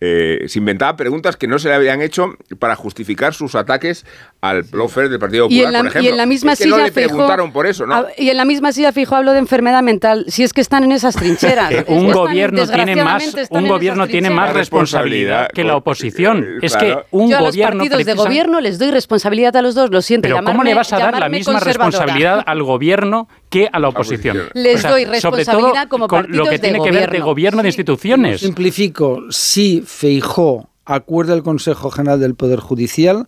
[0.00, 4.06] eh, se inventaba preguntas que no se le habían hecho para justificar sus ataques
[4.40, 6.08] al plofer del Partido Y Popular, en, la, por ejemplo.
[6.08, 7.94] y en la misma Es que silla no le Feijóo- preguntaron por eso, ¿no?
[7.94, 10.24] a- y en la misma silla fijo hablo de enfermedad mental.
[10.28, 11.70] Si es que están en esas trincheras.
[11.70, 16.42] Eh, un están- gobierno tiene más un gobierno tiene más responsabilidad que la oposición.
[16.44, 19.62] Eh, Es que un Yo a los gobierno partidos de gobierno les doy responsabilidad a
[19.62, 20.22] los dos, lo siento.
[20.28, 23.88] Pero ¿cómo llamarme- le vas a dar la misma responsabilidad al gobierno que a la
[23.88, 24.48] oposición?
[24.54, 27.18] Les doy sobre todo responsabilidad como con lo partidos que de tiene que ver de
[27.20, 27.26] gobierno.
[27.26, 28.40] gobierno de instituciones.
[28.40, 33.26] Simplifico, si Feijó acuerda el Consejo General del Poder Judicial,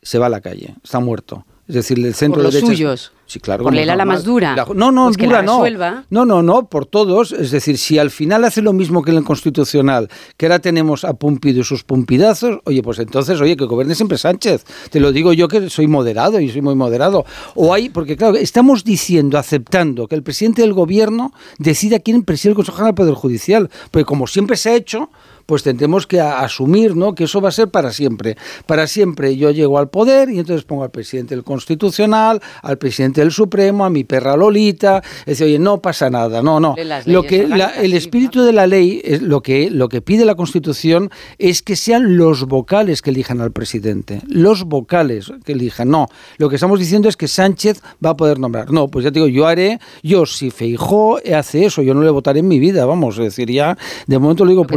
[0.00, 1.44] se va a la calle, está muerto.
[1.66, 3.12] Es decir, el centro Por los derecha- suyos.
[3.26, 3.64] Sí, claro.
[3.64, 4.54] Por la ala más dura.
[4.54, 5.52] La- no, no, Pues dura no.
[5.54, 6.04] resuelva.
[6.10, 7.32] No, no, no, por todos.
[7.32, 11.04] Es decir, si al final hace lo mismo que en el Constitucional, que ahora tenemos
[11.04, 14.64] a Pumpido y sus pumpidazos, oye, pues entonces, oye, que gobierne siempre Sánchez.
[14.90, 17.24] Te lo digo yo que soy moderado y soy muy moderado.
[17.54, 22.50] O hay, porque claro, estamos diciendo, aceptando que el presidente del gobierno decida quién preside
[22.50, 23.70] el Consejo General del Poder Judicial.
[23.90, 25.08] Porque como siempre se ha hecho,
[25.46, 27.14] pues tendremos que a- asumir ¿no?
[27.14, 28.36] que eso va a ser para siempre.
[28.66, 33.20] Para siempre yo llego al poder y entonces pongo al presidente del Constitucional, al presidente
[33.20, 35.02] del Supremo, a mi perra Lolita.
[35.20, 36.74] Es decir, oye, no pasa nada, no, no.
[37.06, 40.34] Lo que la- el espíritu de la ley, es lo que, lo que pide la
[40.34, 44.20] Constitución es que sean los vocales que elijan al presidente.
[44.28, 45.88] Los vocales que elijan.
[45.90, 46.08] No,
[46.38, 48.70] lo que estamos diciendo es que Sánchez va a poder nombrar.
[48.70, 52.10] No, pues ya te digo, yo haré, yo si Feijó hace eso, yo no le
[52.10, 53.76] votaré en mi vida, vamos, es decir, ya
[54.06, 54.74] de momento lo digo Lo que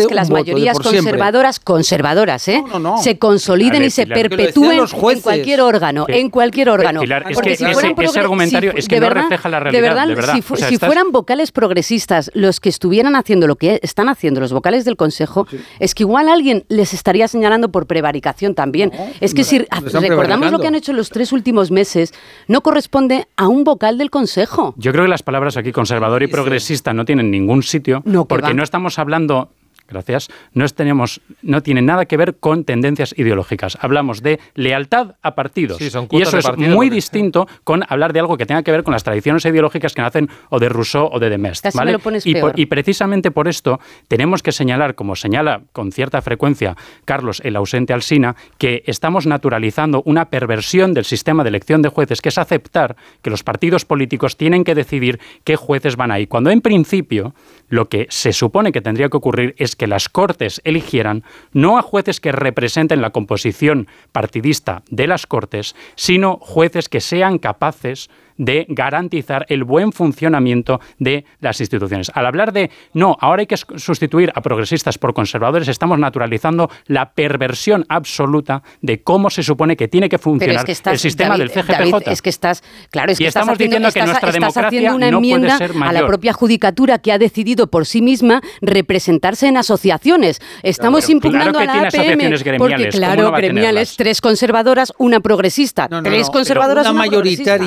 [0.00, 1.00] es que las de mayorías siempre.
[1.02, 2.62] conservadoras, conservadoras, ¿eh?
[2.66, 2.98] No, no, no.
[3.02, 4.28] se consoliden y se Pilar.
[4.28, 7.00] Perpetúen los en cualquier órgano, en cualquier órgano.
[7.00, 9.64] Pilar, es Porque que si ese- argumentario si- es que de no refleja la de
[9.64, 10.34] realidad, verdad, de verdad.
[10.34, 13.80] Si, fu- O sea, si estás- fueran vocales progresistas los que estuvieran haciendo lo que
[13.82, 15.46] están haciendo los vocales del Consejo,
[15.78, 18.92] es que igual alguien les estaría señalando por prevaricación también.
[19.20, 22.12] es que si recordamos lo que han hecho los tres últimos meses,
[22.48, 24.74] no corresponde a un vocal del Consejo.
[24.76, 28.52] Yo creo que las palabras aquí conservador y progresista no tienen ningún sitio porque va.
[28.54, 29.50] no estamos hablando
[29.88, 33.76] gracias, no, tenemos, no tiene nada que ver con tendencias ideológicas.
[33.80, 35.78] Hablamos de lealtad a partidos.
[35.78, 38.70] Sí, son y eso es partido, muy distinto con hablar de algo que tenga que
[38.70, 41.62] ver con las tradiciones ideológicas que nacen o de Rousseau o de Demest.
[41.64, 41.88] Casi ¿vale?
[41.88, 45.92] me lo pones y, por- y precisamente por esto tenemos que señalar, como señala con
[45.92, 51.82] cierta frecuencia Carlos, el ausente Alsina, que estamos naturalizando una perversión del sistema de elección
[51.82, 56.10] de jueces, que es aceptar que los partidos políticos tienen que decidir qué jueces van
[56.10, 56.26] ahí.
[56.26, 57.34] Cuando en principio
[57.74, 61.82] lo que se supone que tendría que ocurrir es que las Cortes eligieran no a
[61.82, 68.66] jueces que representen la composición partidista de las Cortes, sino jueces que sean capaces de
[68.68, 72.10] garantizar el buen funcionamiento de las instituciones.
[72.14, 77.12] Al hablar de no, ahora hay que sustituir a progresistas por conservadores, estamos naturalizando la
[77.12, 81.36] perversión absoluta de cómo se supone que tiene que funcionar es que estás, el sistema
[81.38, 81.72] David, del CGPJ.
[81.90, 84.28] David, es que estás, claro, es Y que estás estamos haciendo, diciendo que estás- nuestra
[84.28, 87.86] estás democracia haciendo una no puede enmienda a la propia judicatura que ha decidido por
[87.86, 90.40] sí misma representarse en asociaciones.
[90.62, 94.92] Estamos impugnando claro que a la APM gremiales, porque ¿cómo claro, no gremiales, tres conservadoras,
[94.98, 97.58] una progresista, No, no, tres no, conservadoras, pero una progresista.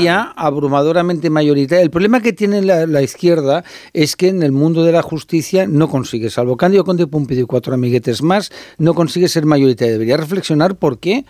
[0.58, 1.84] Abrumadoramente mayoritaria.
[1.84, 3.64] El problema que tiene la, izquierda
[3.94, 7.46] es que en el mundo de la justicia no consigue, salvo Cándido Conde Pumpido y
[7.46, 9.94] cuatro amiguetes más, no consigue ser mayoritaria.
[9.94, 11.26] Debería reflexionar por qué.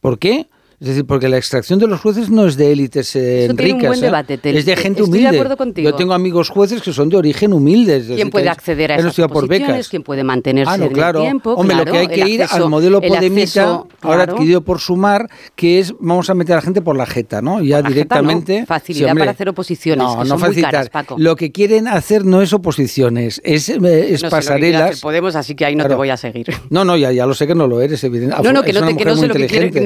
[0.00, 0.48] ¿Por qué?
[0.80, 3.74] Es decir, porque la extracción de los jueces no es de élites eh, Eso tiene
[3.74, 4.06] un ricas, buen ¿eh?
[4.06, 5.28] debate, es de gente Estoy de humilde.
[5.28, 5.90] acuerdo contigo.
[5.90, 7.96] Yo tengo amigos jueces que son de origen humilde.
[7.96, 9.88] es decir, ¿Quién puede acceder a no esas estudia por becas.
[9.90, 11.18] ¿Quién puede mantenerse Ah, no, en claro.
[11.20, 11.52] el tiempo?
[11.52, 14.32] Hombre, lo que hay que ir acceso- al modelo el Podemita, acceso, ahora claro.
[14.32, 17.60] adquirido por Sumar, que es vamos a meter a la gente por la jeta, ¿no?
[17.62, 18.64] Ya La jeta no, directamente.
[18.66, 20.70] facilidad Sí, para hacer oposiciones, No, que no son muy facilitar.
[20.72, 21.16] caras, Paco.
[21.18, 25.00] Lo que quieren hacer no es oposiciones, es, eh, es No sé hacer pasarelas.
[25.02, 26.46] Podemos, así que ahí no te voy a seguir.
[26.70, 28.48] No, no, ya, ya lo sé que no lo eres, evidentemente.
[28.48, 29.26] No, no, que no, no sé lo que quieren,
[29.68, 29.80] inteligente.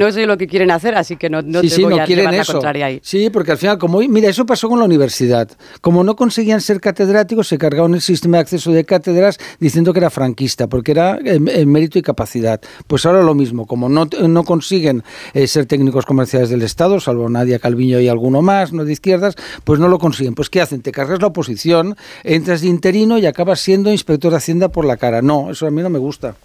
[0.85, 2.53] Hacer, así que no, no sí, te sí, voy no a quieren llevar la eso.
[2.53, 2.99] contraria ahí.
[3.03, 5.49] Sí, porque al final, como mira, eso pasó con la universidad.
[5.81, 9.99] Como no conseguían ser catedráticos, se cargaron el sistema de acceso de cátedras diciendo que
[9.99, 12.61] era franquista, porque era en, en mérito y capacidad.
[12.87, 15.03] Pues ahora lo mismo, como no, no consiguen
[15.33, 19.35] eh, ser técnicos comerciales del Estado, salvo Nadia Calviño y alguno más, no de izquierdas,
[19.63, 20.35] pues no lo consiguen.
[20.35, 20.81] Pues ¿qué hacen?
[20.81, 24.97] Te cargas la oposición, entras de interino y acabas siendo inspector de Hacienda por la
[24.97, 25.21] cara.
[25.21, 26.35] No, eso a mí no me gusta.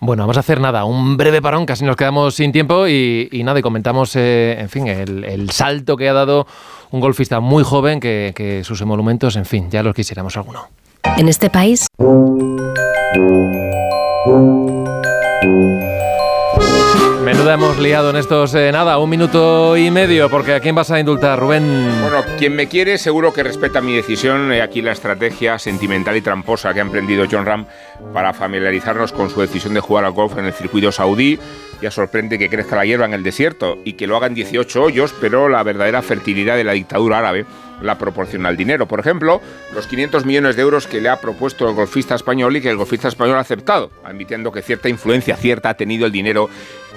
[0.00, 3.58] Bueno, vamos a hacer nada, un breve parón, casi nos quedamos sin tiempo y, nada,
[3.58, 6.46] y comentamos, eh, en fin, el, el salto que ha dado
[6.92, 10.68] un golfista muy joven que, que sus emolumentos, en fin, ya los quisiéramos alguno.
[11.16, 11.86] En este país
[17.28, 20.90] Menuda hemos liado en estos, eh, nada, un minuto y medio, porque ¿a quién vas
[20.90, 21.62] a indultar, Rubén?
[22.00, 24.50] Bueno, quien me quiere seguro que respeta mi decisión.
[24.50, 27.66] He aquí la estrategia sentimental y tramposa que ha emprendido John Ram
[28.14, 31.38] para familiarizarnos con su decisión de jugar al golf en el circuito saudí.
[31.80, 35.14] Ya sorprende que crezca la hierba en el desierto y que lo hagan 18 hoyos,
[35.20, 37.46] pero la verdadera fertilidad de la dictadura árabe
[37.82, 38.88] la proporciona el dinero.
[38.88, 39.40] Por ejemplo,
[39.74, 42.76] los 500 millones de euros que le ha propuesto el golfista español y que el
[42.76, 46.48] golfista español ha aceptado, admitiendo que cierta influencia cierta ha tenido el dinero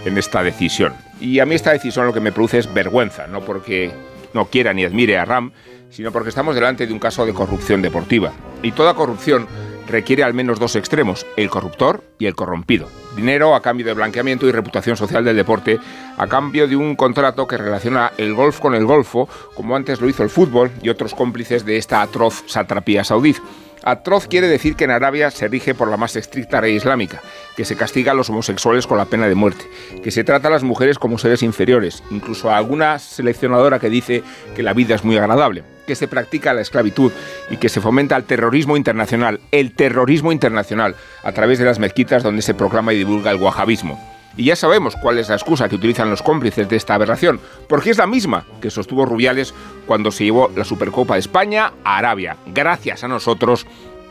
[0.05, 0.93] en esta decisión.
[1.19, 3.91] Y a mí esta decisión lo que me produce es vergüenza, no porque
[4.33, 5.51] no quiera ni admire a Ram,
[5.89, 8.31] sino porque estamos delante de un caso de corrupción deportiva.
[8.63, 9.47] Y toda corrupción
[9.91, 12.87] requiere al menos dos extremos, el corruptor y el corrompido.
[13.15, 15.79] Dinero a cambio de blanqueamiento y reputación social del deporte,
[16.17, 20.09] a cambio de un contrato que relaciona el golf con el golfo, como antes lo
[20.09, 23.35] hizo el fútbol y otros cómplices de esta atroz satrapía saudí.
[23.83, 27.21] Atroz quiere decir que en Arabia se rige por la más estricta ley islámica,
[27.55, 29.65] que se castiga a los homosexuales con la pena de muerte,
[30.03, 34.23] que se trata a las mujeres como seres inferiores, incluso a alguna seleccionadora que dice
[34.55, 37.11] que la vida es muy agradable, que se practica la esclavitud
[37.49, 42.21] y que se fomenta el terrorismo internacional, el terrorismo internacional, a través de las mezquitas
[42.21, 44.20] donde se proclama y divulga el wahabismo.
[44.37, 47.89] Y ya sabemos cuál es la excusa que utilizan los cómplices de esta aberración, porque
[47.89, 49.53] es la misma que sostuvo Rubiales
[49.85, 52.37] cuando se llevó la Supercopa de España a Arabia.
[52.47, 53.67] Gracias a nosotros,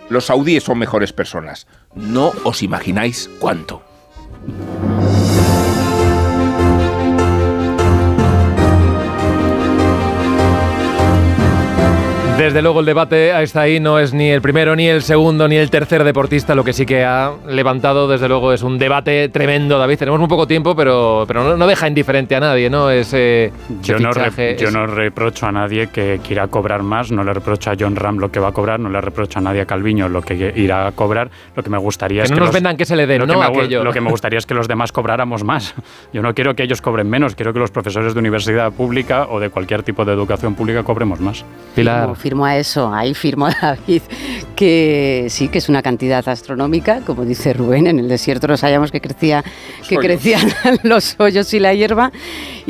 [0.08, 1.66] los saudíes son mejores personas.
[1.94, 3.82] No os imagináis cuánto.
[12.40, 15.56] Desde luego el debate hasta ahí no es ni el primero, ni el segundo, ni
[15.56, 16.54] el tercer deportista.
[16.54, 19.98] Lo que sí que ha levantado, desde luego, es un debate tremendo, David.
[19.98, 22.88] Tenemos muy poco tiempo, pero, pero no, no deja indiferente a nadie, ¿no?
[22.90, 23.52] Ese,
[23.82, 27.34] Yo, ese no, fichaje, yo no reprocho a nadie que quiera cobrar más, no le
[27.34, 29.66] reprocho a John Ram lo que va a cobrar, no le reprocho a nadie a
[29.66, 31.30] Calviño lo que irá a cobrar.
[31.54, 33.18] Lo que me gustaría Que es no que nos los- vendan que se le den,
[33.20, 33.42] lo que ¿no?
[33.42, 33.84] Aquello.
[33.84, 35.74] Lo que me gustaría es que los demás cobráramos más.
[36.14, 39.38] Yo no quiero que ellos cobren menos, quiero que los profesores de universidad pública o
[39.40, 41.44] de cualquier tipo de educación pública cobremos más.
[41.74, 44.02] Firmo, firmo a eso, ahí firmo a David,
[44.54, 48.92] que sí, que es una cantidad astronómica, como dice Rubén, en el desierto no sabíamos
[48.92, 49.42] que, crecía,
[49.88, 50.48] que crecían
[50.84, 52.12] los hoyos y la hierba,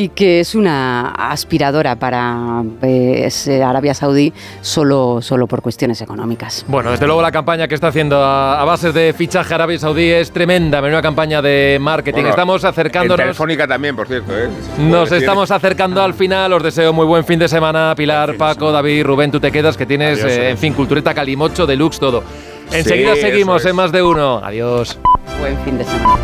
[0.01, 4.33] y que es una aspiradora para pues, Arabia Saudí
[4.63, 6.65] solo, solo por cuestiones económicas.
[6.69, 10.09] Bueno, desde luego la campaña que está haciendo a, a base de fichaje Arabia Saudí
[10.09, 12.23] es tremenda, menuda campaña de marketing.
[12.23, 13.21] Bueno, estamos acercándonos...
[13.21, 14.33] En Telefónica también, por cierto.
[14.35, 14.49] ¿eh?
[14.79, 15.23] Nos decir.
[15.23, 16.51] estamos acercando al final.
[16.55, 17.93] Os deseo muy buen fin de semana.
[17.95, 20.51] Pilar, Paco, David, Rubén, tú te quedas que tienes, Adiós, eh, eh.
[20.51, 22.25] en fin, cultureta calimocho, deluxe, todo.
[22.73, 23.71] Enseguida seguimos es.
[23.71, 24.41] en más de uno.
[24.43, 24.99] Adiós.
[25.41, 26.19] Buen fin de semana.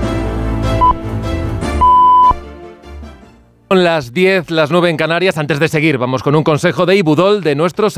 [3.68, 5.38] Son las 10, las 9 en Canarias.
[5.38, 7.94] Antes de seguir, vamos con un consejo de Ibudol de nuestros